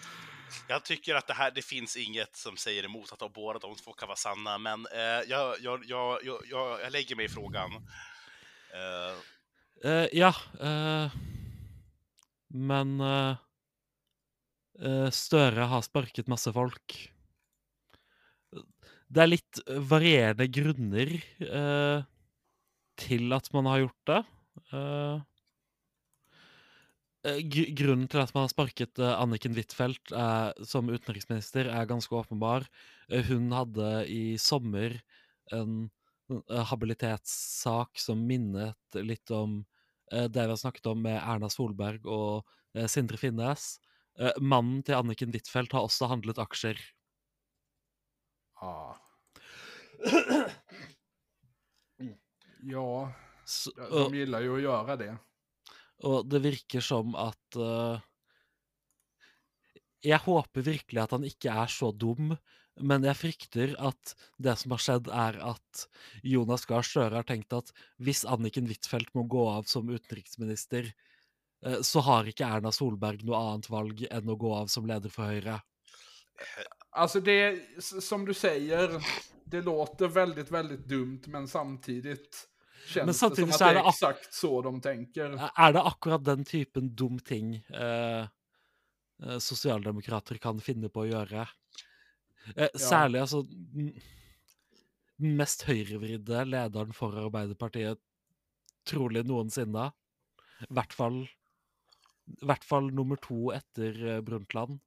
Jag 0.68 0.86
tycker 0.86 1.16
att 1.16 1.28
det 1.28 1.34
här, 1.34 1.52
det 1.52 1.62
finns 1.62 1.98
inget 1.98 2.36
som 2.36 2.58
säger 2.58 2.84
emot 2.84 3.12
att 3.12 3.34
båda 3.34 3.60
de 3.60 3.76
två 3.76 3.94
kan 3.94 4.08
vara 4.08 4.16
sanna, 4.16 4.58
men 4.58 4.86
eh, 4.86 5.00
jag, 5.28 5.56
jag, 5.62 5.84
jag, 5.86 6.20
jag, 6.24 6.42
jag, 6.50 6.92
lägger 6.92 7.16
mig 7.16 7.26
i 7.26 7.30
frågan. 7.30 7.72
Eh, 8.74 9.18
Eh, 9.84 10.08
ja 10.14 10.32
eh, 10.60 11.12
Men 12.48 13.02
eh, 13.02 13.36
eh, 14.80 15.10
Støre 15.12 15.68
har 15.68 15.84
sparket 15.84 16.32
masse 16.32 16.54
folk. 16.56 16.96
Det 19.06 19.22
er 19.22 19.30
litt 19.30 19.60
varierende 19.92 20.48
grunner 20.50 21.12
eh, 21.44 22.06
til 22.98 23.36
at 23.36 23.52
man 23.54 23.68
har 23.70 23.84
gjort 23.84 24.10
det. 24.10 24.22
Eh, 27.26 27.32
eh, 27.34 27.42
gr 27.50 27.70
grunnen 27.76 28.08
til 28.10 28.22
at 28.22 28.34
man 28.36 28.46
har 28.46 28.54
sparket 28.54 29.00
eh, 29.02 29.14
Anniken 29.22 29.56
Huitfeldt 29.58 30.12
eh, 30.14 30.52
som 30.66 30.90
utenriksminister, 30.90 31.70
er 31.70 31.90
ganske 31.90 32.16
åpenbar. 32.16 32.68
Eh, 33.10 33.26
hun 33.30 33.52
hadde 33.56 34.06
i 34.12 34.38
sommer 34.42 35.00
en 35.54 35.90
eh, 36.32 36.66
habilitetssak 36.72 38.00
som 38.02 38.26
minnet 38.28 39.00
litt 39.02 39.32
om 39.32 39.64
eh, 40.12 40.28
det 40.30 40.46
vi 40.46 40.54
har 40.54 40.62
snakket 40.62 40.92
om 40.92 41.02
med 41.06 41.20
Erna 41.22 41.50
Solberg 41.50 42.06
og 42.06 42.46
eh, 42.76 42.88
Sindre 42.92 43.18
Finnes. 43.22 43.76
Eh, 44.20 44.36
mannen 44.40 44.84
til 44.86 45.00
Anniken 45.00 45.34
Huitfeldt 45.34 45.76
har 45.76 45.88
også 45.88 46.12
handlet 46.12 46.42
aksjer. 46.42 46.80
Ja. 48.62 48.98
Ja, 52.68 53.12
de 53.92 54.18
gillar 54.18 54.42
ju 54.42 54.56
att 54.56 54.62
göra 54.62 54.96
det 54.96 55.18
og 56.04 56.28
det 56.28 56.42
virker 56.44 56.84
som 56.84 57.16
at 57.16 57.58
uh, 57.60 58.02
Jeg 60.06 60.22
håper 60.26 60.62
virkelig 60.66 61.02
at 61.02 61.16
han 61.16 61.24
ikke 61.26 61.54
er 61.54 61.72
så 61.72 61.92
dum, 61.92 62.36
men 62.84 63.08
jeg 63.08 63.18
frykter 63.18 63.76
at 63.80 64.16
det 64.38 64.58
som 64.60 64.76
har 64.76 64.84
skjedd, 64.84 65.08
er 65.10 65.40
at 65.54 65.86
Jonas 66.22 66.68
Gahr 66.70 66.86
Støre 66.86 67.16
har 67.22 67.28
tenkt 67.28 67.56
at 67.56 67.72
hvis 68.04 68.26
Anniken 68.28 68.68
Huitfeldt 68.68 69.14
må 69.16 69.24
gå 69.32 69.48
av 69.50 69.70
som 69.72 69.90
utenriksminister, 69.90 70.92
uh, 71.66 71.80
så 71.82 72.04
har 72.06 72.28
ikke 72.30 72.48
Erna 72.48 72.74
Solberg 72.76 73.24
noe 73.24 73.40
annet 73.40 73.72
valg 73.72 74.06
enn 74.12 74.30
å 74.30 74.40
gå 74.40 74.52
av 74.58 74.70
som 74.74 74.90
leder 74.90 75.14
for 75.14 75.32
Høyre. 75.32 75.62
Alltså 76.92 77.22
det, 77.24 77.64
som 77.80 78.26
du 78.28 78.34
säger, 78.34 79.00
det 79.46 79.62
låter 79.62 80.08
väldigt, 80.08 80.52
väldigt 80.52 80.86
dumt, 80.86 81.28
men 81.32 81.48
samtidigt 81.48 82.48
känns 82.86 83.06
Men 83.06 83.14
samtidigt 83.14 83.48
det 83.48 83.54
så 83.54 83.58
som 83.58 83.68
att 83.68 83.72
är 83.72 83.74
det 83.74 83.80
är 83.80 83.84
det 83.84 83.90
ak- 83.90 83.94
exakt 83.94 84.34
så 84.34 84.62
de 84.62 84.82
tänker. 84.82 85.38
Er 85.56 85.74
det 85.74 85.82
akkurat 85.82 86.24
den 86.26 86.44
typen 86.46 86.96
dum 86.96 87.20
ting 87.20 87.56
eh, 87.56 88.28
eh, 89.24 89.38
sosialdemokrater 89.40 90.38
kan 90.38 90.60
finne 90.62 90.90
på 90.90 91.04
å 91.06 91.10
gjøre? 91.10 91.48
Eh, 92.56 92.70
altså 93.22 93.42
den 93.48 93.94
den 95.18 95.38
mest 95.38 95.64
høyrevridde 95.64 96.42
lederen 96.46 96.92
for 96.94 97.16
Arbeiderpartiet 97.16 97.98
trolig 98.86 99.24
noensinne. 99.26 99.92
I 100.66 100.74
hvert 100.76 100.94
fall, 100.94 101.22
hvert 102.44 102.64
fall 102.68 102.92
nummer 102.92 103.16
to 103.24 103.52
etter 103.56 103.96
eh, 104.18 104.22
Brundtland. 104.22 104.80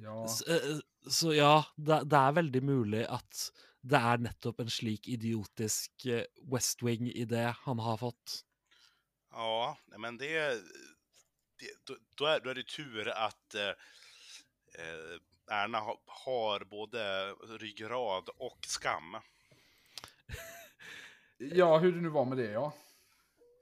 Ja. 0.00 0.24
S- 0.24 0.42
eh, 0.42 0.78
Så 1.08 1.32
ja, 1.34 1.64
det, 1.76 2.02
det 2.10 2.18
er 2.18 2.32
veldig 2.36 2.60
mulig 2.62 3.06
at 3.08 3.46
det 3.80 3.96
er 3.96 4.20
nettopp 4.20 4.60
en 4.60 4.70
slik 4.70 5.08
idiotisk 5.08 6.06
eh, 6.06 6.24
West 6.52 6.82
Wing-idé 6.82 7.54
han 7.64 7.78
har 7.78 7.96
fått. 7.96 8.44
ja, 9.30 9.78
men 9.98 10.18
det... 10.18 10.62
det 11.58 11.72
då, 11.84 11.96
då, 12.16 12.26
är, 12.26 12.40
då 12.40 12.50
är 12.50 12.54
det 12.54 12.68
tur 12.68 13.08
att 13.08 13.54
eh, 13.54 13.68
eh, 14.78 15.16
Erna 15.50 15.78
ha, 15.78 16.00
har 16.06 16.64
både 16.64 17.32
ryggrad 17.32 18.28
och 18.28 18.58
skam. 18.66 19.16
ja, 21.38 21.78
hur 21.78 21.92
det 21.92 22.00
nu 22.00 22.08
var 22.08 22.24
med 22.24 22.38
det, 22.38 22.50
ja. 22.50 22.72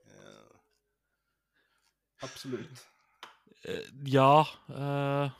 Eh, 0.06 0.56
Absolut. 2.20 2.86
Eh, 3.64 3.80
Ja 4.04 4.48
eh, 4.68 5.30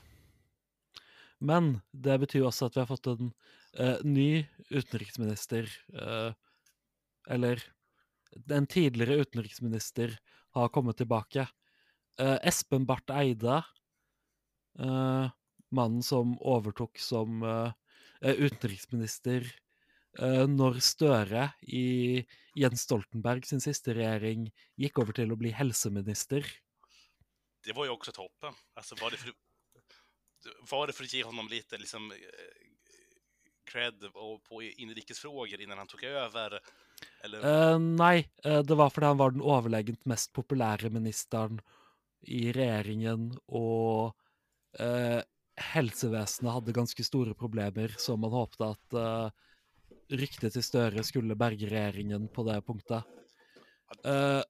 Men 1.39 1.81
det 1.91 2.19
betyr 2.19 2.43
også 2.43 2.67
at 2.67 2.77
vi 2.77 2.81
har 2.81 2.91
fått 2.91 3.07
en 3.07 3.33
eh, 3.79 3.97
ny 4.05 4.47
utenriksminister. 4.71 5.71
eh, 5.95 6.33
eller 7.29 7.63
en 8.51 8.67
tidigare 8.67 9.15
utenriksminister 9.15 10.19
har 10.51 10.69
kommit 10.69 10.97
tillbaka. 10.97 11.49
Eh, 12.21 12.39
Espen 12.43 12.87
Barth 12.87 13.13
Eide, 13.13 13.63
eh, 14.79 15.31
mannen 15.71 16.03
som 16.03 16.39
övertog 16.45 16.99
som 16.99 17.43
eh, 17.43 17.73
eh, 18.23 18.35
utenriksminister 18.35 19.55
eh, 20.19 20.47
när 20.49 20.81
Støre 20.81 21.53
i 21.63 22.27
Jens 22.55 22.81
Stoltenberg 22.83 23.43
sin 23.43 23.61
sista 23.61 23.95
regering, 23.95 24.51
gick 24.77 24.99
över 24.99 25.13
till 25.13 25.33
att 25.33 25.39
bli 25.39 25.51
hälsominister. 25.51 26.47
det 27.65 27.73
var 27.73 27.85
ju 27.85 27.91
också 27.91 28.13
toppen. 28.13 28.55
Alltså 28.75 28.95
var 29.01 29.11
det 29.11 29.17
för, 29.17 29.33
var 30.71 30.87
det 30.87 30.93
för 30.93 31.05
att 31.05 31.13
ge 31.13 31.25
honom 31.25 31.49
lite 31.49 31.79
liksom 31.79 32.13
eh, 32.13 32.19
cred 33.69 34.05
och 34.15 34.45
på 34.49 34.63
inrikesfrågor 34.63 35.61
innan 35.61 35.79
han 35.79 35.87
tog 35.87 36.05
över? 36.05 36.61
Eller? 37.25 37.73
Eh, 37.73 37.79
nei, 37.79 38.29
eh, 38.45 38.63
det 38.63 38.75
var 38.75 38.91
fordi 38.91 39.07
han 39.07 39.21
var 39.21 39.35
den 39.35 39.45
overlegent 39.45 40.07
mest 40.09 40.33
populære 40.37 40.91
ministeren 40.91 41.61
i 42.27 42.49
regjeringen, 42.53 43.31
og 43.47 44.17
eh, 44.81 45.21
helsevesenet 45.73 46.55
hadde 46.55 46.75
ganske 46.77 47.05
store 47.07 47.35
problemer, 47.39 47.95
så 47.99 48.17
man 48.19 48.35
håpte 48.35 48.73
at 48.73 48.99
eh, 48.99 49.47
ryktet 50.19 50.57
til 50.57 50.65
Støre 50.65 51.05
skulle 51.07 51.39
berge 51.39 51.71
regjeringen 51.71 52.29
på 52.33 52.45
det 52.49 52.59
punktet. 52.67 53.07
Eh, 54.05 54.43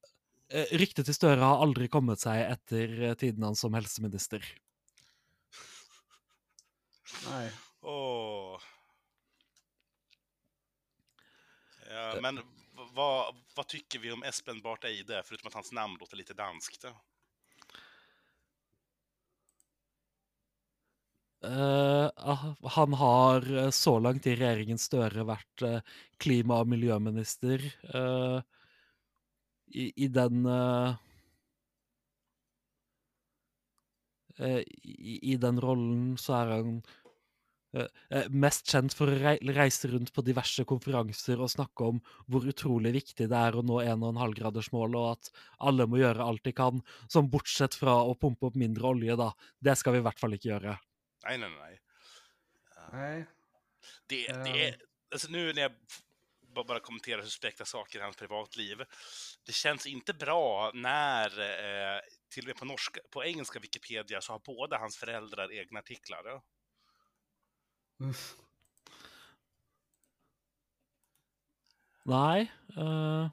eh, 0.51 0.75
ryktet 0.81 1.09
til 1.09 1.17
Støre 1.17 1.45
har 1.45 1.65
aldri 1.65 1.91
kommet 1.93 2.23
seg 2.25 2.45
etter 2.47 2.97
eh, 3.11 3.17
tiden 3.19 3.47
hans 3.47 3.63
som 3.65 3.77
helseminister. 3.77 4.45
Nej. 7.29 7.49
Åh. 7.83 8.18
Ja, 11.99 12.21
men 12.21 12.41
vad, 12.95 13.35
vad 13.55 13.67
tycker 13.67 13.99
vi 13.99 14.13
om 14.13 14.23
Espen 14.23 14.61
Barth 14.61 14.87
Eide, 14.87 15.23
förutom 15.25 15.49
att 15.49 15.55
hans 15.55 15.73
namn 15.73 15.97
låter 16.01 16.17
lite 16.17 16.35
danskt? 16.35 16.85
Eh, 21.45 22.11
ah, 22.17 22.55
han 22.63 22.93
har 22.93 23.57
eh, 23.57 23.71
så 23.71 23.99
langt 23.99 24.27
i 24.27 24.35
regjeringen 24.37 24.79
Støre 24.79 25.23
vært 25.23 25.63
eh, 25.63 25.81
klima- 26.19 26.61
og 26.63 26.71
miljøminister. 26.71 27.63
eh, 27.95 28.41
i, 29.71 29.93
I 30.05 30.09
den 30.09 30.47
eh, 30.47 30.95
eh, 34.39 34.63
i, 34.83 35.33
I 35.33 35.37
den 35.37 35.61
rollen 35.63 36.17
så 36.19 36.41
er 36.41 36.47
han 36.57 36.73
eh, 36.75 36.83
eh, 36.83 37.08
mest 38.33 38.71
kjent 38.73 38.95
for 38.97 39.11
å 39.13 39.17
rei 39.21 39.35
reise 39.53 39.91
rundt 39.93 40.13
på 40.17 40.25
diverse 40.25 40.65
konferanser 40.69 41.41
og 41.45 41.51
snakke 41.53 41.91
om 41.93 41.99
hvor 42.27 42.47
utrolig 42.49 42.95
viktig 42.95 43.27
det 43.29 43.37
er 43.37 43.59
å 43.59 43.65
nå 43.67 43.83
1,5-gradersmålet, 43.83 44.97
og 44.97 45.11
at 45.13 45.33
alle 45.69 45.89
må 45.91 46.01
gjøre 46.01 46.25
alt 46.25 46.45
de 46.49 46.55
kan. 46.57 46.81
Som 47.13 47.29
bortsett 47.33 47.77
fra 47.77 47.99
å 48.01 48.17
pumpe 48.17 48.49
opp 48.49 48.57
mindre 48.57 48.89
olje, 48.89 49.19
da. 49.21 49.29
Det 49.61 49.77
skal 49.77 49.97
vi 49.97 50.03
i 50.03 50.07
hvert 50.09 50.23
fall 50.23 50.39
ikke 50.39 50.53
gjøre. 50.55 50.79
Nej, 51.27 51.39
nej, 51.45 51.51
nej. 51.59 51.81
Nej. 52.93 53.27
Det, 54.07 54.27
det 54.27 54.69
är, 54.69 54.77
alltså 55.13 55.29
nu 55.29 55.53
när 55.53 55.63
jag 55.63 55.73
bara 56.65 56.81
kommenterar 56.81 57.23
suspekta 57.23 57.65
saker 57.65 57.99
i 57.99 58.03
hans 58.03 58.17
privatliv. 58.17 58.85
Det 59.47 59.53
känns 59.53 59.87
inte 59.87 60.15
bra 60.15 60.71
när, 60.75 61.41
eh, 61.41 62.01
till 62.35 62.43
och 62.43 62.47
med 62.47 62.57
på, 62.57 62.65
norska, 62.65 63.01
på 63.11 63.25
engelska 63.25 63.59
Wikipedia, 63.59 64.21
så 64.21 64.33
har 64.33 64.43
båda 64.45 64.79
hans 64.79 64.97
föräldrar 64.97 65.53
egna 65.53 65.79
artiklar. 65.79 66.23
Ja. 66.25 66.43
Nei. 72.09 72.49
Uh, 72.77 73.29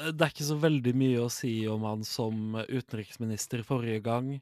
Eh, 0.00 0.12
det 0.12 0.26
er 0.26 0.34
ikke 0.34 0.48
så 0.48 0.58
veldig 0.60 0.94
mye 0.98 1.22
å 1.24 1.30
si 1.32 1.54
om 1.70 1.86
han 1.88 2.04
som 2.06 2.58
utenriksminister 2.68 3.64
forrige 3.66 4.02
gang. 4.04 4.34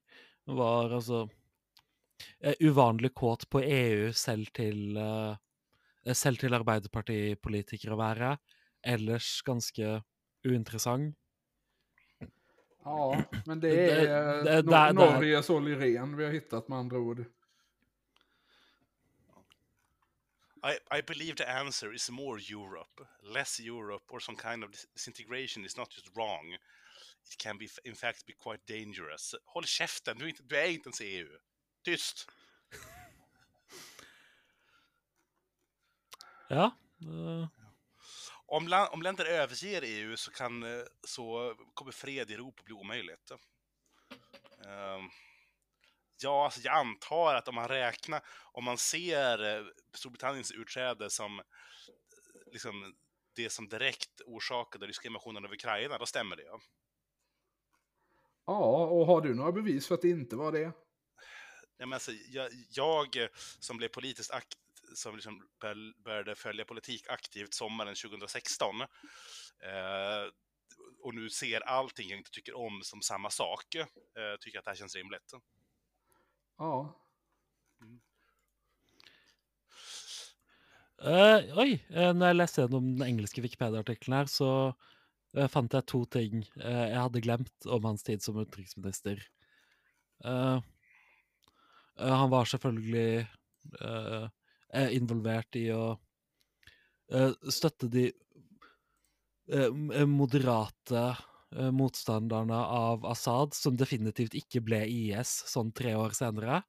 Var 0.47 0.97
altså 0.99 1.27
uvanlig 2.63 3.13
kåt 3.19 3.49
på 3.51 3.63
EU 3.63 4.13
selv 4.17 4.53
til 4.55 4.99
eh, 4.99 6.15
selv 6.19 6.43
til 6.43 6.55
Arbeiderpartipolitikere 6.59 7.97
å 7.97 8.01
være. 8.01 8.37
Ellers 8.83 9.37
ganske 9.47 10.01
uinteressant. 10.47 11.15
Ja, 12.85 13.23
men 13.47 13.61
det 13.61 13.69
Det- 13.69 13.91
är 14.07 14.45
det- 14.45 14.63
Nor- 14.63 14.71
där- 14.71 14.93
Norges 14.93 15.51
Olli 15.51 15.75
Rehn 15.75 16.17
vi 16.17 16.25
har 16.25 16.33
hittat 16.33 16.69
med 16.69 16.79
andra 16.79 16.99
ord. 16.99 17.25
I, 20.65 20.99
I 20.99 21.03
believe 21.03 21.35
the 21.37 21.45
answer 21.47 21.95
is 21.95 22.11
more 22.11 22.41
Europe. 22.51 23.03
Less 23.23 23.61
Europe 23.61 24.05
or 24.09 24.21
some 24.21 24.39
kind 24.39 24.65
of 24.65 24.71
dis- 24.71 24.87
disintegration 24.95 25.65
is 25.65 25.77
not 25.77 25.89
just 25.97 26.17
wrong. 26.17 26.53
It 27.33 27.37
can 27.39 27.59
be, 27.59 27.69
in 27.85 27.95
fact 27.95 28.27
be 28.27 28.33
quite 28.33 28.79
dangerous. 28.79 29.35
Håll 29.45 29.65
käften, 29.65 30.19
du 30.19 30.25
är 30.25 30.29
inte, 30.29 30.43
du 30.43 30.57
är 30.57 30.67
inte 30.71 30.87
ens 30.89 31.01
i 31.01 31.05
EU. 31.05 31.29
Tyst! 31.85 32.29
Ja. 36.49 36.77
eh, 37.01 37.49
Om, 38.53 38.69
la- 38.69 38.89
om 38.89 39.03
länder 39.03 39.25
överger 39.25 39.83
EU 39.85 40.17
så, 40.17 40.31
kan, 40.31 40.63
eh, 40.63 40.85
så 41.07 41.55
kommer 41.75 41.93
fred 41.93 42.31
i 42.31 42.35
Europa 42.35 42.63
bli 42.63 42.75
omöjligt. 42.75 43.31
Ehm, 44.67 45.09
ja, 46.23 46.45
alltså 46.45 46.61
jag 46.61 46.75
antar 46.77 47.35
att 47.35 47.49
om 47.49 47.55
man 47.55 47.69
räknar, 47.69 48.23
om 48.53 48.65
man 48.65 48.79
ser 48.79 49.57
eh, 49.59 49.67
Storbritanniens 49.95 50.51
utträde 50.51 51.11
som 51.11 51.39
eh, 51.39 51.45
liksom, 52.53 52.95
det 53.37 53.51
som 53.51 53.69
direkt 53.69 54.21
orsakade 54.27 54.87
ryska 54.87 55.09
invasionen 55.09 55.45
av 55.45 55.53
Ukraina, 55.53 55.99
då 55.99 56.07
stämmer 56.07 56.37
det. 56.37 56.59
Ja, 58.47 58.87
och 58.87 59.07
har 59.07 59.21
du 59.21 59.35
några 59.35 59.53
bevis 59.53 59.89
för 59.89 59.95
att 59.95 60.03
det 60.03 60.11
inte 60.11 60.37
var 60.37 60.53
det? 60.53 60.73
Ja, 61.77 61.87
men 61.87 61.93
alltså, 61.93 62.13
jag, 62.13 62.51
jag 62.71 63.29
som 63.61 63.77
blev 63.77 63.89
politiskt 63.89 64.31
akt 64.31 64.59
som 64.95 65.15
liksom 65.15 65.49
bör- 65.61 66.03
började 66.05 66.35
följa 66.35 66.65
politik 66.65 67.09
aktivt 67.09 67.55
sommaren 67.55 67.95
2016 67.95 68.81
eh, 68.81 70.25
och 71.03 71.15
nu 71.15 71.31
ser 71.31 71.61
allting 71.61 72.11
jag 72.11 72.19
inte 72.19 72.31
tycker 72.31 72.57
om 72.57 72.81
som 72.83 73.03
samma 73.03 73.31
sak, 73.31 73.75
eh, 73.75 74.37
tycker 74.41 74.59
att 74.59 74.65
det 74.65 74.71
här 74.71 74.77
känns 74.77 74.97
rimligt. 74.97 75.33
Ja. 76.59 76.99
eh, 81.03 81.59
oi, 81.59 81.73
eh, 81.91 82.13
når 82.15 82.27
jeg 82.27 82.37
leste 82.39 82.63
gjennom 82.63 82.91
den 82.97 83.07
engelske 83.09 83.43
Wikipedia-artikkelen 83.43 84.21
her, 84.21 84.31
så 84.31 84.51
eh, 85.35 85.49
fant 85.51 85.75
jeg 85.75 85.89
to 85.91 86.05
ting 86.07 86.45
jeg 86.55 87.01
hadde 87.01 87.25
glemt 87.25 87.67
om 87.67 87.89
hans 87.91 88.07
tid 88.07 88.23
som 88.23 88.39
utenriksminister. 88.39 89.25
Eh, 90.25 90.61
han 91.99 92.31
var 92.31 92.45
selvfølgelig 92.49 93.27
eh, 94.73 94.97
involvert 94.97 95.57
i 95.57 95.67
å 95.75 95.85
eh, 97.13 97.33
støtte 97.51 97.89
de 97.93 98.07
eh, 99.53 99.69
eh, 99.69 100.07
moderate 100.09 101.05
eh, 101.57 101.71
motstanderne 101.71 102.61
av 102.65 103.07
Assad, 103.07 103.55
som 103.55 103.77
definitivt 103.77 104.35
ikke 104.39 104.65
ble 104.65 104.85
IS 104.89 105.35
sånn 105.53 105.73
tre 105.77 105.95
år 105.99 106.17
senere. 106.17 106.63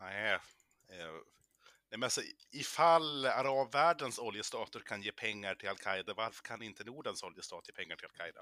Nej, 0.00 0.38
nej 0.88 1.98
men 1.98 2.02
alltså, 2.02 2.20
ifall 2.52 3.26
arabvärldens 3.26 4.18
oljestater 4.18 4.80
kan 4.80 5.02
ge 5.02 5.12
pengar 5.12 5.54
till 5.54 5.68
Al-Qaida, 5.68 6.14
varför 6.14 6.42
kan 6.42 6.62
inte 6.62 6.84
Nordens 6.84 7.22
oljestat 7.22 7.68
ge 7.68 7.74
pengar 7.74 7.96
till 7.96 8.06
Al-Qaida? 8.06 8.40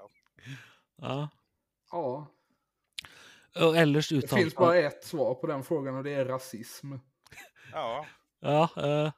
Ja. 1.01 1.29
Ja. 1.91 2.27
Og 3.55 3.77
ellers 3.77 4.09
Det 4.09 4.27
finns 4.27 4.55
bara 4.55 4.75
ett 4.77 5.03
svar 5.03 5.35
på 5.35 5.47
den 5.47 5.63
frågan 5.63 5.95
och 5.95 6.03
det 6.03 6.13
är 6.13 6.25
rasism. 6.25 6.93
Ja, 7.71 8.07
Ja, 8.41 8.69
eh, 8.77 9.11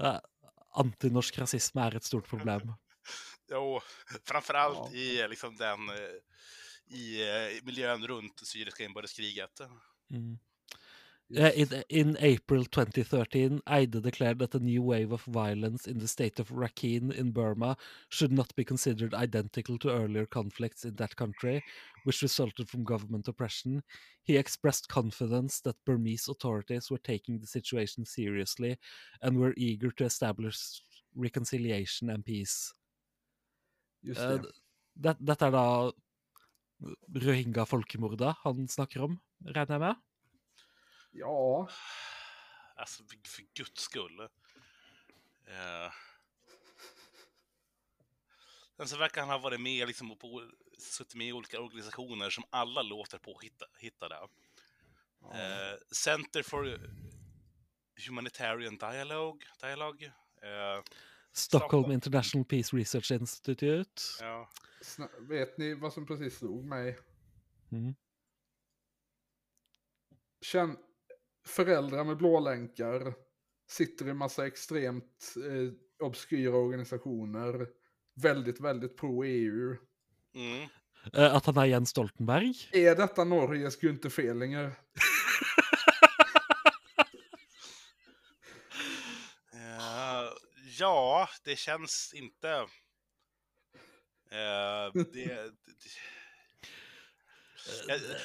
eh, 0.00 0.18
antinorsk 0.78 1.38
rasisme 1.42 1.86
er 1.86 1.96
et 1.98 2.06
stort 2.06 2.28
problem. 2.30 2.74
jo, 3.50 3.80
framförallt 4.24 4.78
Ja. 4.78 4.94
i 4.94 5.20
eh, 5.20 5.28
liksom 5.28 5.56
den 5.56 5.88
eh, 5.88 6.96
i 6.96 7.60
miljön 7.64 8.06
runt 8.06 8.46
syriska 8.46 8.84
inbördeskriget. 8.84 9.60
Mm. 10.10 10.38
Eh, 11.34 11.52
in, 11.56 11.84
in 11.88 12.16
April 12.20 12.64
2013, 12.64 13.62
Eide 13.66 14.02
declared 14.02 14.38
that 14.38 14.54
a 14.54 14.58
new 14.58 14.82
wave 14.82 15.12
of 15.12 15.22
violence 15.22 15.86
in 15.86 15.98
the 15.98 16.08
state 16.08 16.38
of 16.38 16.50
Rakhine 16.50 17.10
in 17.10 17.30
Burma 17.30 17.76
should 18.10 18.32
not 18.32 18.54
be 18.54 18.64
considered 18.64 19.14
identical 19.14 19.78
to 19.78 19.90
earlier 19.90 20.26
conflicts 20.26 20.84
in 20.84 20.96
that 20.96 21.16
country, 21.16 21.64
which 22.04 22.20
resulted 22.20 22.68
from 22.68 22.84
government 22.84 23.28
oppression. 23.28 23.82
He 24.24 24.36
expressed 24.36 24.88
confidence 24.88 25.60
that 25.60 25.82
Burmese 25.86 26.28
authorities 26.28 26.90
were 26.90 26.98
taking 26.98 27.38
the 27.38 27.46
situation 27.46 28.04
seriously 28.04 28.76
and 29.22 29.38
were 29.38 29.54
eager 29.56 29.90
to 29.92 30.04
establish 30.04 30.82
reconciliation 31.16 32.10
and 32.10 32.24
peace. 32.24 32.74
Just 34.04 34.20
Eh, 34.20 34.38
det. 34.38 34.52
det, 34.94 35.16
dette 35.20 35.46
er 35.46 35.50
da 35.50 35.92
rohingya-folkemordet 37.14 38.34
han 38.42 38.68
snakker 38.68 39.02
om, 39.06 39.20
regner 39.46 39.78
jeg 39.78 39.80
med? 39.80 39.94
Ja, 41.12 41.68
Alltså, 42.76 43.04
för, 43.04 43.16
för 43.28 43.42
guds 43.54 43.82
skull. 43.82 44.20
Eh. 45.46 45.92
Sen 48.76 48.88
så 48.88 48.96
verkar 48.98 49.20
han 49.20 49.30
ha 49.30 49.38
varit 49.38 49.60
med 49.60 49.86
liksom, 49.88 50.12
och 50.12 50.18
på, 50.20 50.50
suttit 50.78 51.14
med 51.14 51.26
i 51.26 51.32
olika 51.32 51.60
organisationer 51.60 52.30
som 52.30 52.44
alla 52.50 52.82
låter 52.82 53.18
påhittade. 53.18 54.28
Eh, 55.34 55.78
Center 55.90 56.42
for 56.42 56.90
Humanitarian 58.06 58.76
Dialogue. 58.76 59.40
Dialogue. 59.60 60.06
Eh, 60.42 60.82
Stockholm. 61.32 61.92
International 61.92 62.44
Peace 62.44 62.76
Research 62.76 63.10
Institute. 63.12 64.02
ja. 64.20 64.48
Sna- 64.80 65.28
vet 65.28 65.58
ni 65.58 65.74
vad 65.74 65.92
som 65.92 66.06
precis 66.06 66.38
slog 66.38 66.64
mig? 66.64 66.98
Mm. 67.72 67.94
Känn, 70.40 70.76
föräldrar 71.46 72.04
med 72.04 72.16
blålänkar 72.16 73.14
sitter 73.70 74.08
i 74.08 74.14
massa 74.14 74.46
extremt 74.46 75.34
eh, 75.36 76.06
obskyra 76.06 76.56
organisationer. 76.56 77.68
Väldigt, 78.14 78.60
väldigt 78.60 78.96
pro-EU. 78.96 79.76
Mm. 80.34 80.68
Eh, 81.14 81.36
At 81.36 81.46
han 81.46 81.56
er 81.56 81.64
Jens 81.64 81.90
Stoltenberg? 81.90 82.54
Är 82.72 82.96
detta 82.96 83.24
Norges 83.24 83.82
Günther 83.82 84.08
Fehlinger? 84.08 84.72
Eh, 89.54 90.28
ja, 90.78 91.28
det 91.44 91.56
känns 91.56 92.12
inte... 92.14 92.48
Eh, 94.30 94.92
det, 94.94 95.12
det, 95.12 95.52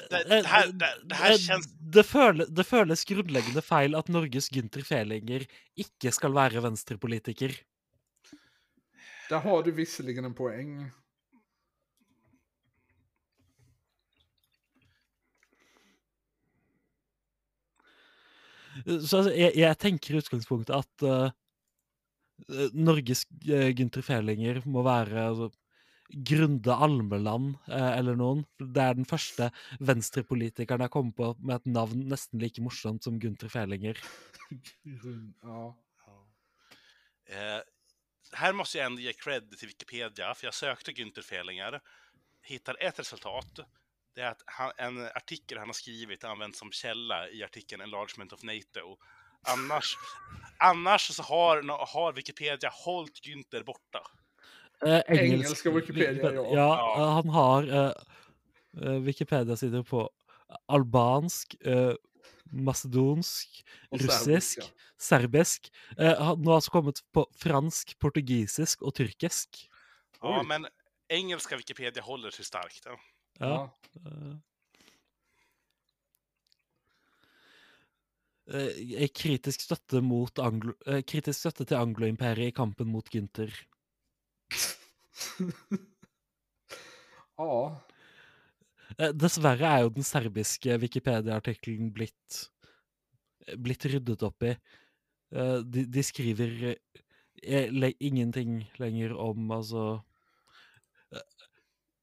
det, 0.09 0.23
det, 0.29 0.47
här, 0.47 0.67
det, 0.67 0.87
det 1.03 1.15
här 1.15 1.31
Eh, 1.31 1.37
känns... 1.37 1.67
det, 1.79 2.03
føle, 2.03 2.45
det 2.49 2.63
føles 2.63 3.05
grunnleggende 3.05 3.61
feil 3.61 3.95
at 3.95 4.07
Norges 4.07 4.49
Gunther 4.49 4.81
Fehlinger 4.81 5.45
ikke 5.77 6.11
skal 6.11 6.33
være 6.33 6.63
venstrepolitiker. 6.65 7.53
Där 9.29 9.39
har 9.39 9.63
du 9.63 9.71
visserligen 9.71 10.25
en 10.25 10.33
poäng. 10.33 10.91
Så 18.85 19.17
altså, 19.19 19.31
jeg, 19.33 19.55
jeg 19.57 19.77
tenker 19.81 20.15
i 20.15 20.21
utgangspunktet 20.21 20.75
at 20.75 21.05
eh, 21.05 21.31
eh, 22.53 22.75
Norges 22.77 23.25
uh, 23.49 23.69
Gunther 23.73 24.05
Fehlinger 24.05 24.61
må 24.69 24.83
være 24.85 25.23
altså, 25.31 25.49
Grunde 26.09 26.73
Almeland 26.73 27.55
eh, 27.67 27.91
eller 27.97 28.15
noen. 28.15 28.45
Det 28.59 28.83
er 28.83 28.95
den 28.95 29.07
første 29.07 29.49
venstrepolitikeren 29.79 30.85
jeg 30.85 30.93
kommer 30.93 31.15
på 31.17 31.33
med 31.39 31.59
et 31.59 31.71
navn 31.71 32.05
nesten 32.11 32.39
like 32.41 32.63
morsomt 32.63 33.03
som 33.03 33.19
Gunther 33.19 33.51
Fehlinger. 33.51 33.99
Ja. 35.43 35.75
Eh, 37.29 37.61
här 38.31 38.53
måste 38.53 38.77
jag 38.77 38.85
ändå 38.85 39.01
ge 39.01 39.13
cred 39.13 39.57
till 39.57 39.67
Wikipedia, 39.67 40.33
för 40.33 40.47
jag 40.47 40.53
sökte 40.53 40.91
Günther 40.91 41.21
Fehlinger, 41.21 41.81
hittade 42.41 42.79
ett 42.79 42.99
resultat. 42.99 43.59
Det 44.15 44.21
är 44.21 44.31
att 44.31 44.43
han, 44.45 44.71
en 44.77 45.05
artikel 45.05 45.57
han 45.57 45.67
har 45.67 45.73
skrivit 45.73 46.23
används 46.23 46.59
som 46.59 46.71
källa 46.71 47.29
i 47.29 47.43
artikeln 47.43 47.81
Enlargement 47.81 48.33
of 48.33 48.43
NATO. 48.43 48.97
Annars, 49.41 49.97
annars 50.59 51.01
så 51.01 51.23
har, 51.23 51.63
har 51.93 52.13
Wikipedia 52.13 52.69
hållit 52.73 53.25
Günther 53.25 53.63
borta. 53.63 54.01
Eh, 54.85 55.01
Engelska 55.07 55.69
Wikipedia, 55.71 56.31
ja. 56.31 56.31
ja. 56.31 56.53
Ja. 56.53 56.95
eh, 56.97 57.13
han 57.13 57.29
har 57.29 57.63
eh, 57.67 57.93
eh, 58.83 58.99
Wikipedia-sider 59.01 59.83
på 59.83 60.09
albansk, 60.67 61.55
eh, 61.65 61.93
macedonsk, 62.51 63.63
Och 63.89 63.99
russisk, 64.01 64.61
serbiska. 64.61 64.73
serbisk. 64.97 65.71
Eh, 65.97 66.21
han 66.21 66.45
har 66.47 66.55
altså 66.55 66.71
kommet 66.71 67.01
på 67.11 67.25
fransk, 67.35 67.97
portugisisk 67.99 68.81
og 68.81 68.93
tyrkisk. 68.95 69.69
Ja, 70.21 70.39
Oj. 70.39 70.45
men 70.47 70.67
engelska 71.09 71.57
Wikipedia 71.57 72.03
håller 72.03 72.31
sig 72.31 72.45
starkt. 72.45 72.85
Ja. 72.85 72.97
Ja. 73.39 73.69
eh. 74.05 74.35
Eh, 78.47 79.07
kritisk 79.11 79.61
støtte 79.61 80.01
mot 80.01 80.39
anglo... 80.39 80.73
eh, 80.87 81.01
kritisk 81.03 81.39
støtte 81.39 81.65
til 81.67 81.75
anglo-imperiet 81.81 82.53
i 82.53 82.55
kampen 82.55 82.87
mot 82.87 83.09
Günther. 83.11 83.51
Ja. 87.37 87.81
Eh, 88.97 89.13
Dessverre 89.13 89.67
er 89.69 89.85
jo 89.85 89.93
den 89.97 90.07
serbiske 90.07 90.77
Wikipedia-artikkelen 90.81 91.91
blitt, 91.93 92.49
eh, 93.47 93.55
blitt 93.57 93.85
ryddet 93.85 94.23
opp 94.27 94.43
i. 94.43 94.55
Eh, 95.35 95.59
De, 95.63 95.85
de 95.85 96.03
skriver 96.03 96.75
ingenting 97.99 98.71
lenger 98.79 99.13
om 99.13 99.51
altså 99.51 100.01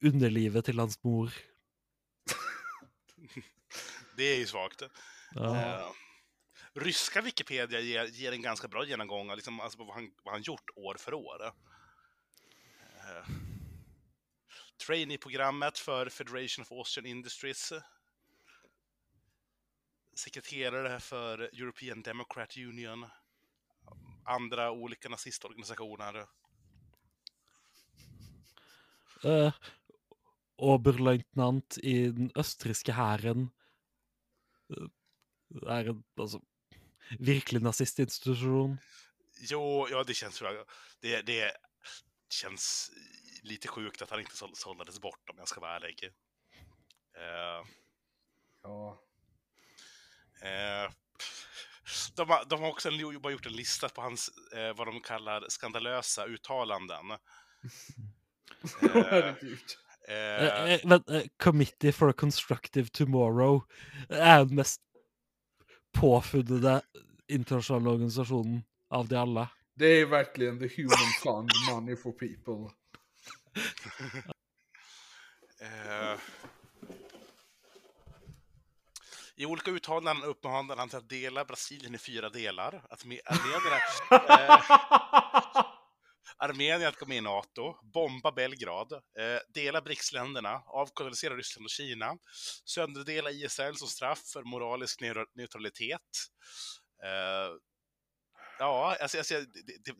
underlivet 0.04 0.64
til 0.68 0.78
hans 0.78 0.98
mor. 1.04 1.32
Det 4.16 4.24
är 4.24 4.38
ju 4.38 4.46
svagt. 4.46 4.82
Ja. 5.34 5.56
Eh, 5.56 5.86
ryska 6.74 7.20
Wikipedia 7.20 7.80
ger, 7.80 8.06
ger 8.06 8.32
en 8.32 8.42
ganska 8.42 8.68
bra 8.68 8.84
genomgång 8.84 9.30
av 9.30 9.36
liksom, 9.36 9.60
alltså, 9.60 9.78
vad, 9.78 9.94
han, 9.94 10.10
vad 10.24 10.34
han 10.34 10.42
gjort 10.42 10.70
år 10.76 10.96
för 10.98 11.14
år. 11.14 11.52
Eh, 13.04 13.28
Trainee-programmet 14.86 15.78
för 15.78 16.08
Federation 16.08 16.62
of 16.62 16.72
Austrian 16.72 17.06
Industries. 17.06 17.72
Sekreterare 20.14 21.00
för 21.00 21.38
European 21.38 22.02
Democrat 22.02 22.56
Union. 22.56 23.06
Andra 24.24 24.70
olika 24.70 25.08
nazistorganisationer. 25.08 26.26
Eh, 29.24 29.52
Oberleutnant 30.56 31.78
i 31.78 32.10
den 32.10 32.30
østerrikske 32.36 32.92
hæren. 32.92 33.50
Eh, 34.70 34.88
Det 35.54 35.70
er 35.70 35.90
en 35.90 36.04
altså, 36.18 36.40
virkelig 37.18 37.62
nazistinstitusjon. 37.62 38.78
Jo, 39.50 39.86
ja 39.90 40.02
det 40.02 40.14
känns 40.14 40.42
ju... 40.42 40.64
Det, 41.00 41.22
det 41.22 41.52
känns 42.34 42.90
lite 43.42 43.68
sjukt 43.68 44.02
att 44.02 44.10
han 44.10 44.20
inte 44.20 44.36
sål- 44.36 44.56
sållades 44.56 45.00
bort 45.00 45.30
om 45.30 45.38
jag 45.38 45.48
ska 45.48 45.60
vara 45.60 45.76
ärlig. 45.76 46.10
Eh, 47.16 47.66
ja. 48.62 49.02
Eh, 50.42 50.90
de, 52.16 52.30
har, 52.30 52.44
de 52.44 52.60
har 52.60 52.68
också 52.68 52.88
en, 52.88 53.20
bara 53.20 53.32
gjort 53.32 53.46
en 53.46 53.52
lista 53.52 53.88
på 53.88 54.00
hans, 54.02 54.30
eh, 54.54 54.76
vad 54.76 54.86
de 54.86 55.00
kallar 55.00 55.48
skandalösa 55.48 56.24
uttalanden. 56.26 57.06
Eh, 58.88 59.34
Eh, 60.08 60.74
eh, 60.74 61.00
eh, 61.08 61.22
Committee 61.36 61.92
for 61.92 62.08
a 62.08 62.12
Constructive 62.12 62.88
Tomorrow 62.88 63.64
er 64.08 64.44
den 64.44 64.54
mest 64.54 64.80
påfunnede 65.92 66.82
internasjonale 67.28 67.90
organisasjonen 67.90 68.64
av 68.90 69.08
de 69.08 69.16
alle. 69.16 69.48
Det 69.76 69.86
är 69.86 70.06
verkligen 70.06 70.58
the 70.58 70.68
human 70.76 71.12
fund, 71.22 71.50
money 71.70 71.96
for 71.96 72.12
people. 72.12 72.74
eh, 75.60 76.18
I 79.36 79.46
olika 79.46 79.70
uttalanden 79.70 80.24
uppmanar 80.24 80.76
han 80.76 80.88
till 80.88 80.98
att 80.98 81.08
dela 81.08 81.44
Brasilien 81.44 81.94
i 81.94 81.98
fyra 81.98 82.28
delar. 82.28 82.86
Att 82.90 83.04
armenierna, 83.04 83.76
eh, 84.10 85.64
Armenien 86.36 86.88
att 86.88 86.98
gå 86.98 87.06
med 87.06 87.16
i 87.16 87.20
NATO, 87.20 87.76
bomba 87.82 88.32
Belgrad, 88.32 88.92
eh, 88.92 89.38
dela 89.54 89.80
BRICS-länderna, 89.80 90.62
avkolonisera 90.66 91.36
Ryssland 91.36 91.66
och 91.66 91.70
Kina, 91.70 92.18
sönderdela 92.64 93.30
Israel 93.30 93.76
som 93.76 93.88
straff 93.88 94.22
för 94.32 94.42
moralisk 94.42 95.00
neutralitet. 95.34 96.00
Eh, 97.04 97.73
ja, 98.58 98.96
alltså, 99.00 99.18
alltså 99.18 99.34
det, 99.34 99.84
det, 99.84 99.94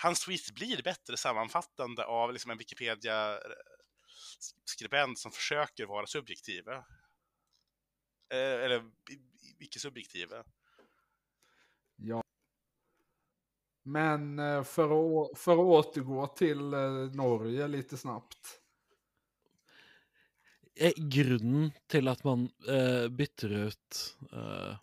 hans 0.00 0.24
tweet 0.24 0.50
blir 0.54 0.82
bättre 0.82 1.16
sammanfattande 1.16 2.04
av 2.04 2.32
liksom 2.32 2.50
en 2.50 2.58
Wikipedia-skribent 2.58 5.18
som 5.18 5.32
försöker 5.32 5.86
vara 5.86 6.06
subjektiv. 6.06 6.68
Eh, 6.68 6.82
eller 8.64 8.80
i- 9.10 9.12
i- 9.12 9.56
icke-subjektiv. 9.64 10.28
Ja. 11.96 12.22
Men 13.82 14.38
eh, 14.38 14.62
för 14.64 14.84
att, 14.84 15.38
för 15.38 15.52
att 15.52 15.58
återgå 15.58 16.26
till 16.26 16.74
eh, 16.74 16.90
Norge 17.14 17.68
lite 17.68 17.96
snabbt. 17.96 18.60
Eh, 20.76 20.92
Grunnen 20.96 21.72
til 21.86 22.08
at 22.08 22.24
man 22.24 22.48
bytter 23.16 23.48
ut 23.68 24.16
eh, 24.32 24.76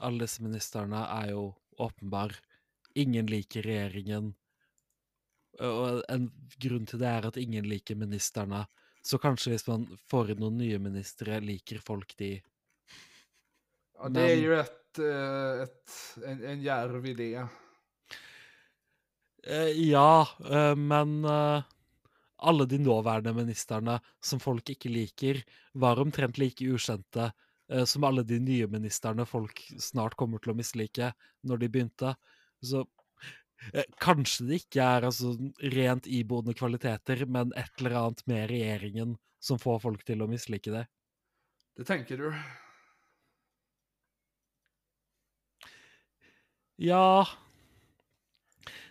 alle 0.00 0.18
disse 0.24 0.42
ministrene, 0.42 0.96
er 1.24 1.30
jo 1.32 1.54
åpenbar. 1.80 2.36
Ingen 2.98 3.28
liker 3.30 3.64
regjeringen. 3.66 4.34
Og 5.60 6.02
en 6.10 6.28
grunn 6.62 6.86
til 6.88 7.00
det 7.02 7.08
er 7.10 7.26
at 7.30 7.38
ingen 7.40 7.66
liker 7.68 7.98
ministrene. 8.00 8.64
Så 9.02 9.18
kanskje 9.20 9.54
hvis 9.54 9.66
man 9.68 9.86
får 10.10 10.34
inn 10.34 10.42
noen 10.44 10.58
nye 10.60 10.78
ministre, 10.82 11.40
liker 11.40 11.80
folk 11.84 12.12
de. 12.20 12.34
Ja, 13.96 14.08
det 14.08 14.20
Men- 14.26 14.42
ju 14.42 14.54
ett, 14.60 14.98
eh, 14.98 15.62
ett, 15.64 15.96
en, 16.26 16.44
en 16.44 16.62
djärv 16.62 17.06
idé. 17.06 17.48
Ja, 19.74 20.28
men 20.76 21.24
alle 21.24 22.66
de 22.66 22.78
nåværende 22.78 23.32
ministrene 23.32 23.98
som 24.20 24.40
folk 24.40 24.68
ikke 24.68 24.90
liker, 24.92 25.40
var 25.72 26.00
omtrent 26.00 26.36
like 26.40 26.64
ukjente 26.64 27.30
som 27.86 28.04
alle 28.06 28.24
de 28.26 28.40
nye 28.42 28.66
ministrene 28.70 29.26
folk 29.28 29.62
snart 29.78 30.16
kommer 30.18 30.42
til 30.42 30.54
å 30.54 30.58
mislike 30.58 31.12
når 31.46 31.62
de 31.62 31.68
begynte. 31.70 32.14
Så 32.62 32.84
eh, 33.72 33.86
kanskje 34.02 34.48
det 34.48 34.62
ikke 34.64 34.86
er 34.96 35.06
altså, 35.08 35.34
rent 35.74 36.08
iboende 36.10 36.54
kvaliteter, 36.58 37.24
men 37.26 37.54
et 37.58 37.70
eller 37.78 37.98
annet 38.02 38.24
med 38.30 38.48
regjeringen 38.50 39.14
som 39.40 39.60
får 39.60 39.84
folk 39.86 40.02
til 40.08 40.24
å 40.24 40.28
mislike 40.30 40.72
det. 40.74 40.84
Det 41.78 41.86
tänker 41.88 42.20
du? 42.20 42.28
Ja 46.80 47.28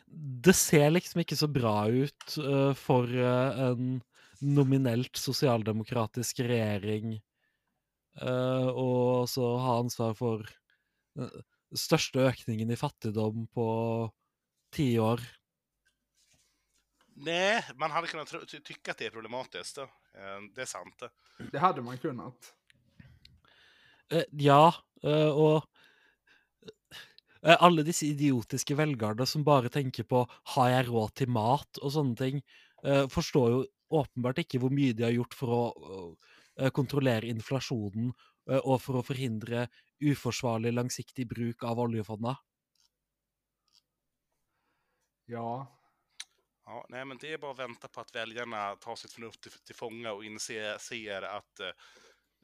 Det 0.10 0.54
ser 0.58 0.92
liksom 0.94 1.24
ikke 1.24 1.38
så 1.38 1.50
bra 1.50 1.88
ut 1.90 2.38
eh, 2.38 2.74
for 2.78 3.10
eh, 3.10 3.64
en 3.70 4.00
nominelt 4.40 5.18
sosialdemokratisk 5.20 6.40
regjering 6.46 7.18
eh, 8.22 8.68
å 8.70 9.26
så 9.28 9.58
ha 9.64 9.80
ansvar 9.80 10.16
for 10.18 10.46
den 11.16 11.30
største 11.78 12.24
økningen 12.30 12.72
i 12.72 12.78
fattigdom 12.80 13.48
på 13.54 13.68
ti 14.76 14.92
år. 15.00 15.22
Nej, 17.20 17.64
man 17.76 17.92
hade 17.92 18.08
kunnat 18.08 18.28
tro- 18.28 18.46
ty- 18.46 18.60
tycka 18.60 18.92
att 18.92 18.98
det 18.98 19.06
är 19.06 19.12
problematiskt. 19.12 19.78
Eh, 19.78 20.40
Det 20.56 20.62
är 20.62 20.66
sant. 20.66 21.04
Det 21.52 21.60
hade 21.60 21.82
man 21.82 21.98
kunnat. 21.98 22.54
Eh, 24.12 24.24
ja, 24.32 24.74
eh, 25.04 25.30
og 25.30 25.68
eh, 27.46 27.58
alle 27.60 27.84
disse 27.84 28.08
idiotiske 28.08 28.76
velgerne 28.76 29.26
som 29.28 29.44
bare 29.44 29.70
tenker 29.70 30.04
på 30.04 30.26
'har 30.44 30.70
jeg 30.70 30.88
råd 30.88 31.14
til 31.16 31.28
mat' 31.28 31.80
og 31.82 31.92
sånne 31.92 32.16
ting, 32.16 32.42
eh, 32.84 33.06
forstår 33.08 33.50
jo 33.52 33.66
åpenbart 33.92 34.40
ikke 34.40 34.60
hvor 34.60 34.72
mye 34.72 34.94
de 34.94 35.04
har 35.04 35.12
gjort 35.12 35.34
for 35.34 35.48
å 35.48 35.62
eh, 35.92 36.16
kontrollere 36.76 37.30
inflasjonen 37.32 38.12
eh, 38.52 38.60
og 38.60 38.82
for 38.84 39.00
å 39.00 39.06
forhindre 39.06 39.68
uforsvarlig 40.00 40.74
langsiktig 40.76 41.28
bruk 41.32 41.64
av 41.64 41.80
oljefondet. 41.80 42.38
Ja. 45.30 45.68
Ja, 46.66 46.86
nej, 46.90 47.06
men 47.06 47.18
det 47.18 47.34
är 47.34 47.38
bara 47.38 47.52
att 47.52 47.60
vänta 47.60 47.88
på 47.88 48.02
att 48.02 48.16
väljarna 48.16 48.76
tar 48.76 48.96
sitt 48.96 49.14
förnuft 49.14 49.42
till, 49.42 49.52
till 49.52 49.76
fånga 49.76 50.12
och 50.12 50.26
inser 50.26 50.78
ser 50.78 51.22
att 51.22 51.60
eh, 51.60 51.72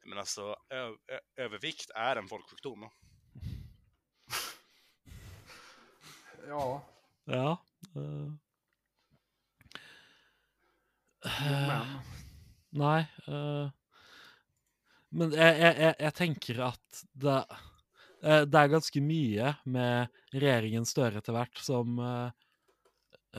men 0.06 0.18
alltså, 0.18 0.56
ö, 0.70 0.88
ö, 0.88 1.20
övervikt 1.36 1.92
är 1.96 2.16
en 2.16 2.28
folksjukdom. 2.28 2.90
Ja. 6.48 6.86
Ja. 7.24 7.58
eh. 7.96 8.34
Men. 11.42 12.00
Nei 12.70 13.06
eh, 13.28 13.70
Men 15.16 15.32
jeg, 15.36 15.60
jeg, 15.62 15.76
jeg, 15.80 15.96
jeg 16.04 16.16
tenker 16.18 16.62
at 16.68 17.04
det, 17.26 17.36
eh, 18.24 18.42
det 18.50 18.62
er 18.62 18.74
ganske 18.74 19.04
mye 19.04 19.54
med 19.72 20.18
regjeringen 20.36 20.88
Støre 20.90 21.22
etter 21.22 21.36
hvert 21.38 21.62
som 21.64 22.00
eh, 22.04 22.32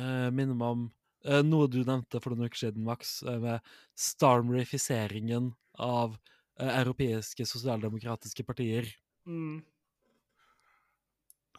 eh, 0.01 0.29
minner 0.33 0.57
meg 0.57 0.77
om 0.79 0.87
eh, 1.27 1.43
noe 1.45 1.69
du 1.69 1.83
nevnte 1.83 2.23
for 2.25 2.33
noen 2.33 2.49
uker 2.49 2.63
siden, 2.67 2.87
Max, 2.87 3.19
med 3.27 3.61
starmerifiseringen 3.93 5.53
av 5.77 6.17
europeiske 6.57 7.45
sosialdemokratiske 7.45 8.45
partier. 8.49 8.89
Mm. 9.29 9.61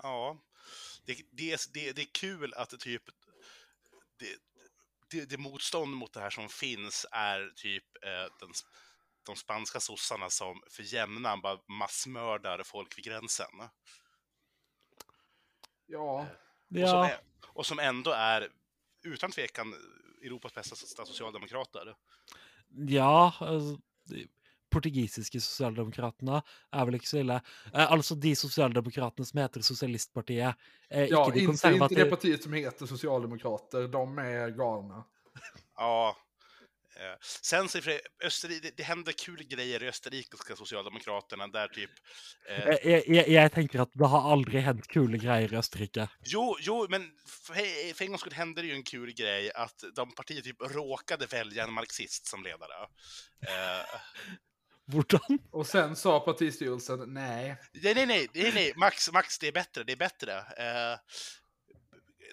Ja, 0.01 0.37
det, 1.05 1.21
det, 1.31 1.51
är- 1.53 1.73
det, 1.73 1.91
det 1.91 2.01
är 2.01 2.13
kul 2.13 2.53
att 2.53 2.69
det 2.69 2.77
typ... 2.77 3.03
Det, 4.17 4.33
det, 5.11 5.25
det 5.29 5.37
motstånd 5.37 5.93
mot 5.95 6.13
det 6.13 6.19
här 6.19 6.29
som 6.29 6.49
finns 6.49 7.05
är 7.11 7.53
typ 7.55 7.83
eh, 8.03 8.25
den, 8.39 8.49
de 9.27 9.35
spanska 9.35 9.79
sossarna 9.79 10.29
som 10.29 10.61
för 10.71 10.83
jämnan 10.93 11.41
bara 11.41 11.59
massmördar 11.67 12.63
folk 12.63 12.97
vid 12.97 13.05
gränsen. 13.05 13.47
Ja, 15.85 16.19
Och, 16.21 16.27
som 16.67 16.79
Ja, 16.79 17.09
är, 17.09 17.19
och 17.47 17.65
som 17.65 17.79
ändå 17.79 18.11
är 18.11 18.47
utan 19.03 19.31
tvekan 19.31 19.73
Europas 20.23 20.53
bästa 20.53 20.75
socialdemokrater. 20.75 21.95
ja 22.69 23.33
altså, 23.39 23.79
de 24.09 24.27
portugisiske 24.69 25.39
sosialdemokratene 25.39 26.41
er 26.75 26.85
vel 26.85 26.97
ikke 26.99 27.07
så 27.07 27.21
ille. 27.21 27.37
Eh, 27.73 27.91
altså 27.91 28.15
de 28.15 28.33
sosialdemokratene 28.35 29.25
som 29.25 29.39
heter 29.39 29.61
Sosialistpartiet. 29.61 30.55
Eh, 30.89 31.05
ja 31.07 31.25
inte, 31.35 31.67
inte 31.73 31.95
det 31.95 32.09
partiet 32.09 32.43
som 32.43 32.53
heter 32.53 32.85
Socialdemokrater, 32.85 33.87
de 33.87 34.17
är 34.17 34.49
galna. 34.49 35.03
Ja. 35.77 36.17
Eh, 36.97 37.15
sen 37.21 37.69
så 37.69 37.81
sig, 37.81 37.99
Österrike, 38.23 38.67
det, 38.67 38.77
det 38.77 38.83
händer 38.83 39.11
kul 39.11 39.43
grejer 39.43 39.83
i 39.83 39.87
österrikiska 39.87 40.55
socialdemokraterna 40.55 41.47
där 41.47 41.67
typ... 41.67 41.91
Eh, 42.49 42.67
Eh, 42.67 42.91
jeg, 42.91 43.03
jeg, 43.07 43.29
jeg 43.31 43.51
tenker 43.53 43.83
at 43.83 43.93
det 43.97 44.09
har 44.11 44.29
aldri 44.31 44.61
hendt 44.65 44.87
kule 44.91 45.19
greier 45.21 45.53
i 45.53 45.59
Østerrike. 45.59 46.07
jo, 46.25 46.57
jo, 46.61 46.79
men 46.89 47.11
för, 47.27 47.53
för 47.93 48.05
en 48.05 48.11
gångs 48.11 48.21
skull 48.21 48.33
hände 48.33 48.61
det 48.61 48.67
ju 48.67 48.73
en 48.73 48.83
kul 48.83 49.13
grej 49.13 49.51
att 49.51 49.83
de 49.95 50.11
partier 50.15 50.41
typ 50.41 50.61
råkade 50.61 51.25
välja 51.25 51.63
en 51.63 51.73
marxist 51.73 52.27
som 52.27 52.43
ledare. 52.43 52.87
Eh? 53.47 53.99
Och 55.51 55.67
sen 55.67 55.95
sa 55.95 56.19
partistyrelsen 56.19 57.13
nej. 57.13 57.57
nej, 57.73 57.95
nej, 57.95 58.05
nej, 58.05 58.27
nej, 58.33 58.51
nej, 58.53 58.73
Max, 58.75 59.11
Max, 59.11 59.39
det 59.39 59.47
är 59.47 59.51
bättre, 59.51 59.83
det 59.83 59.91
är 59.91 59.97
bättre. 59.97 60.37
Eh, 60.37 60.99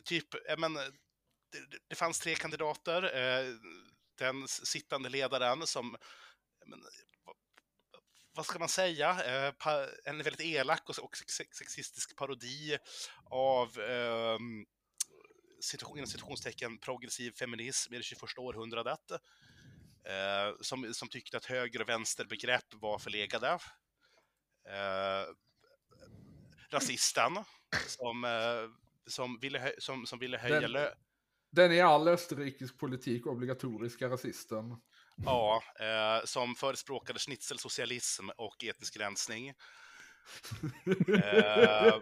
typ, 0.05 0.35
men, 0.59 0.75
det, 0.75 1.79
det 1.89 1.95
fanns 1.95 2.21
tre 2.21 2.35
kandidater. 2.35 3.03
Eh, 3.03 3.45
den 4.19 4.49
sittande 4.49 5.09
ledaren 5.09 5.67
som, 5.67 5.97
men, 6.67 6.83
vad, 8.33 8.47
ska 8.47 8.59
man 8.59 8.69
säga, 8.69 9.11
eh, 9.11 9.55
en 10.05 10.23
väldigt 10.23 10.41
elak 10.41 10.89
och, 10.89 10.99
och 10.99 11.17
sex- 11.17 11.57
sexistisk 11.57 12.17
parodi 12.17 12.79
av 13.31 13.81
eh, 13.81 14.39
inom 15.97 16.07
citationstecken 16.07 16.79
progressiv 16.79 17.33
feminism 17.33 17.95
i 17.95 17.97
det 17.97 18.03
21 18.03 18.23
århundradet. 18.39 19.11
Eh, 20.09 20.55
som, 20.61 20.95
som 20.95 21.09
tyckte 21.09 21.37
att 21.37 21.45
höger 21.45 21.81
och 21.83 21.89
vänsterbegrepp 21.89 22.75
var 22.75 22.99
förlegade. 22.99 23.59
Eh, 24.69 25.27
rasisten 26.71 27.45
som, 27.87 28.25
eh, 28.25 28.71
som, 29.07 29.39
ville 29.41 29.75
som, 29.79 30.07
som 30.07 30.19
ville 30.19 30.39
höja 30.39 30.61
lö- 30.69 30.95
Den 31.55 31.70
är 31.70 31.74
i 31.74 31.80
all 31.80 32.09
österrikisk 32.09 32.78
politik 32.78 33.26
obligatoriska 33.26 34.09
rasisten. 34.09 34.76
Ja, 35.24 35.62
eh, 35.80 36.24
som 36.24 36.55
förespråkade 36.55 37.18
schnitzelsocialism 37.18 38.28
och 38.36 38.64
etnisk 38.64 38.96
rensning. 38.96 39.48
Eh, 41.24 41.94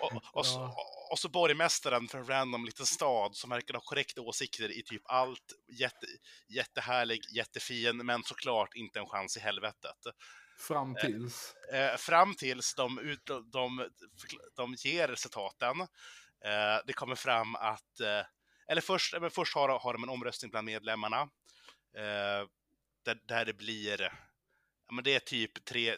och, 0.00 0.22
och, 0.32 0.46
så, 0.46 0.74
och 1.10 1.18
så 1.18 1.28
borgmästaren 1.28 2.08
för 2.08 2.18
en 2.18 2.26
random 2.26 2.64
liten 2.64 2.86
stad 2.86 3.36
som 3.36 3.50
verkar 3.50 3.74
ha 3.74 3.80
korrekta 3.80 4.20
åsikter 4.20 4.78
i 4.78 4.82
typ 4.82 5.02
allt. 5.04 5.52
Jätte, 5.68 6.06
jättehärlig, 6.48 7.20
jättefin, 7.36 7.96
men 7.96 8.22
såklart 8.22 8.74
inte 8.74 8.98
en 8.98 9.06
chans 9.06 9.36
i 9.36 9.40
helvetet. 9.40 9.98
Fram 10.58 10.94
tills. 10.94 11.54
Eh, 11.72 11.96
fram 11.96 12.34
tills 12.34 12.74
de, 12.74 12.98
ut, 12.98 13.26
de, 13.52 13.88
de 14.56 14.74
ger 14.74 15.08
resultaten. 15.08 15.76
Eh, 16.44 16.80
det 16.86 16.92
kommer 16.92 17.14
fram 17.14 17.54
att, 17.54 18.00
eh, 18.00 18.26
eller 18.68 18.80
först, 18.80 19.14
eh, 19.14 19.20
men 19.20 19.30
först 19.30 19.54
har, 19.54 19.78
har 19.78 19.92
de 19.92 20.02
en 20.02 20.08
omröstning 20.08 20.50
bland 20.50 20.64
medlemmarna. 20.66 21.20
Eh, 21.96 22.48
där, 23.04 23.20
där 23.26 23.44
det 23.44 23.52
blir, 23.52 24.02
ja 24.86 24.94
men 24.94 25.04
det 25.04 25.14
är 25.14 25.20
typ 25.20 25.64
tre, 25.64 25.96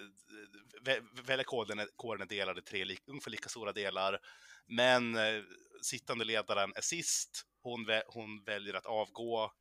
väljarkåren 1.12 1.78
är- 1.78 1.88
kåren 1.96 2.22
är 2.22 2.26
delad 2.26 2.58
i 2.58 2.62
tre 2.62 2.84
li, 2.84 2.98
ungefär 3.06 3.30
lika 3.30 3.48
stora 3.48 3.72
delar. 3.72 4.18
Men 4.66 5.16
eh, 5.16 5.42
sittande 5.82 6.24
ledaren 6.24 6.72
är 6.76 6.80
sist, 6.80 7.46
hon, 7.62 7.86
hon 8.06 8.44
väljer 8.44 8.74
att 8.74 8.86
avgå. 8.86 9.52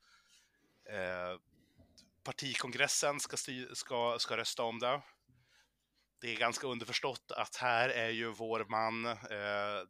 Eh, 0.90 1.40
partikongressen 2.24 3.20
ska, 3.20 3.38
styr, 3.38 3.74
ska, 3.74 4.20
ska 4.20 4.38
rösta 4.38 4.64
om 4.64 4.80
det 4.80 5.02
det 6.22 6.34
är 6.34 6.38
ganska 6.38 6.68
underförstått 6.68 7.32
att 7.32 7.56
här 7.56 7.90
är 7.90 8.10
ju 8.10 8.32
vår 8.32 8.66
man, 8.70 9.06
eh, 9.06 9.88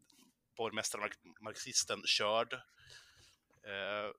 borgmästaren, 0.57 1.01
mark- 1.01 1.41
marxisten, 1.41 2.03
körd. 2.05 2.53
Eh, 2.53 4.11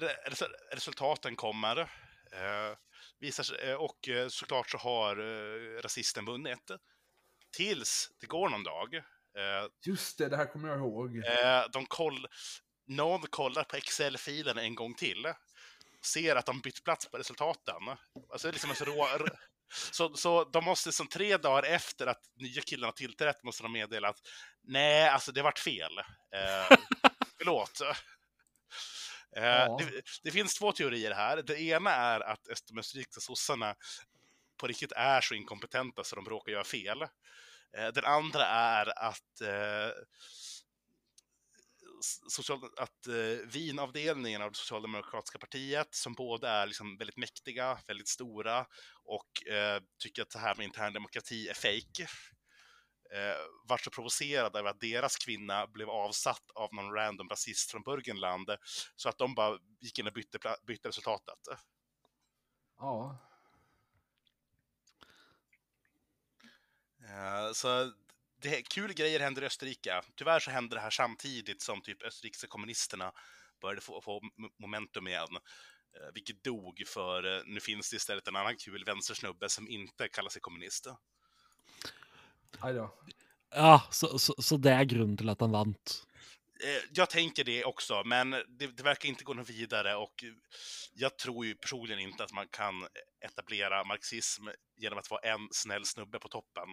re- 0.00 0.16
res- 0.30 0.42
resultaten 0.72 1.36
kommer. 1.36 1.76
Eh, 2.32 2.76
visar 3.20 3.64
eh, 3.68 3.74
och 3.74 3.98
såklart 4.28 4.70
så 4.70 4.78
har 4.78 5.16
eh, 5.16 5.82
rasisten 5.82 6.24
vunnit. 6.24 6.70
Tills 7.56 8.10
det 8.20 8.26
går 8.26 8.48
någon 8.48 8.64
dag. 8.64 8.94
Eh, 8.94 9.68
Just 9.86 10.18
det, 10.18 10.28
det 10.28 10.36
här 10.36 10.46
kommer 10.46 10.68
jag 10.68 10.78
ihåg. 10.78 11.16
Eh, 11.16 11.64
de 11.72 11.86
koll... 11.86 12.26
Någon 12.86 13.22
kollar 13.22 13.64
på 13.64 13.76
Excel-filen 13.76 14.58
en 14.58 14.74
gång 14.74 14.94
till. 14.94 15.32
Ser 16.12 16.36
att 16.36 16.46
de 16.46 16.60
bytt 16.60 16.84
plats 16.84 17.10
på 17.10 17.18
resultaten. 17.18 17.74
Alltså 17.88 18.48
det 18.48 18.50
är 18.50 18.52
liksom 18.52 18.70
en 18.70 18.76
så, 18.76 18.84
rå... 18.84 19.08
så, 19.74 20.14
så 20.16 20.44
de 20.44 20.64
måste 20.64 20.92
som 20.92 21.06
tre 21.08 21.36
dagar 21.36 21.62
efter 21.62 22.06
att 22.06 22.20
nya 22.36 22.62
killarna 22.62 22.92
tillträtt 22.92 23.42
måste 23.42 23.62
de 23.62 23.72
meddela 23.72 24.08
att 24.08 24.18
nej, 24.64 25.08
alltså 25.08 25.32
det 25.32 25.42
vart 25.42 25.58
fel. 25.58 25.98
Eh, 26.34 26.76
förlåt. 27.38 27.80
Eh, 27.80 27.96
Ja. 29.36 29.76
det, 29.80 30.02
det 30.22 30.30
finns 30.30 30.54
två 30.54 30.72
teorier 30.72 31.10
här. 31.14 31.42
Det 31.42 31.60
ena 31.60 31.90
är 31.90 32.20
att 32.20 32.40
de 32.68 32.78
österrikiska 32.78 33.20
sossarna 33.20 33.74
på 34.60 34.66
riktigt 34.66 34.92
är 34.92 35.20
så 35.20 35.34
inkompetenta 35.34 36.04
så 36.04 36.16
de 36.16 36.24
råkar 36.24 36.52
göra 36.52 36.64
fel. 36.64 37.02
Eh, 37.76 37.88
Den 37.94 38.04
andra 38.04 38.46
är 38.46 38.98
att, 38.98 39.40
eh, 39.40 39.90
social, 42.28 42.60
att 42.76 43.06
eh, 43.06 43.46
vinavdelningen 43.46 44.42
av 44.42 44.50
det 44.50 44.56
socialdemokratiska 44.56 45.38
partiet, 45.38 45.88
som 45.94 46.12
båda 46.14 46.50
är 46.50 46.66
liksom 46.66 46.96
väldigt 46.96 47.16
mäktiga, 47.16 47.78
väldigt 47.86 48.08
stora 48.08 48.66
och 49.04 49.46
eh, 49.52 49.82
tycker 49.98 50.22
att 50.22 50.30
det 50.30 50.38
här 50.38 50.54
med 50.54 50.64
intern 50.64 50.92
demokrati 50.92 51.48
är 51.48 51.54
fejk, 51.54 52.00
eh, 52.00 53.36
vart 53.68 53.84
så 53.84 53.90
provocerade 53.90 54.58
över 54.58 54.70
att 54.70 54.80
deras 54.80 55.16
kvinna 55.16 55.66
blev 55.66 55.90
avsatt 55.90 56.50
av 56.54 56.74
någon 56.74 56.92
random 56.92 57.28
rasist 57.28 57.70
från 57.70 57.82
Burgenland, 57.82 58.50
så 58.96 59.08
att 59.08 59.18
de 59.18 59.34
bara 59.34 59.58
gick 59.80 59.98
in 59.98 60.06
och 60.06 60.12
bytte, 60.12 60.38
bytte 60.66 60.88
resultatet. 60.88 61.38
Ja. 62.78 63.18
Eh, 67.08 67.52
Så 67.52 67.92
det, 68.44 68.62
kul 68.62 68.92
grejer 68.92 69.20
händer 69.20 69.42
i 69.42 69.46
Österrike. 69.46 70.02
Tyvärr 70.16 70.40
så 70.40 70.50
hände 70.50 70.76
det 70.76 70.80
här 70.80 70.90
samtidigt 70.90 71.62
som 71.62 71.82
typ 71.82 72.02
österrikiska 72.02 72.46
kommunisterna 72.46 73.12
började 73.60 73.80
få, 73.80 74.00
få 74.00 74.20
momentum 74.62 75.06
igen. 75.06 75.36
Eh, 75.96 76.10
Vilket 76.14 76.44
dog 76.44 76.82
för 76.86 77.36
eh, 77.36 77.42
nu 77.46 77.60
finns 77.60 77.90
det 77.90 77.96
istället 77.96 78.28
en 78.28 78.36
annan 78.36 78.56
kul 78.56 78.84
vänstersnubbe 78.84 79.48
som 79.48 79.68
inte 79.68 80.08
kallar 80.08 80.30
sig 80.30 80.40
kommunist. 80.40 80.86
Ja, 83.50 83.82
så, 83.90 84.18
så, 84.18 84.34
så 84.42 84.56
det 84.56 84.72
er 84.72 84.84
grunnen 84.84 85.16
til 85.16 85.30
at 85.30 85.40
han 85.40 85.52
vant. 85.54 86.02
Eh, 86.64 86.82
Jag 86.90 87.10
tänker 87.10 87.44
det 87.44 87.64
också, 87.64 88.02
men 88.04 88.30
det, 88.30 88.66
det 88.76 88.82
verkar 88.82 89.08
inte 89.08 89.24
gå 89.24 89.34
något 89.34 89.50
vidare 89.50 89.96
och 89.96 90.24
jag 90.94 91.18
tror 91.18 91.46
ju 91.46 91.54
personligen 91.54 92.00
inte 92.00 92.24
att 92.24 92.32
man 92.32 92.48
kan 92.48 92.86
etablera 93.24 93.84
marxism 93.84 94.48
genom 94.76 94.98
att 94.98 95.10
vara 95.10 95.20
en 95.20 95.48
snäll 95.50 95.84
snubbe 95.84 96.18
på 96.18 96.28
toppen. 96.28 96.68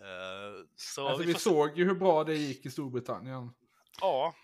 Eh, 0.00 0.64
Så 0.76 1.08
Alltså, 1.08 1.20
vi 1.20 1.26
vi 1.26 1.32
se. 1.34 1.38
såg 1.40 1.78
ju 1.78 1.84
hur 1.84 1.94
bra 1.94 2.24
det 2.24 2.34
gick 2.36 2.66
i 2.66 2.70
Storbritannien. 2.70 3.50
Ja, 4.00 4.34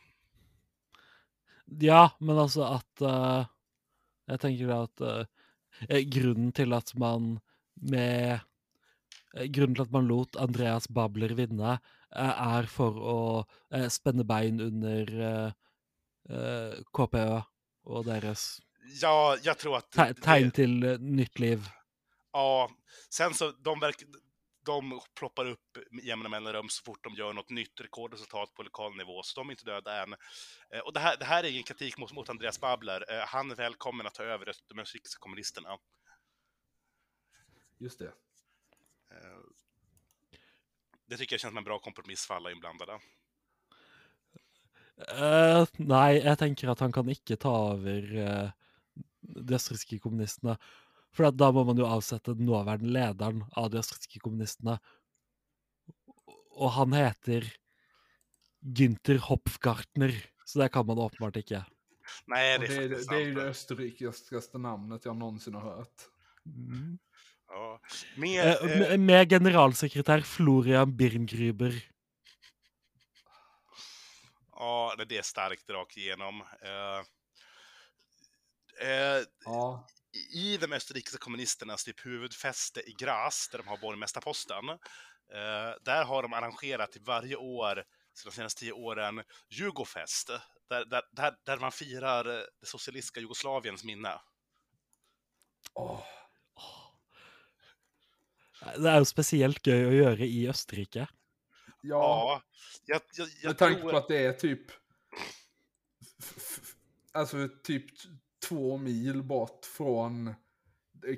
Ja, 1.80 2.10
men 2.20 2.38
altså 2.38 2.64
at 2.76 3.00
eh, 3.02 3.46
Jeg 4.28 4.40
tenker 4.40 4.66
det 4.68 4.76
at 4.88 5.00
eh, 5.00 5.26
eh, 5.88 6.02
grunnen 6.08 6.52
til 6.56 6.72
at 6.76 6.92
man 7.00 7.38
med 7.80 8.40
eh, 9.34 9.46
Grunnen 9.52 9.74
til 9.76 9.82
at 9.86 9.92
man 9.94 10.08
lot 10.08 10.36
Andreas 10.40 10.88
Babler 10.88 11.34
vinne, 11.34 11.78
eh, 12.14 12.34
er 12.58 12.68
for 12.70 12.98
å 13.00 13.16
eh, 13.72 13.88
spenne 13.92 14.24
bein 14.28 14.60
under 14.60 15.14
eh, 16.30 16.82
KPØ 16.94 17.42
og 17.84 18.04
deres 18.08 18.60
ja, 19.00 19.36
jag 19.42 19.58
tror 19.58 19.76
att... 19.78 19.90
te 19.90 20.04
det- 20.12 20.20
tegn 20.22 20.50
til 20.50 20.82
eh, 20.84 20.98
nytt 21.00 21.38
liv. 21.40 21.68
Ja, 22.34 22.68
sen 23.10 23.32
så 23.34 23.52
de, 23.64 23.72
verk, 23.80 24.02
de 24.64 25.00
ploppar 25.18 25.46
upp 25.46 25.78
med 25.90 26.04
jämna 26.04 26.28
mellanrum 26.28 26.68
så 26.68 26.82
fort 26.82 27.04
de 27.04 27.14
gör 27.14 27.32
något 27.32 27.50
nytt 27.50 27.80
rekordresultat 27.80 28.54
på 28.54 28.62
lokal 28.62 28.96
nivå, 28.96 29.22
så 29.22 29.40
de 29.40 29.48
är 29.48 29.52
inte 29.52 29.64
döda 29.64 30.02
än. 30.02 30.12
Eh, 30.70 30.80
Och 30.80 30.92
det 30.92 31.00
här, 31.00 31.16
det 31.16 31.24
här 31.24 31.44
är 31.44 31.50
ingen 31.50 31.62
kritik 31.62 31.98
mot, 31.98 32.12
mot 32.12 32.28
Andreas 32.28 32.60
Babler. 32.60 33.04
Eh, 33.12 33.26
Han 33.26 33.50
är 33.50 33.54
välkommen 33.54 34.06
att 34.06 34.14
ta 34.14 34.22
över 34.22 34.52
de 34.68 34.78
österrikiska 34.78 35.18
kommunisterna. 35.20 35.78
Just 37.78 37.98
det. 37.98 38.12
Eh, 39.10 39.40
Det 41.06 41.16
tycker 41.16 41.34
jag 41.34 41.40
känns 41.40 41.50
som 41.50 41.58
en 41.58 41.64
bra 41.64 41.78
kompromiss 41.78 42.26
för 42.26 42.34
alla 42.34 42.50
inblandade. 42.50 42.98
Eh, 44.96 45.66
nei, 45.78 46.20
jeg 46.22 46.38
tenker 46.38 46.70
at 46.70 46.80
han 46.80 46.92
kan 46.94 47.08
ikke 47.10 47.36
ta 47.36 47.52
over 47.74 48.04
eh, 48.14 48.50
de 49.20 49.54
østerrikske 49.54 49.98
kommunistene. 49.98 50.56
For 51.14 51.28
at 51.28 51.36
da 51.38 51.50
må 51.54 51.62
man 51.68 51.78
jo 51.78 51.86
avsette 51.86 52.34
den 52.34 52.48
nåværende 52.48 52.90
lederen 52.90 53.44
av 53.54 53.70
de 53.70 53.78
østerrikske 53.78 54.20
kommunistene. 54.24 54.78
Og 56.54 56.70
han 56.74 56.94
heter 56.94 57.46
Günther 58.64 59.18
Hopfgartner, 59.18 60.14
så 60.46 60.58
det 60.62 60.72
kan 60.74 60.86
man 60.86 60.98
åpenbart 60.98 61.36
ikke. 61.36 61.64
Nej, 62.26 62.58
det 62.58 62.66
det, 62.66 62.74
är 62.76 62.88
faktiskt 62.88 63.10
det 63.10 63.16
är 63.16 63.20
ju 63.20 63.34
det 63.34 63.42
österrikiskaste 63.42 64.58
namnet 64.58 65.04
jag 65.04 65.16
någonsin 65.16 65.54
har 65.54 65.60
hört. 65.60 66.08
Ja. 67.48 67.80
Mer, 68.16 68.46
Eh, 68.46 68.52
eh, 68.52 68.78
med, 68.78 69.00
med 69.00 69.28
generalsekretær 69.30 70.20
Florian 70.20 70.96
Birngruber. 70.96 71.90
ja, 74.50 74.94
det 75.08 75.18
är 75.18 75.22
starkt 75.22 75.70
rakt 75.70 75.96
igenom. 75.96 76.42
Eh, 76.62 76.98
eh, 78.88 79.22
Ja, 79.44 79.86
I 80.34 80.56
de 80.56 80.72
österrikiska 80.72 81.18
kommunisternas 81.18 81.84
typ 81.84 82.06
huvudfäste 82.06 82.80
i 82.80 82.92
Graz, 82.98 83.48
där 83.52 83.58
de 83.58 83.68
har 83.68 83.76
borgmästarposten, 83.78 84.68
eh, 84.68 85.74
där 85.84 86.04
har 86.04 86.22
de 86.22 86.32
arrangerat 86.32 86.92
till 86.92 87.02
varje 87.02 87.36
år, 87.36 87.84
de 88.24 88.30
senaste 88.30 88.60
tio 88.60 88.72
åren, 88.72 89.22
Jugofest, 89.50 90.28
där, 90.68 90.84
där, 90.84 91.02
där, 91.12 91.34
där 91.44 91.58
man 91.58 91.72
firar 91.72 92.24
eh, 92.26 92.42
det 92.60 92.66
socialistiska 92.66 93.20
Jugoslaviens 93.20 93.84
minne. 93.84 94.20
åh, 95.74 96.02
Det 98.78 98.88
er 98.90 98.96
jo 99.02 99.04
spesielt 99.04 99.66
gøy 99.66 99.82
å 99.88 99.92
gjøre 99.92 100.24
i 100.26 100.46
Østerrike. 100.48 101.06
ja. 101.80 101.98
Ja, 101.98 102.42
jag, 102.86 103.00
jag, 103.16 103.28
jag 103.42 103.48
Med 103.48 103.58
tanke 103.58 103.80
tror... 103.80 103.90
på 103.90 103.96
att 103.96 104.08
det 104.08 104.26
är 104.26 104.32
typ... 104.32 104.70
Alltså 107.12 107.48
typ 107.64 107.84
två 108.48 108.76
mil 108.76 109.22
bort 109.22 109.64
från 109.66 110.34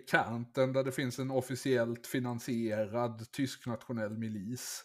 kanten 0.07 0.73
där 0.73 0.85
det 0.85 0.93
finns 0.93 1.19
en 1.19 1.31
officiellt 1.31 2.07
finansierad 2.07 3.33
tysk 3.33 3.67
nationell 3.67 4.19
milis. 4.19 4.85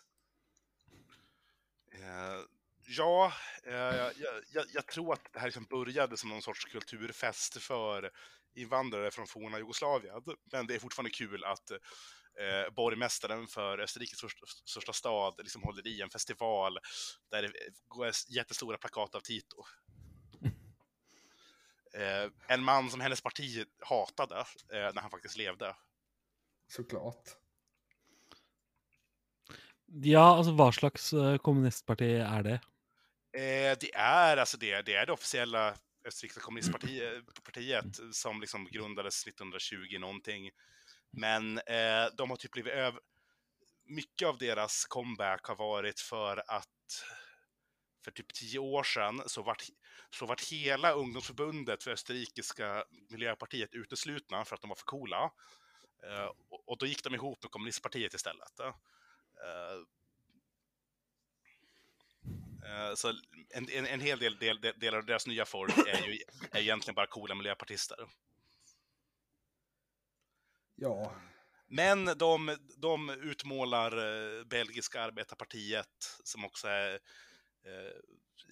Eh, 1.93 2.39
ja, 2.97 3.33
eh, 3.63 3.73
jag, 3.73 4.11
jag, 4.53 4.65
jag 4.73 4.87
tror 4.87 5.13
att 5.13 5.33
det 5.33 5.39
här 5.39 5.47
liksom 5.47 5.65
började 5.69 6.17
som 6.17 6.29
någon 6.29 6.41
sorts 6.41 6.65
kulturfest 6.65 7.61
för 7.61 8.11
invandrare 8.55 9.11
från 9.11 9.27
forna 9.27 9.57
Jugoslavien. 9.57 10.21
Men 10.51 10.67
det 10.67 10.75
är 10.75 10.79
fortfarande 10.79 11.11
kul 11.11 11.43
att 11.43 11.71
eh, 11.71 12.73
borgmästaren 12.75 13.47
för 13.47 13.79
Österrikes 13.79 14.17
största, 14.17 14.45
största 14.65 14.93
stad 14.93 15.33
liksom 15.37 15.63
håller 15.63 15.87
i 15.87 16.01
en 16.01 16.09
festival 16.09 16.77
där 17.31 17.41
det 17.41 17.51
går 17.87 18.11
jättestora 18.29 18.77
plakat 18.77 19.15
av 19.15 19.19
Tito. 19.19 19.63
Eh, 21.93 22.31
en 22.47 22.63
man 22.63 22.89
som 22.89 23.01
hennes 23.01 23.21
parti 23.21 23.65
hatade 23.79 24.39
eh, 24.73 24.93
när 24.93 25.01
han 25.01 25.11
faktiskt 25.11 25.37
levde. 25.37 25.75
Såklart. 26.67 27.35
Ja, 29.91 30.37
altså 30.37 30.53
hva 30.55 30.69
slags 30.71 31.13
eh, 31.13 31.37
kommunistparti 31.43 32.13
er 32.23 32.43
det? 32.47 32.59
Eh, 33.37 33.77
det 33.79 33.91
är 33.93 34.37
alltså 34.37 34.57
det, 34.57 34.81
det 34.81 34.95
är 34.95 35.05
det 35.05 35.13
officiella 35.13 35.75
österrikiska 36.05 36.41
kommunistpartiet 36.41 37.43
partiet, 37.43 37.99
som 38.11 38.41
liksom 38.41 38.65
grundades 38.71 39.27
1920 39.27 39.99
någonting. 39.99 40.49
Men 41.09 41.57
eh, 41.57 42.05
de 42.17 42.29
har 42.29 42.37
typ 42.37 42.51
blivit 42.51 42.73
över... 42.73 42.99
Mycket 43.85 44.27
av 44.27 44.37
deras 44.37 44.85
comeback 44.85 45.45
har 45.45 45.55
varit 45.55 45.99
för 45.99 46.43
att 46.47 46.67
för 48.03 48.11
typ 48.11 48.33
tio 48.33 48.59
år 48.59 48.83
sedan 48.83 49.21
så 49.25 49.43
vart, 49.43 49.63
så 50.09 50.25
vart 50.25 50.41
hela 50.41 50.91
ungdomsförbundet 50.91 51.83
för 51.83 51.91
österrikiska 51.91 52.85
miljöpartiet 53.09 53.75
uteslutna 53.75 54.45
för 54.45 54.55
att 54.55 54.61
de 54.61 54.69
var 54.69 54.75
för 54.75 54.85
coola. 54.85 55.31
Eh, 56.03 56.31
och, 56.49 56.69
och 56.69 56.77
då 56.77 56.85
gick 56.85 57.03
de 57.03 57.15
ihop 57.15 57.43
med 57.43 57.51
kommunistpartiet 57.51 58.13
istället. 58.13 58.59
Eh, 58.59 58.75
Eh, 62.65 62.95
Så 62.95 63.09
en, 63.49 63.69
en, 63.69 63.85
en 63.85 64.01
hel 64.01 64.19
del, 64.19 64.37
del, 64.37 64.61
del 64.61 64.95
av 64.95 65.05
deras 65.05 65.27
nya 65.27 65.45
folk 65.45 65.77
är 65.77 66.07
ju 66.07 66.19
är 66.51 66.59
egentligen 66.59 66.95
bara 66.95 67.07
coola 67.07 67.35
miljöpartister. 67.35 67.97
Ja, 70.75 71.15
Men 71.67 72.05
de, 72.05 72.57
de 72.77 73.09
utmålar 73.09 73.97
eh, 73.97 74.43
belgiska 74.43 75.01
arbetarpartiet, 75.01 76.19
som 76.23 76.45
också 76.45 76.67
är 76.67 76.99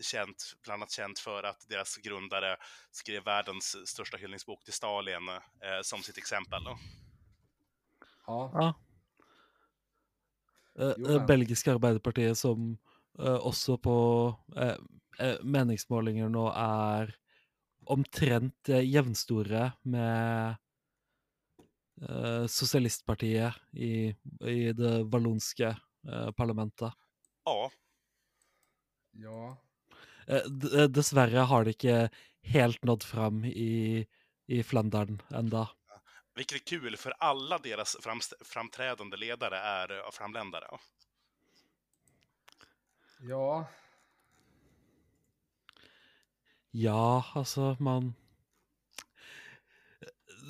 känt, 0.02 0.54
bland 0.64 0.82
annat 0.82 0.92
känt 0.92 1.20
för 1.20 1.44
att 1.44 1.70
deras 1.70 1.98
grundare 1.98 2.58
skrev 2.92 3.24
världens 3.24 3.88
största 3.88 4.18
hyllningsbok 4.18 4.64
till 4.64 4.74
Stalin 4.74 5.30
eh, 5.30 5.82
som 5.84 6.04
sitt 6.04 6.18
exempel. 6.18 6.64
Då. 6.64 6.78
ja, 8.28 8.52
Ja. 8.54 8.74
Eh, 10.80 11.16
eh, 11.16 11.26
belgiske 11.26 11.72
Arbeiderpartiet 11.72 12.38
som 12.38 12.78
eh, 13.20 13.36
også 13.36 13.78
på 13.78 13.96
eh, 14.56 14.78
eh, 15.20 15.36
meningsmålinger 15.44 16.30
nå 16.30 16.46
er 16.56 17.12
omtrent 17.90 18.70
eh, 18.70 18.86
jevnstore 18.86 19.72
med 19.82 20.56
eh, 22.02 22.46
Sosialistpartiet 22.48 23.60
i, 23.74 24.16
i 24.46 24.72
det 24.74 25.04
vallonske 25.12 25.74
eh, 26.08 26.32
parlamentet. 26.32 26.94
Ja, 27.44 27.72
ja. 29.24 29.58
Eh, 30.28 30.46
eh, 30.82 30.88
dessverre 30.88 31.48
har 31.50 31.66
det 31.66 31.78
ikke 31.78 32.10
helt 32.54 32.84
nådd 32.86 33.04
fram 33.04 33.44
i, 33.46 34.06
i 34.48 34.64
Flandern 34.64 35.22
enda. 35.30 35.68
vilket 36.36 36.62
är 36.62 36.66
kul 36.66 36.98
för 36.98 37.14
alla 37.20 37.58
deras 37.58 37.98
framträdande 38.46 39.18
ledare 39.18 39.58
är 39.58 39.92
eh, 39.92 40.12
framländare. 40.12 40.68
Ja, 43.22 43.68
Ja, 46.72 47.26
altså, 47.34 47.76
man 47.80 48.14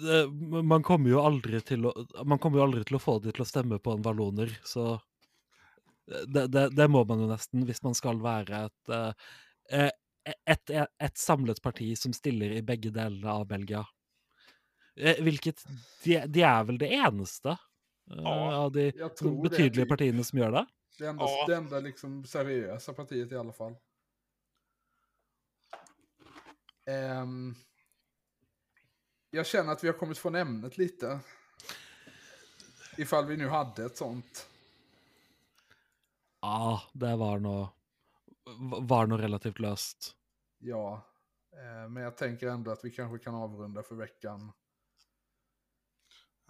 det, 0.01 0.27
Man 0.63 0.83
kommer 0.83 1.09
jo 1.09 1.21
aldri 1.23 1.61
til 1.63 1.87
å 1.87 1.93
Man 2.25 2.39
kommer 2.39 2.59
jo 2.59 2.65
aldri 2.65 2.83
til 2.87 2.97
å 2.99 3.03
få 3.03 3.19
de 3.23 3.31
til 3.31 3.45
å 3.45 3.47
stemme 3.47 3.79
på 3.79 3.95
en 3.95 4.03
valloner, 4.03 4.51
så 4.67 4.99
det, 6.27 6.47
det, 6.53 6.63
det 6.75 6.87
må 6.89 7.03
man 7.05 7.21
jo 7.23 7.27
nesten, 7.29 7.65
hvis 7.67 7.83
man 7.85 7.95
skal 7.97 8.19
være 8.23 8.65
et 8.69 8.93
eh, 8.95 9.89
et, 10.45 10.69
et, 10.69 10.87
et 10.99 11.17
samlet 11.17 11.61
parti 11.63 11.91
som 11.97 12.13
stiller 12.13 12.51
i 12.57 12.61
begge 12.65 12.91
delene 12.93 13.29
av 13.31 13.45
Belgia. 13.49 13.83
Eh, 14.97 15.21
Hvilket 15.23 15.63
de, 16.03 16.17
de 16.27 16.41
er 16.45 16.63
vel 16.67 16.77
det 16.81 16.89
eneste 16.97 17.53
eh, 17.55 18.19
Ja, 18.19 18.33
av 18.65 18.71
de 18.75 18.89
det. 18.91 19.09
betydelige 19.45 19.87
partiene 19.89 20.23
som 20.27 20.41
gjør 20.41 20.57
det. 20.59 20.65
Det 20.99 21.07
enda, 21.07 21.23
Ja. 21.29 21.45
det 21.47 21.55
enda 21.55 21.79
liksom 21.79 22.25
seriösa 22.25 22.93
partiet 22.93 23.31
i 23.31 23.37
alla 23.39 23.53
fall. 23.53 23.77
Ehm, 26.85 27.55
jag 29.31 29.45
känner 29.45 29.71
att 29.71 29.83
vi 29.83 29.87
har 29.87 29.97
kommit 29.97 30.17
från 30.17 30.35
ämnet 30.35 30.77
lite. 30.77 31.19
Ifall 32.97 33.25
vi 33.25 33.37
nu 33.37 33.47
hade 33.47 33.85
ett 33.85 33.97
sånt. 33.97 34.47
Ja, 36.41 36.81
det 36.93 37.15
var 37.15 37.39
nå 37.39 37.57
var 38.89 39.07
nå 39.07 39.17
relativt 39.17 39.59
løst. 39.59 40.13
Ja, 40.59 41.01
eh, 41.53 41.89
men 41.89 42.03
jag 42.03 42.17
tänker 42.17 42.47
ändå 42.47 42.71
att 42.71 42.85
vi 42.85 42.91
kanske 42.91 43.23
kan 43.23 43.35
avrunda 43.35 43.83
för 43.83 43.95
veckan. 43.95 44.51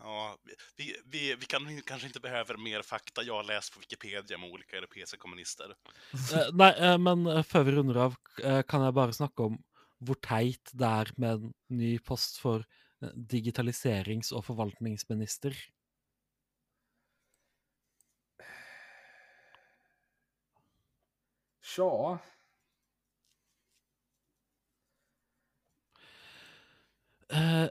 Ja, 0.01 0.37
vi, 0.77 0.95
vi, 1.05 1.35
vi 1.35 1.45
kan, 1.45 1.81
kanske 1.81 2.07
inte 2.07 2.19
behöver 2.19 2.57
mer 2.57 2.81
fakta 2.81 3.23
jag 3.23 3.33
har 3.33 3.43
läst 3.43 3.73
på 3.73 3.79
Wikipedia 3.79 4.37
med 4.37 4.49
olika 4.49 4.77
europeiska 4.77 5.17
kommunister. 5.17 5.75
Eh, 6.33 6.53
nei, 6.53 6.71
eh, 6.79 6.97
men 6.97 7.27
eh, 7.27 7.43
før 7.43 7.65
vi 7.67 7.71
runder 7.75 7.99
av, 8.05 8.15
eh, 8.43 8.61
kan 8.63 8.85
jeg 8.85 8.95
bare 8.95 9.15
snakke 9.17 9.49
om 9.49 9.59
hvor 9.99 10.15
teit 10.23 10.71
det 10.71 10.87
er 10.87 11.11
med 11.19 11.33
en 11.33 11.53
ny 11.67 11.97
post 11.99 12.39
for 12.39 12.63
eh, 13.03 13.11
digitaliserings- 13.11 14.31
og 14.31 14.45
forvaltningsminister. 14.47 15.57
Tja, 21.80 22.19
Eh, 27.30 27.63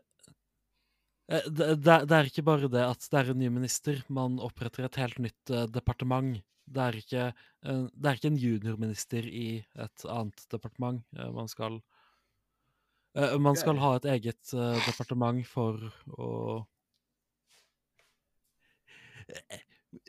eh, 1.28 1.46
det, 1.50 1.76
det, 1.82 2.14
er 2.14 2.28
ikke 2.30 2.44
bare 2.46 2.70
det 2.70 2.84
at 2.86 3.09
det 3.11 3.18
er 3.18 3.32
en 3.32 3.40
ny 3.42 3.48
minister, 3.50 3.98
man 4.06 4.38
oppretter 4.38 4.86
et 4.86 4.98
helt 5.02 5.18
nytt 5.18 5.50
eh, 5.50 5.66
departement. 5.74 6.38
Det 6.68 6.84
er, 6.84 6.98
ikke, 7.02 7.24
eh, 7.66 7.82
det 7.90 8.09
er 8.11 8.20
ikke 8.20 8.30
en 8.30 8.38
juniorminister 8.38 9.26
i 9.26 9.48
et 9.59 10.06
annet 10.06 10.46
departement. 10.54 11.02
Man 11.34 11.50
skal 11.50 11.82
Man 13.42 13.56
skal 13.56 13.80
ha 13.82 13.96
et 13.96 14.04
eget 14.14 14.52
departement 14.86 15.42
for 15.48 15.80
å 16.14 16.28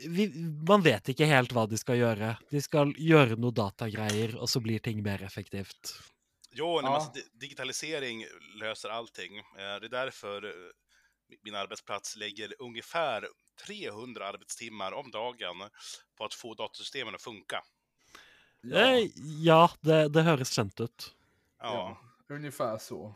vi, 0.08 0.28
Man 0.68 0.82
vet 0.84 1.10
ikke 1.10 1.26
helt 1.30 1.52
hva 1.56 1.64
de 1.70 1.78
skal 1.78 1.98
gjøre. 1.98 2.38
De 2.52 2.62
skal 2.62 2.94
gjøre 2.98 3.38
noe 3.40 3.52
datagreier, 3.56 4.36
og 4.38 4.50
så 4.50 4.60
blir 4.60 4.80
ting 4.80 5.04
mer 5.04 5.24
effektivt. 5.24 5.94
Jo, 6.52 6.82
Ja. 6.82 6.88
alltså, 6.96 7.12
di- 7.14 7.28
digitalisering 7.48 8.26
löser 8.60 8.90
allting. 8.90 9.38
Eh, 9.38 9.80
Det 9.80 9.86
är 9.88 9.90
därför 9.90 10.44
eh, 10.46 10.72
min 11.44 11.56
arbetsplats 11.56 12.16
lägger 12.16 12.54
ungefär 12.60 13.28
300 13.68 14.28
arbetstimmar 14.28 14.92
om 14.92 15.12
dagen 15.12 15.70
på 16.18 16.26
att 16.26 16.34
få 16.34 16.54
datasystemen 16.54 17.16
att 17.16 17.22
funka. 17.22 17.64
Eh, 18.74 19.08
ja, 19.44 19.72
det, 19.82 20.10
det 20.10 20.22
høres 20.24 20.50
kjent 20.52 20.80
ut. 20.80 21.14
Ja. 21.62 21.98
ja, 22.28 22.36
ungefär 22.36 22.78
så. 22.78 23.16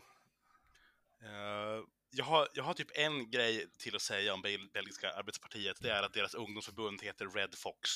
Jag 2.16 2.24
har, 2.24 2.48
jag 2.54 2.64
har 2.64 2.74
typ 2.74 2.90
en 2.94 3.30
grej 3.30 3.66
till 3.78 3.96
att 3.96 4.02
säga 4.02 4.34
om 4.34 4.42
bel 4.42 4.68
belgiska 4.72 5.10
arbetspartiet. 5.12 5.76
Det 5.80 5.90
är 5.90 6.02
att 6.02 6.12
deras 6.12 6.34
ungdomsförbund 6.34 7.02
heter 7.02 7.26
Red 7.28 7.54
Fox, 7.54 7.90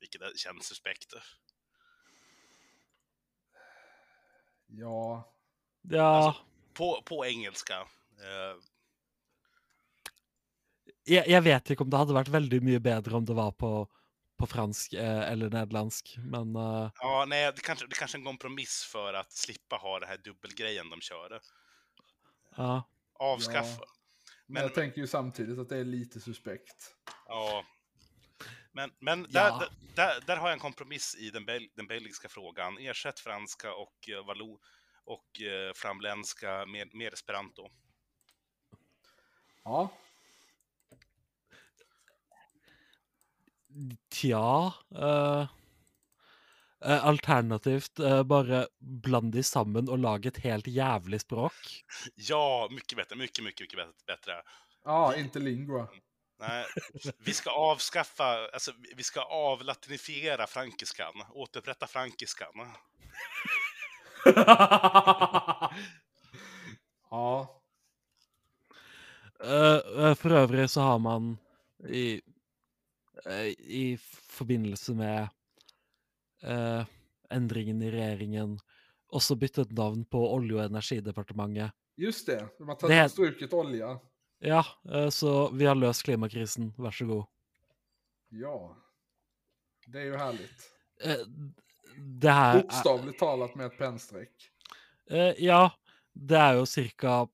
vilket 0.00 0.38
känns 0.38 0.66
suspekt. 0.66 1.14
Ja, 4.66 5.34
Ja, 5.82 6.02
Alltså- 6.26 6.42
På, 6.74 7.02
på 7.02 7.26
engelska. 7.26 7.80
Eh, 8.20 8.56
jeg, 11.04 11.28
jeg 11.28 11.42
vet 11.42 11.70
ikke 11.70 11.82
om 11.84 11.90
det 11.90 11.98
hadde 12.00 12.14
vært 12.14 12.30
veldig 12.32 12.60
mye 12.62 12.80
bedre 12.80 13.16
om 13.16 13.24
det 13.26 13.34
var 13.34 13.50
på, 13.52 13.70
på 14.38 14.46
fransk 14.46 14.92
eh, 14.94 15.24
eller 15.32 15.50
nederlandsk, 15.50 16.14
men 16.18 16.54
eh, 16.56 16.90
Ja, 17.00 17.24
nej, 17.28 17.52
det 17.52 17.64
kanske, 17.66 17.86
det 17.86 17.96
kanske 17.98 18.16
är 18.16 18.20
en 18.20 18.24
kompromiss 18.30 18.84
för 18.92 19.14
att 19.14 19.32
slippa 19.32 19.76
ha 19.76 19.98
det 20.00 20.06
här 20.06 20.18
dubbelgrejen 20.18 20.90
de 20.90 21.00
kör. 21.00 21.40
ja. 22.56 22.82
Avskaffa. 23.20 23.84
men, 24.46 24.54
Men- 24.54 24.62
jag 24.62 24.74
tänker 24.74 25.00
ju 25.00 25.06
samtidigt 25.06 25.58
att 25.58 25.68
det 25.68 25.76
är 25.76 25.84
lite 25.84 26.20
suspekt. 26.20 26.94
Ja. 27.26 27.64
Men, 28.72 28.90
men 28.98 29.26
Ja. 29.30 29.58
där, 29.58 29.58
där, 29.58 29.70
där, 29.94 30.20
där 30.26 30.36
har 30.36 30.48
jag 30.48 30.52
en 30.54 30.60
kompromiss 30.60 31.16
i 31.18 31.30
den, 31.30 31.44
bel, 31.44 31.68
den 31.76 31.86
belgiska 31.86 32.28
frågan. 32.28 32.78
Ersätt 32.78 33.20
franska 33.20 33.74
och 33.74 34.08
uh, 34.08 34.26
valo 34.26 34.60
och 35.04 35.40
uh, 35.42 35.72
flamländska 35.74 36.66
med, 36.66 36.94
med 36.94 37.12
esperanto. 37.12 37.68
Ja, 39.64 39.90
Tja 44.12 44.74
eh, 44.94 45.02
eh, 45.02 45.46
Alternativt 46.80 47.98
eh, 47.98 48.22
bare 48.22 48.66
bland 48.80 49.32
de 49.32 49.42
sammen 49.42 49.88
og 49.88 49.98
lag 49.98 50.26
et 50.26 50.36
helt 50.44 50.66
jævlig 50.66 51.20
språk. 51.20 51.84
Ja, 52.14 52.68
mycket 52.70 52.96
bättre, 52.96 53.16
mycket, 53.16 53.44
mycket, 53.44 53.60
mycket 53.60 54.06
bättre- 54.06 54.42
ja 54.84 55.14
inte 55.16 55.38
lingua. 55.38 55.88
Nej, 56.40 56.64
vi 57.18 57.32
ska 57.32 57.50
avskaffa, 57.50 58.48
alltså 58.52 58.72
vi 58.96 59.02
ska 59.02 59.20
avlatinifiera 59.20 60.46
frankiskan, 60.46 61.14
återupprätta 61.30 61.86
frankiskan. 61.86 62.54
ja, 67.10 67.60
Eh, 69.44 70.04
eh, 70.04 70.14
for 70.14 70.30
øvrig 70.32 70.70
så 70.70 70.80
har 70.80 70.98
man 70.98 71.38
i, 71.88 72.20
eh, 73.26 73.46
i 73.58 73.98
forbindelse 74.28 74.92
med 74.94 75.28
eh, 76.42 76.84
endringen 77.30 77.82
i 77.82 77.90
regjeringen 77.90 78.58
også 79.12 79.36
byttet 79.38 79.72
navn 79.72 80.04
på 80.04 80.18
Olje- 80.34 80.54
og 80.60 80.70
energidepartementet. 80.70 81.72
just 81.96 82.26
det. 82.26 82.38
De 82.58 82.64
har 82.66 82.74
Det- 82.74 82.88
tagit 82.88 83.12
strukit 83.12 83.52
olja. 83.52 83.98
Ja, 84.40 84.64
eh, 84.90 85.08
så 85.10 85.50
vi 85.52 85.64
har 85.66 85.74
løst 85.74 86.02
klimakrisen, 86.04 86.72
vær 86.78 86.90
så 86.90 87.06
god. 87.06 87.26
Ja, 88.30 88.76
det 89.86 89.98
är 90.00 90.04
ju 90.04 90.16
härligt. 90.16 90.70
Eh, 91.04 91.16
det 91.98 92.28
er, 92.30 92.62
Bokstavligt 92.62 93.18
talat 93.18 93.54
med 93.54 93.66
ett 93.66 93.78
pennstreck. 93.78 94.30
eh, 95.10 95.34
Ja, 95.38 95.70
det 96.14 96.36
er 96.38 96.54
jo 96.54 96.66
cirka 96.66 97.28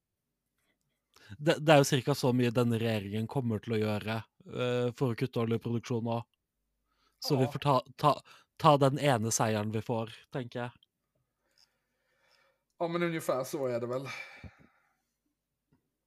det, 1.39 1.59
det 1.65 1.73
er 1.73 1.79
jo 1.79 1.85
cirka 1.85 2.15
så 2.15 2.33
mye 2.33 2.51
denne 2.55 2.79
regjeringen 2.79 3.27
kommer 3.29 3.59
til 3.63 3.75
å 3.75 3.79
gjøre 3.81 4.17
eh, 4.47 4.93
for 4.97 5.13
å 5.13 5.17
kutte 5.19 5.41
oljeproduksjon 5.43 6.05
nå. 6.05 6.23
Så 7.21 7.37
vi 7.37 7.45
Ja. 7.45 7.51
får 7.51 7.59
ta, 7.61 7.81
ta, 7.97 8.13
ta 8.59 8.77
den 8.81 8.99
ene 8.99 9.31
seieren 9.33 9.73
vi 9.75 9.83
får, 9.85 10.13
tenker 10.33 10.61
jeg. 10.61 10.71
Ja, 12.79 12.89
men 12.89 13.03
ungefär 13.03 13.45
så 13.45 13.67
är 13.67 13.81
det 13.81 13.87
väl. 13.87 14.09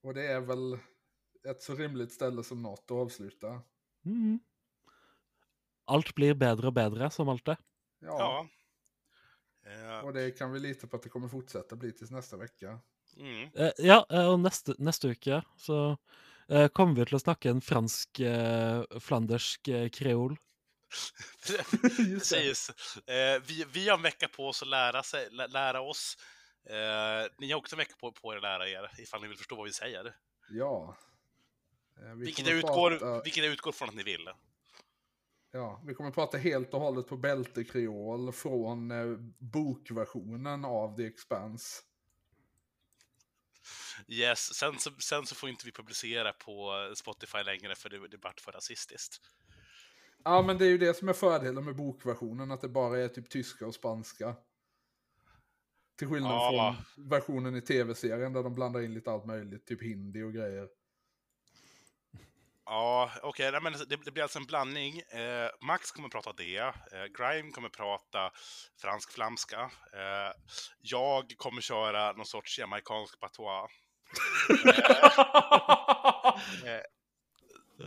Och 0.03 0.13
det 0.13 0.27
är 0.27 0.39
väl 0.41 0.77
ett 1.49 1.61
så 1.61 1.75
rimligt 1.75 2.11
ställe 2.13 2.43
som 2.43 2.61
något 2.61 2.79
att 2.79 2.91
avsluta. 2.91 3.61
Mhm. 4.01 4.39
Alt 5.85 6.15
blir 6.15 6.33
bedre 6.37 6.67
og 6.69 6.73
bedre, 6.73 7.09
som 7.09 7.29
alltid. 7.29 7.55
Ja, 7.99 8.17
Ja. 8.19 8.47
Eh, 9.65 10.05
och 10.05 10.13
det 10.13 10.31
kan 10.31 10.51
vi 10.51 10.59
lita 10.59 10.87
på 10.87 10.95
att 10.95 11.03
det 11.03 11.09
kommer 11.09 11.27
fortsätta 11.27 11.75
bli 11.75 11.91
tills 11.91 12.11
nästa 12.11 12.37
vecka. 12.37 12.79
mm. 13.17 13.49
Eh, 13.55 13.71
ja, 13.77 14.05
eh, 14.09 14.29
og 14.31 14.39
neste, 14.39 14.75
neste 14.77 15.09
uke 15.09 15.41
så 15.57 15.97
kommer 16.73 16.95
vi 16.95 17.05
til 17.05 17.15
å 17.15 17.21
snakke 17.21 17.49
en 17.51 17.61
fransk, 17.61 18.21
flandersk 19.05 19.69
kreol. 19.93 20.33
Precis. 21.45 22.69
Eh, 23.07 23.41
vi, 23.41 23.65
vi 23.71 23.89
har 23.89 23.97
en 23.97 24.03
vecka 24.03 24.27
på 24.27 24.47
oss 24.47 24.61
att 24.61 24.67
lära, 24.67 25.03
sig, 25.03 25.27
lä, 25.31 25.47
lära 25.47 25.81
oss. 25.81 26.17
Eh, 26.69 27.31
ni 27.37 27.51
har 27.51 27.57
också 27.59 27.75
en 27.75 27.77
vecka 27.77 27.93
på, 27.99 28.11
på 28.11 28.33
er 28.33 28.37
att 28.37 28.41
lära 28.43 28.69
er, 28.69 28.91
ifall 28.97 29.21
ni 29.21 29.27
vill 29.27 29.37
förstå 29.37 29.55
vad 29.55 29.65
vi 29.65 29.73
säger. 29.73 30.15
Ja. 30.49 30.97
Eh, 32.01 32.13
Vi 32.15 32.25
Vilket 32.25 32.47
jag, 32.47 32.57
utgår, 32.57 32.91
prata- 32.91 33.23
vilket 33.23 33.43
jag 33.43 33.53
utgår 33.53 33.71
från 33.71 33.89
att 33.89 33.95
ni 33.95 34.03
vill. 34.03 34.29
Ja, 35.51 35.81
vi 35.85 35.93
kommer 35.93 36.11
prata 36.11 36.37
helt 36.37 36.73
och 36.73 36.79
hållet 36.81 37.07
på 37.07 37.17
bältekreol 37.17 38.33
från 38.33 38.91
eh, 38.91 39.17
bokversionen 39.39 40.65
av 40.65 40.95
The 40.97 41.05
Expanse. 41.05 41.81
Yes, 44.07 44.53
sen 44.55 44.79
så, 44.79 44.91
sen 44.99 45.25
så 45.25 45.35
får 45.35 45.49
inte 45.49 45.65
vi 45.65 45.71
publicera 45.71 46.33
på 46.33 46.91
Spotify 46.95 47.37
längre 47.43 47.75
för 47.75 47.89
det, 47.89 48.07
det 48.07 48.17
vart 48.17 48.39
för 48.41 48.51
rasistiskt. 48.51 49.21
Ja, 50.23 50.41
men 50.41 50.57
det 50.57 50.65
är 50.65 50.69
ju 50.69 50.77
det 50.77 50.93
som 50.93 51.09
är 51.09 51.13
fördelen 51.13 51.65
med 51.65 51.75
bokversionen, 51.75 52.51
att 52.51 52.61
det 52.61 52.69
bara 52.69 52.99
är 52.99 53.07
typ 53.07 53.29
tyska 53.29 53.67
och 53.67 53.73
spanska. 53.73 54.35
Till 55.97 56.07
skillnad 56.07 56.31
Ja. 56.31 56.75
från 56.95 57.09
versionen 57.09 57.55
i 57.55 57.61
tv-serien 57.61 58.33
där 58.33 58.43
de 58.43 58.55
blandar 58.55 58.81
in 58.81 58.93
lite 58.93 59.11
allt 59.11 59.25
möjligt, 59.25 59.67
typ 59.67 59.83
hindi 59.83 60.21
och 60.23 60.33
grejer. 60.33 60.67
Ja, 62.65 63.11
okej, 63.23 63.51
men 63.61 63.73
det, 63.73 63.95
det 64.05 64.11
blir 64.11 64.23
alltså 64.23 64.39
en 64.39 64.45
blandning. 64.45 64.99
Eh, 64.99 65.49
Max 65.61 65.91
kommer 65.91 66.09
prata 66.09 66.33
det, 66.33 66.57
eh, 66.57 66.73
Grime 67.17 67.51
kommer 67.51 67.69
prata 67.69 68.31
fransk-flamska. 68.81 69.61
Eh, 69.93 70.33
jag 70.81 71.33
kommer 71.37 71.61
köra 71.61 72.11
någon 72.11 72.25
sorts 72.25 72.59
jamaicansk 72.59 73.19
patois. 73.19 73.71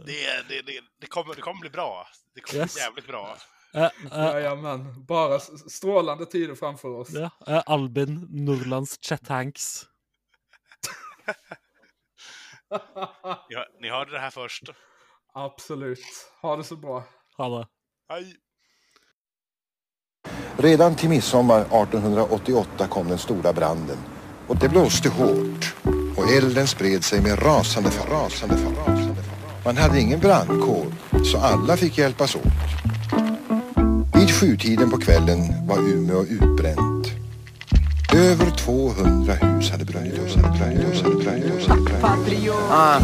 Det, 0.06 0.42
det, 0.48 0.62
det, 0.62 0.80
det, 1.00 1.06
kommer, 1.06 1.34
det 1.34 1.40
kommer 1.40 1.60
bli 1.60 1.70
bra. 1.70 2.06
Det 2.34 2.40
kommer 2.40 2.62
Yes. 2.62 2.74
bli 2.74 2.82
jävligt 2.82 3.06
bra. 3.06 3.36
Eh, 3.74 3.82
eh, 3.84 3.90
Jajamän, 4.12 5.04
bara 5.06 5.40
strålande 5.70 6.26
tider 6.26 6.54
framför 6.54 6.88
oss. 6.88 7.08
ja, 7.10 7.30
eh, 7.46 7.62
Albin 7.66 8.26
Nordlands 8.30 8.98
Chet 9.02 9.28
Hanks. 9.28 9.86
Ni, 13.50 13.56
hör- 13.56 13.80
ni 13.80 13.90
hörde 13.90 14.10
det 14.12 14.18
här 14.18 14.30
först. 14.30 14.62
Absolut. 15.34 16.00
Ha 16.42 16.56
det 16.56 16.64
så 16.64 16.76
bra. 16.76 17.04
Ha 17.36 17.58
det. 17.58 17.66
Hej! 18.08 18.36
Redan 20.56 20.96
till 20.96 21.08
midsommar 21.08 21.60
1888 21.60 22.86
kom 22.88 23.08
den 23.08 23.18
stora 23.18 23.52
branden. 23.52 23.98
Och 24.48 24.56
det 24.58 24.68
blåste 24.68 25.08
hårt. 25.08 25.74
Och 26.16 26.30
elden 26.30 26.66
spred 26.66 27.04
sig 27.04 27.22
med 27.22 27.42
rasande 27.46 27.90
fart. 27.90 28.08
Rasande 28.10 28.56
fart. 28.56 28.91
Man 29.64 29.76
hade 29.76 30.00
ingen 30.00 30.20
brandkår, 30.20 30.86
så 31.24 31.38
alla 31.38 31.76
fick 31.76 31.98
hjälpas 31.98 32.34
åt. 32.34 32.42
Vid 34.14 34.30
sjutiden 34.30 34.90
på 34.90 34.98
kvällen 34.98 35.38
var 35.66 35.78
Umeå 35.78 36.24
utbränt. 36.24 37.06
Över 38.14 38.50
200 38.50 39.34
hus 39.34 39.70
hade 39.70 39.84
brunnit 39.84 40.18
upp. 40.18 40.36
Hade 40.36 40.58
brunnit 40.58 40.84
upp, 40.84 41.02
hade 41.02 41.14
brunnit 41.14 41.44
upp, 41.54 42.02
hade 42.02 42.22
brunnit 42.24 42.48
upp. 42.48 42.54
Ah. 42.70 43.00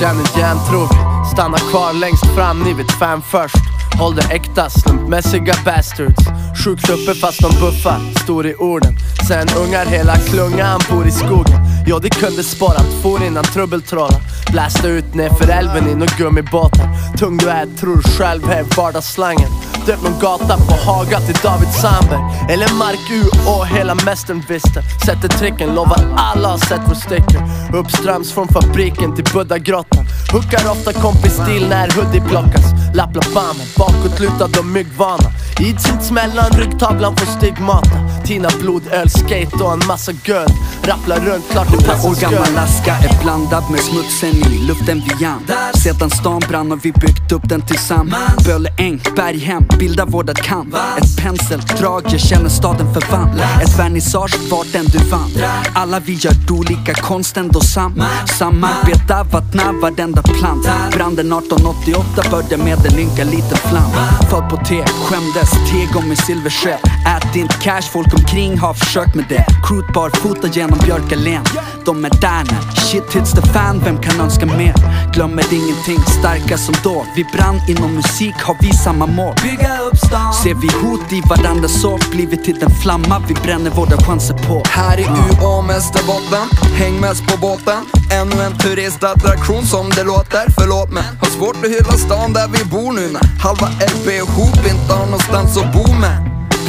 Känner 0.00 0.38
järntrog, 0.38 0.88
stanna 1.32 1.58
kvar 1.58 1.92
längst 1.92 2.26
fram, 2.26 2.62
ni 2.62 2.72
vet 2.72 2.90
fem 2.90 3.22
först 3.22 3.79
Håll 3.98 4.14
det 4.14 4.34
äkta, 4.34 4.70
slumpmässiga 4.70 5.54
bastards. 5.64 6.24
Sjukt 6.64 6.90
uppe 6.90 7.14
fast 7.14 7.40
de 7.42 7.60
buffar, 7.60 8.22
stor 8.22 8.46
i 8.46 8.54
orden 8.54 8.94
Sen 9.28 9.48
ungar 9.56 9.86
hela 9.86 10.16
klungan 10.16 10.80
bor 10.90 11.06
i 11.06 11.10
skogen. 11.10 11.60
Ja 11.86 11.98
det 11.98 12.10
kunde 12.10 12.42
spara 12.42 12.80
for 13.02 13.22
innan 13.22 13.44
trubbeltrollar 13.44 14.20
Blästa 14.52 14.88
ut 14.88 15.14
nerför 15.14 15.48
älven 15.48 15.88
i 15.88 15.94
några 15.94 16.16
gummibåtar 16.18 17.16
Tung 17.18 17.36
du 17.36 17.48
är, 17.48 17.66
tror 17.66 18.02
själv 18.02 18.46
här 18.46 18.64
vardagsslangen. 18.76 19.48
Döpt 19.86 20.02
någon 20.02 20.18
gata 20.20 20.56
på 20.56 20.74
Haga 20.90 21.20
till 21.20 21.36
David 21.42 21.68
Sandberg. 21.68 22.20
Eller 22.48 22.74
Mark 22.78 23.10
U 23.10 23.22
och 23.46 23.66
hela 23.66 23.94
mästern 23.94 24.42
visste 24.48 24.82
Sätter 25.06 25.28
tricken, 25.28 25.74
lovar 25.74 25.98
alla 26.16 26.48
har 26.48 26.58
sett 26.58 26.80
vår 26.88 26.94
sticker. 26.94 27.40
Uppströms 27.74 28.32
från 28.32 28.48
fabriken 28.48 29.14
till 29.16 29.24
Buddhagrottan. 29.32 29.99
Hookar 30.32 30.70
ofta 30.70 30.92
kompis 30.92 31.32
stil 31.32 31.68
när 31.68 31.90
hoodie 31.90 32.20
plockas. 32.20 32.94
Lappla 32.94 33.22
bammen, 33.34 33.66
bakåtlutad 33.76 34.60
och 34.60 34.66
myggvana. 34.66 35.30
Idsits 35.60 36.10
mellan 36.10 36.50
ryggtavlan 36.50 37.16
får 37.16 37.26
stigmata. 37.26 38.24
Tina 38.24 38.48
blodöl, 38.60 39.10
skate 39.10 39.64
och 39.64 39.72
en 39.72 39.86
massa 39.86 40.12
guld 40.12 40.52
Rapplar 40.82 41.20
runt, 41.20 41.50
klart 41.50 41.66
det 41.70 41.86
passar 41.86 42.08
år 42.10 42.14
gammal 42.20 42.58
aska 42.58 42.94
är 42.94 43.22
blandad 43.22 43.64
med 43.70 43.80
smutsen 43.80 44.52
i 44.52 44.66
luften 44.66 45.02
vi 45.06 45.24
an 45.24 45.42
Sedan 45.74 46.10
stan 46.10 46.42
brann 46.48 46.70
har 46.70 46.78
vi 46.78 46.92
byggt 46.92 47.32
upp 47.32 47.48
den 47.48 47.62
tillsammans. 47.62 48.46
Böle 48.46 48.70
äng, 48.78 49.00
Berghem, 49.16 49.64
bildar 49.78 50.06
vårdat 50.06 50.36
kamp. 50.36 50.74
Ett 50.74 51.16
penseldrag, 51.22 52.02
jag 52.08 52.20
känner 52.20 52.48
staden 52.48 52.94
förvandlad. 52.94 53.62
Ett 53.62 53.78
vernissage 53.78 54.50
vart 54.50 54.74
än 54.74 54.84
du 54.84 54.98
vandrar 54.98 55.68
Alla 55.74 56.00
vi 56.00 56.12
gör 56.12 56.32
olika 56.50 56.94
konst 56.94 57.36
ändå 57.36 57.60
samma. 57.60 58.06
Samarbeta, 58.38 59.24
vattna 59.24 59.72
varenda 59.72 60.19
plant. 60.22 60.68
Branden 60.92 61.32
1888 61.32 62.22
började 62.30 62.56
med 62.56 62.86
en 62.86 62.98
ynka 62.98 63.24
liten 63.24 63.58
flam 63.68 63.90
Född 64.30 64.48
på 64.50 64.56
te, 64.56 64.84
skämdes, 64.86 65.50
tegom 65.70 66.08
med 66.08 66.18
silversked. 66.18 66.78
Ät 67.06 67.36
inte 67.36 67.54
cash, 67.54 67.82
folk 67.92 68.14
omkring 68.14 68.58
har 68.58 68.74
försökt 68.74 69.14
med 69.14 69.24
det. 69.28 69.44
Crewt 69.64 69.92
barfota 69.94 70.48
genom 70.48 70.78
Björkalen. 70.78 71.44
De 71.84 72.04
är 72.04 72.10
där 72.10 72.42
nu, 72.50 72.56
shit 72.80 73.14
hits 73.14 73.32
the 73.32 73.42
fan, 73.42 73.80
vem 73.84 73.98
kan 73.98 74.20
önska 74.20 74.46
mer? 74.46 74.74
Glömmer 75.12 75.44
ingenting, 75.52 76.00
starka 76.18 76.58
som 76.58 76.74
då. 76.82 77.06
Vi 77.16 77.24
brann 77.24 77.60
inom 77.68 77.94
musik, 77.94 78.34
har 78.42 78.56
vi 78.60 78.72
samma 78.72 79.06
mål? 79.06 79.34
Bygga 79.42 79.78
upp 79.80 79.96
stan. 79.96 80.34
Ser 80.34 80.54
vi 80.54 80.68
hot 80.82 81.12
i 81.12 81.22
varandra 81.28 81.68
så 81.68 81.98
blir 82.10 82.26
vi 82.26 82.36
till 82.36 82.58
den 82.58 82.70
flamma. 82.70 83.22
Vi 83.28 83.34
bränner 83.34 83.70
våra 83.70 83.96
chanser 83.96 84.34
på. 84.34 84.62
Här 84.68 84.98
i 85.00 85.02
UA 85.02 85.62
Mästerbotten, 85.62 86.48
häng 86.76 87.00
mest 87.00 87.26
på 87.26 87.36
båten. 87.36 87.84
Ännu 88.12 88.42
en 88.42 88.58
turistattraktion 88.58 89.66
som 89.66 89.90
det 89.90 90.04
låter, 90.12 90.44
förlåt 90.58 90.90
men 90.92 91.04
Har 91.20 91.30
svårt 91.38 91.56
att 91.64 91.70
hylla 91.76 91.92
stan 92.06 92.32
där 92.32 92.48
vi 92.54 92.64
bor 92.64 92.92
nu 92.92 93.06
när 93.14 93.24
halva 93.44 93.68
LP 93.92 94.06
och 94.24 94.32
Hoop 94.36 94.60
inte 94.72 94.92
har 94.98 95.06
någonstans 95.06 95.56
att 95.56 95.72
bo 95.72 95.86
med. 96.04 96.18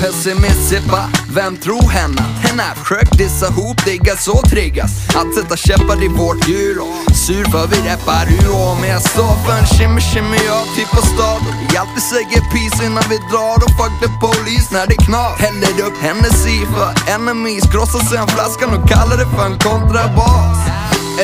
Pessimissippa 0.02 1.02
vem 1.38 1.58
tror 1.58 1.88
henne? 1.98 2.22
Henne 2.46 2.64
försök 2.76 3.10
dissa 3.18 3.48
ihop, 3.48 3.86
digga 3.86 4.16
så 4.16 4.42
triggas. 4.54 4.92
Att 5.20 5.36
sätta 5.36 5.56
käppar 5.58 6.04
i 6.04 6.08
vårt 6.08 6.48
hjul 6.48 6.80
och 6.80 7.16
sur 7.16 7.46
för 7.52 7.68
vi 7.72 7.78
rappar 7.90 8.26
UA 8.40 8.76
Men 8.82 8.90
jag 8.90 9.02
står 9.02 9.34
för 9.44 9.54
en 9.60 9.68
shimmy 9.76 10.02
shimmy 10.02 10.40
jag 10.52 10.64
typ 10.76 10.90
på 10.98 11.02
stad. 11.12 11.42
Och 11.50 11.56
vi 11.62 11.78
alltid 11.78 12.04
säger 12.14 12.42
peace 12.54 12.86
innan 12.86 13.04
vi 13.14 13.18
drar. 13.32 13.58
Och 13.66 13.74
fuck 13.80 13.94
the 14.04 14.10
police 14.26 14.68
när 14.76 14.86
det 14.92 14.98
knas. 15.06 15.40
Häller 15.46 15.74
upp 15.88 15.98
Hennessy 16.08 16.58
för 16.74 16.90
enemies, 17.16 17.64
krossar 17.72 18.04
sen 18.12 18.28
flaskan 18.28 18.70
och 18.76 18.90
kallar 18.90 19.18
det 19.22 19.30
för 19.36 19.46
en 19.50 19.58
kontrabas 19.66 20.58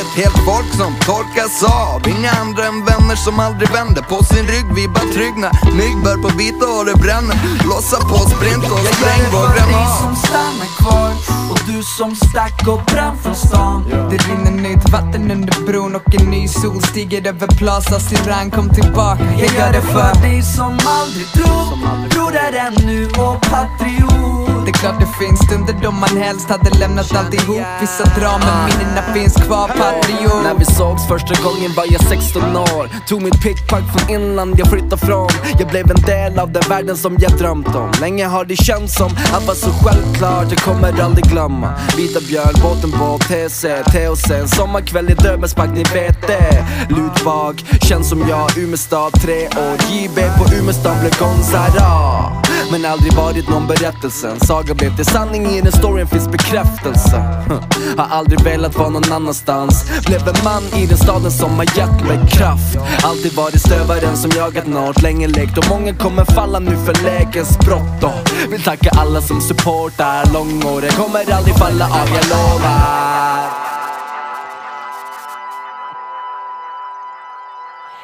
ett 0.00 0.12
helt 0.20 0.38
folk 0.48 0.70
som 0.80 0.92
torkas 1.00 1.62
av. 1.62 2.08
Inga 2.08 2.30
andra 2.30 2.62
än 2.66 2.84
vänner 2.84 3.16
som 3.16 3.40
aldrig 3.40 3.70
vänder 3.70 4.02
På 4.02 4.24
sin 4.24 4.46
rygg. 4.46 4.66
Vi 4.74 4.88
bara 4.88 5.08
trygg 5.16 5.34
när 5.36 5.52
mygg 5.80 5.96
bör 6.04 6.16
på 6.24 6.30
bita 6.36 6.66
och 6.78 6.84
det 6.84 6.98
bränner. 7.04 7.36
Lossa 7.68 7.98
på 8.10 8.18
sprint 8.32 8.64
och 8.64 8.78
spräng 8.94 9.24
vår 9.32 9.48
granat 9.54 9.98
som 10.00 10.16
stannar 10.16 10.70
kvar 10.78 11.38
och 11.50 11.60
du 11.66 11.82
som 11.82 12.16
stack 12.16 12.68
och 12.68 12.80
brann 12.84 13.18
från 13.22 13.34
stan 13.34 13.84
Det 14.10 14.16
rinner 14.16 14.50
nytt 14.50 14.90
vatten 14.90 15.30
under 15.30 15.66
bron 15.66 15.94
och 15.96 16.14
en 16.14 16.26
ny 16.30 16.48
sol 16.48 16.82
stiger 16.82 17.28
över 17.28 17.46
Plaza 17.46 18.00
Siran 18.00 18.50
Kom 18.50 18.68
tillbaka, 18.70 19.24
jag 19.38 19.54
gör 19.54 19.72
det 19.72 19.82
för 19.82 20.22
dig 20.22 20.42
som 20.42 20.78
aldrig 20.86 21.26
drog 21.34 21.78
Broder 22.10 22.52
ännu 22.52 23.06
och 23.06 23.40
patriot 23.40 24.37
Det 24.68 24.72
är 24.72 24.78
klart 24.78 25.00
det 25.00 25.24
finns. 25.26 25.40
Stunder 25.40 25.74
då 25.82 25.90
man 25.90 26.16
helst 26.16 26.48
hade 26.48 26.78
lämnat 26.78 27.16
alltihop 27.16 27.66
Vissa 27.80 28.04
drar 28.04 28.38
men 28.38 28.64
minnena 28.68 29.02
finns 29.14 29.34
kvar, 29.34 29.68
patriot. 29.68 30.42
När 30.44 30.54
vi 30.58 30.64
sågs 30.64 31.08
första 31.08 31.42
gången 31.42 31.72
var 31.76 31.86
jag 31.90 32.00
16 32.00 32.56
år. 32.56 32.88
Tog 33.06 33.22
mitt 33.22 33.42
pickpack 33.42 33.84
från 33.92 34.10
inland 34.14 34.58
jag 34.58 34.70
flyttade 34.70 34.96
från. 34.96 35.28
Jag 35.58 35.68
blev 35.68 35.90
en 35.90 36.02
del 36.02 36.38
av 36.38 36.52
den 36.52 36.62
världen 36.68 36.96
som 36.96 37.16
jag 37.20 37.32
drömt 37.38 37.74
om. 37.74 37.90
Länge 38.00 38.26
har 38.26 38.44
det 38.44 38.56
känts 38.56 38.96
som 38.96 39.10
att 39.34 39.46
vara 39.46 39.56
så 39.56 39.70
självklart. 39.70 40.46
Jag 40.50 40.58
kommer 40.58 41.00
aldrig 41.02 41.24
glömma. 41.24 41.74
Vita 41.96 42.20
björn, 42.20 42.54
båten 42.62 42.90
på 42.92 43.18
TC, 43.18 43.82
THC 43.84 44.30
En 44.30 44.48
sommarkväll 44.48 45.10
i 45.10 45.14
Döbelnspark, 45.14 45.70
ni 45.74 45.82
vet 45.82 46.26
det. 46.26 46.66
Ludvag, 46.88 47.62
känns 47.82 48.08
som 48.08 48.28
jag, 48.28 48.58
Umestad, 48.58 49.10
tre 49.10 49.46
år. 49.46 49.76
JB 49.90 50.16
på 50.38 50.54
Umestad 50.54 51.00
blev 51.00 51.18
Gonzara 51.18 52.47
men 52.70 52.84
aldrig 52.84 53.12
varit 53.12 53.48
någon 53.48 53.66
berättelse 53.66 54.28
En 54.30 54.40
saga 54.40 54.74
blev 54.74 54.96
till 54.96 55.04
sanning, 55.04 55.46
i 55.46 55.60
den 55.60 55.72
storyn 55.72 56.06
finns 56.06 56.28
bekräftelse. 56.28 57.16
Har 57.96 58.06
aldrig 58.10 58.40
velat 58.40 58.76
vara 58.76 58.88
någon 58.88 59.12
annanstans. 59.12 60.02
Blev 60.06 60.28
en 60.28 60.44
man 60.44 60.62
i 60.82 60.86
den 60.86 60.98
staden 60.98 61.30
som 61.30 61.50
har 61.50 61.64
gett 61.64 62.06
mig 62.08 62.18
kraft. 62.30 62.78
Alltid 63.02 63.32
varit 63.32 63.60
stövaren 63.60 64.16
som 64.16 64.30
jagat 64.36 64.66
något. 64.66 65.02
Länge 65.02 65.26
lekt 65.26 65.58
Och 65.58 65.64
många 65.68 65.94
kommer 65.94 66.24
falla 66.24 66.58
nu 66.58 66.76
för 66.76 67.04
lägens 67.04 67.58
brott. 67.58 68.04
Och 68.04 68.52
Vill 68.52 68.62
tacka 68.62 68.90
alla 68.90 69.20
som 69.20 69.40
supportar. 69.40 70.32
Långåret 70.32 70.96
Kommer 70.96 71.32
aldrig 71.32 71.56
falla 71.56 71.84
av, 71.84 72.08
jag 72.14 72.28
lovar. 72.28 73.68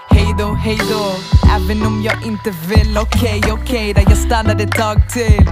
Hej 0.08 0.34
då, 0.38 0.54
hej 0.54 0.78
då. 0.90 1.43
Även 1.54 1.86
om 1.86 2.02
jag 2.02 2.26
inte 2.26 2.50
vill, 2.68 2.98
okej, 2.98 3.42
okej 3.52 3.94
Där 3.94 4.04
jag 4.08 4.18
stannar 4.18 4.60
ett 4.60 4.72
tag 4.72 4.96
till. 5.12 5.46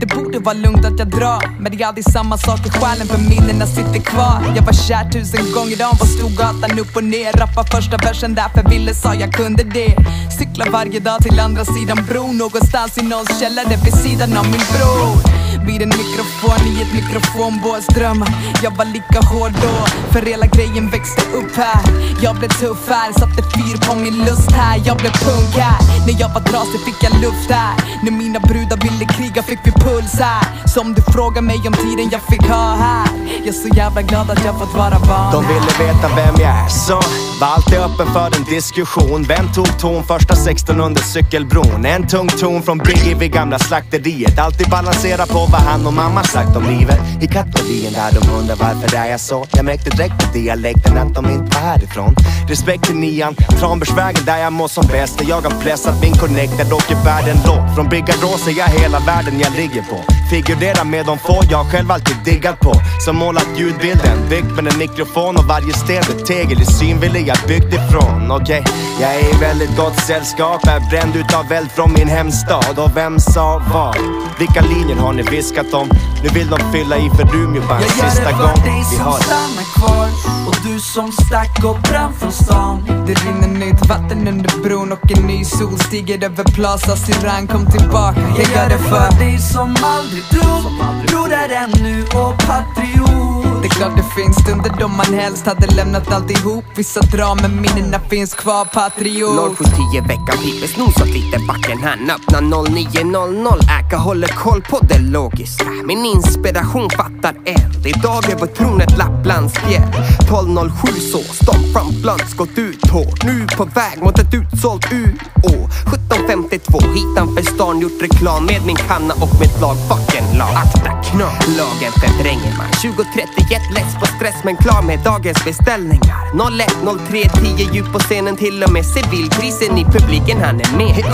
Det 0.00 0.06
borde 0.06 0.38
vara 0.38 0.54
lugnt 0.54 0.84
att 0.84 0.98
jag 0.98 1.08
drar 1.08 1.60
Men 1.60 1.72
det 1.72 1.82
är 1.82 1.86
aldrig 1.86 2.04
samma 2.04 2.38
sak 2.38 2.66
i 2.66 2.70
själen 2.70 3.06
för 3.06 3.18
minnena 3.18 3.66
sitter 3.66 4.00
kvar. 4.00 4.42
Jag 4.56 4.62
var 4.62 4.72
kär 4.72 5.10
tusen 5.10 5.52
gånger 5.54 5.78
om 5.90 5.98
på 5.98 6.06
Storgatan 6.06 6.78
upp 6.78 6.96
och 6.96 7.04
ner. 7.04 7.32
Rappa 7.32 7.64
första 7.64 7.96
versen 7.96 8.34
därför 8.34 8.70
ville 8.70 8.94
sa 8.94 9.14
jag 9.14 9.32
kunde 9.32 9.64
det. 9.64 9.96
Cykla 10.38 10.64
varje 10.72 11.00
dag 11.00 11.22
till 11.22 11.40
andra 11.40 11.64
sidan 11.64 11.98
bron 12.08 12.38
Någonstans 12.38 12.98
i 12.98 13.02
någons 13.02 13.40
källare 13.40 13.76
vid 13.84 13.94
sidan 13.94 14.36
av 14.36 14.44
min 14.44 14.64
bror 14.72 15.47
vid 15.66 15.82
en 15.82 15.88
mikrofon 15.88 16.60
i 16.66 16.82
ett 16.82 16.92
mikrofonbås 16.94 17.86
drömmar 17.86 18.28
Jag 18.62 18.70
var 18.70 18.84
lika 18.84 19.20
hård 19.30 19.52
då, 19.62 19.76
för 20.12 20.22
hela 20.26 20.46
grejen 20.46 20.90
växte 20.90 21.22
upp 21.38 21.56
här. 21.56 21.82
Jag 22.22 22.36
blev 22.36 22.48
tuff 22.48 22.88
här, 22.88 23.12
satte 23.12 23.42
fyr 23.54 23.76
på 23.86 23.94
min 23.94 24.18
lust 24.24 24.50
här. 24.52 24.82
Jag 24.84 24.96
blev 24.96 25.12
punk 25.12 25.54
här, 25.54 26.06
när 26.06 26.20
jag 26.20 26.28
var 26.28 26.40
trasig 26.40 26.80
fick 26.86 27.02
jag 27.02 27.12
luft 27.20 27.50
här. 27.50 27.74
När 28.02 28.12
mina 28.12 28.40
brudar 28.40 28.76
ville 28.76 29.04
kriga 29.04 29.42
fick 29.42 29.58
vi 29.64 29.72
puls 29.72 30.14
här. 30.20 30.44
Så 30.68 30.80
om 30.80 30.94
du 30.94 31.02
frågar 31.02 31.42
mig 31.42 31.58
om 31.66 31.72
tiden 31.72 32.08
jag 32.12 32.22
fick 32.22 32.48
ha 32.48 32.76
här 32.76 33.08
Jag 33.38 33.46
är 33.46 33.52
så 33.52 33.68
jävla 33.68 34.02
glad 34.02 34.30
att 34.30 34.44
jag 34.44 34.58
fått 34.58 34.74
vara 34.74 34.98
van 34.98 35.32
De 35.32 35.42
ville 35.48 35.92
veta 35.92 36.08
vem 36.16 36.34
jag 36.38 36.50
är 36.64 36.68
så 36.68 37.00
var 37.40 37.48
alltid 37.48 37.78
öppen 37.78 38.06
för 38.12 38.36
en 38.36 38.44
diskussion. 38.44 39.24
Vem 39.28 39.52
tog 39.52 39.78
ton 39.78 40.04
första 40.04 40.36
16 40.36 40.80
under 40.80 41.02
cykelbron? 41.02 41.86
En 41.86 42.06
tung 42.06 42.28
ton 42.28 42.62
från 42.62 42.78
Biggie 42.78 43.14
vid 43.14 43.32
gamla 43.32 43.58
slakteriet. 43.58 44.38
Alltid 44.38 44.70
balansera 44.70 45.26
på 45.26 45.46
vad 45.52 45.60
han 45.60 45.86
och 45.86 45.92
mamma 45.92 46.22
sagt 46.24 46.56
om 46.56 46.64
livet. 46.64 47.00
I 47.20 47.26
kategorien 47.26 47.92
där 47.92 48.20
de 48.20 48.30
undrar 48.38 48.56
varför 48.56 48.88
det 48.90 48.96
är 48.96 49.10
jag 49.10 49.20
så? 49.20 49.46
Jag 49.52 49.64
märkte 49.64 49.90
direkt 49.90 50.18
på 50.18 50.38
dialekten 50.38 50.98
att 50.98 51.14
de 51.14 51.30
inte 51.30 51.56
var 51.56 51.66
härifrån. 51.66 52.14
Respekt 52.48 52.84
till 52.84 52.96
nian, 52.96 53.34
Tranbergsvägen 53.34 54.24
där 54.24 54.38
jag 54.38 54.52
mår 54.52 54.68
som 54.68 54.86
bäst. 54.86 55.18
Där 55.18 55.26
jag 55.28 55.40
har 55.40 55.62
pressat 55.62 56.02
min 56.02 56.14
connected 56.14 56.72
och 56.72 56.90
är 56.90 57.04
världen 57.04 57.36
låg. 57.46 57.74
Från 57.74 57.88
Biggad 57.88 58.22
är 58.48 58.58
jag 58.58 58.68
hela 58.68 58.98
världen 58.98 59.40
jag 59.40 59.52
ligger 59.52 59.82
på. 59.82 59.98
Figurera 60.30 60.84
med 60.84 61.06
de 61.06 61.18
få 61.18 61.42
jag 61.50 61.66
själv 61.66 61.90
alltid 61.90 62.16
diggat 62.24 62.60
på. 62.60 62.72
Som 63.04 63.16
målat 63.16 63.48
ljudbilden, 63.56 64.28
byggt 64.28 64.52
med 64.56 64.72
en 64.72 64.78
mikrofon 64.78 65.36
och 65.36 65.44
varje 65.44 65.72
sten 65.72 66.02
ett 66.02 66.26
tegel 66.26 66.62
i 66.62 66.64
synvillig 66.64 67.28
jag 67.28 67.38
byggt 67.48 67.74
ifrån. 67.74 68.30
Okej, 68.30 68.64
jag 69.00 69.14
är 69.14 69.34
i 69.34 69.38
väldigt 69.40 69.76
gott 69.76 69.96
sällskap 70.06 70.66
Är 70.66 70.90
bränd 70.90 71.16
utav 71.16 71.52
eld 71.52 71.70
från 71.70 71.92
min 71.92 72.08
hemstad. 72.08 72.78
Och 72.78 72.96
vem 72.96 73.20
sa 73.20 73.62
vad? 73.72 73.96
Vilka 74.38 74.60
linjer 74.60 74.96
har 74.96 75.12
ni 75.12 75.22
viskat 75.22 75.74
om? 75.74 75.88
Nu 76.22 76.28
vill 76.28 76.48
de 76.48 76.58
fylla 76.72 76.96
i 76.96 77.10
för 77.10 77.36
Umeåband 77.36 77.84
Jag 77.84 78.04
gör 78.04 78.10
sista 78.10 78.24
det 78.24 78.32
gång. 78.32 78.56
för 78.56 78.62
dig 78.62 78.82
vi 78.90 78.96
som 78.96 79.12
stannar 79.12 79.66
kvar 79.76 80.08
och 80.48 80.56
du 80.64 80.80
som 80.80 81.12
stack 81.12 81.64
och 81.64 81.78
brann 81.80 82.12
från 82.12 82.32
stan. 82.32 83.04
Det 83.06 83.14
rinner 83.14 83.66
nytt 83.66 83.86
vatten 83.86 84.28
under 84.28 84.62
bron 84.62 84.92
och 84.92 85.10
en 85.16 85.22
ny 85.22 85.44
sol 85.44 85.78
stiger 85.78 86.24
över 86.24 86.44
Plaza 86.44 86.96
Siran 86.96 87.46
Kom 87.46 87.66
tillbaka, 87.66 88.20
jag 88.38 88.48
gör 88.54 88.68
det 88.68 88.78
för 88.78 89.18
dig 89.18 89.38
som 89.38 89.76
aldrig 89.82 90.17
drog 90.30 90.72
Broder 91.06 91.48
ännu. 91.48 92.02
Och 92.02 92.38
patriot. 92.38 93.62
Det 93.62 93.68
är 93.68 93.70
klart 93.70 93.96
det 93.96 94.22
finns 94.22 94.36
stunder 94.36 94.72
då 94.80 94.88
man 94.88 95.14
helst 95.14 95.46
hade 95.46 95.66
lämnat 95.66 96.12
alltihop 96.12 96.64
Vissa 96.76 97.00
drar 97.00 97.34
men 97.42 97.60
minnena 97.60 98.00
finns 98.10 98.34
kvar, 98.34 98.64
patriot. 98.64 99.56
0710 99.56 100.00
veckan 100.00 100.38
piper 100.44 100.66
snosat 100.66 101.08
lite 101.08 101.38
backen 101.48 101.78
Han 101.82 102.10
öppnar 102.10 102.42
0900 102.42 103.50
Äka 103.80 103.96
håller 103.96 104.28
koll 104.28 104.62
på 104.62 104.78
det 104.78 104.98
logiska. 104.98 105.64
Min 105.84 106.04
inspiration 106.04 106.90
fattar 106.90 107.34
eld 107.44 107.86
Idag 107.86 108.30
över 108.32 108.46
tronet 108.46 108.98
Lapplandsfjäll 108.98 109.88
1207 110.20 110.88
så 111.12 111.18
Stomp 111.18 111.72
from 111.72 112.02
blunts 112.02 112.34
gått 112.36 112.58
ut 112.58 112.90
hårt. 112.90 113.24
Nu 113.24 113.46
på 113.56 113.64
väg 113.64 114.02
mot 114.02 114.18
ett 114.18 114.34
utsålt 114.34 114.92
UÅ 114.92 115.68
1752 115.94 116.78
hitanför 116.94 117.42
stan 117.54 117.80
gjort 117.80 118.02
reklam 118.02 118.46
med 118.46 118.60
min 118.66 118.76
kanna 118.76 119.14
och 119.14 119.40
mitt 119.40 119.60
lag 119.60 119.76
Fucking 120.08 120.38
lag 120.38 120.54
Akta 120.56 121.02
knap 121.02 121.48
Lagen 121.56 121.92
förvränger 121.92 122.56
man. 122.58 122.70
2031 122.70 123.62
less 123.74 123.94
på 124.00 124.06
stress 124.06 124.44
men 124.44 124.56
klar 124.56 124.82
med 124.82 124.98
dagens 125.04 125.44
beställningar. 125.44 126.16
01, 126.60 126.70
03, 127.08 127.28
10 127.28 127.74
djup 127.74 127.92
på 127.92 127.98
scenen 127.98 128.36
till 128.36 128.62
och 128.64 128.72
med 128.72 128.86
civilkrisen 128.86 129.78
i 129.78 129.84
publiken 129.84 130.38
han 130.42 130.60
är 130.60 130.76
med. 130.76 131.04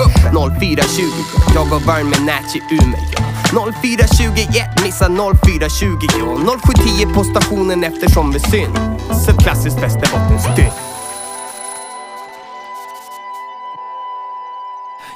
0420, 0.61 1.03
jag 1.55 1.73
och 1.73 1.89
Vern 1.89 2.09
med 2.09 2.23
Natch 2.23 2.57
i 2.57 2.63
Umeå 2.71 3.73
0421, 3.83 4.83
missa 4.85 5.09
0420 5.09 5.99
ja. 6.19 6.59
0710 6.59 7.15
på 7.15 7.25
stationen 7.25 7.85
eftersom 7.85 8.33
vi 8.33 8.41
synd. 8.41 8.79
Så 9.27 9.37
klassiskt 9.37 9.83
Västerbottensdygn 9.83 10.94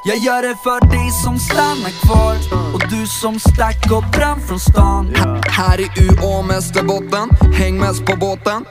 Jag 0.04 0.18
gör 0.18 0.42
det 0.42 0.56
för 0.62 0.80
dig 0.90 1.10
som 1.10 1.38
stannar 1.38 1.90
kvar 1.90 2.36
och 2.74 2.82
du 2.90 3.06
som 3.06 3.40
stack 3.40 3.90
och 3.92 4.04
brann 4.12 4.40
från 4.40 4.60
stan. 4.60 5.14
Här 5.48 5.80
i 5.80 5.84
UÅ 5.84 6.42
Västerbotten, 6.42 7.28
häng 7.54 7.78
mest 7.78 8.04
på 8.04 8.16
båten. 8.16 8.64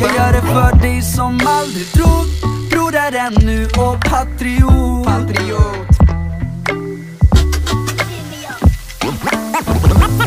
Jag 0.00 0.14
gör 0.16 0.32
det 0.32 0.42
för 0.42 0.80
dig 0.80 1.02
som 1.02 1.40
aldrig 1.46 1.86
drog 1.94 2.26
Bror 2.70 2.94
är 2.94 3.12
ännu 3.12 3.66
och 3.66 4.00
patriot. 4.10 5.08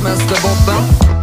Västerbotten 0.04 1.17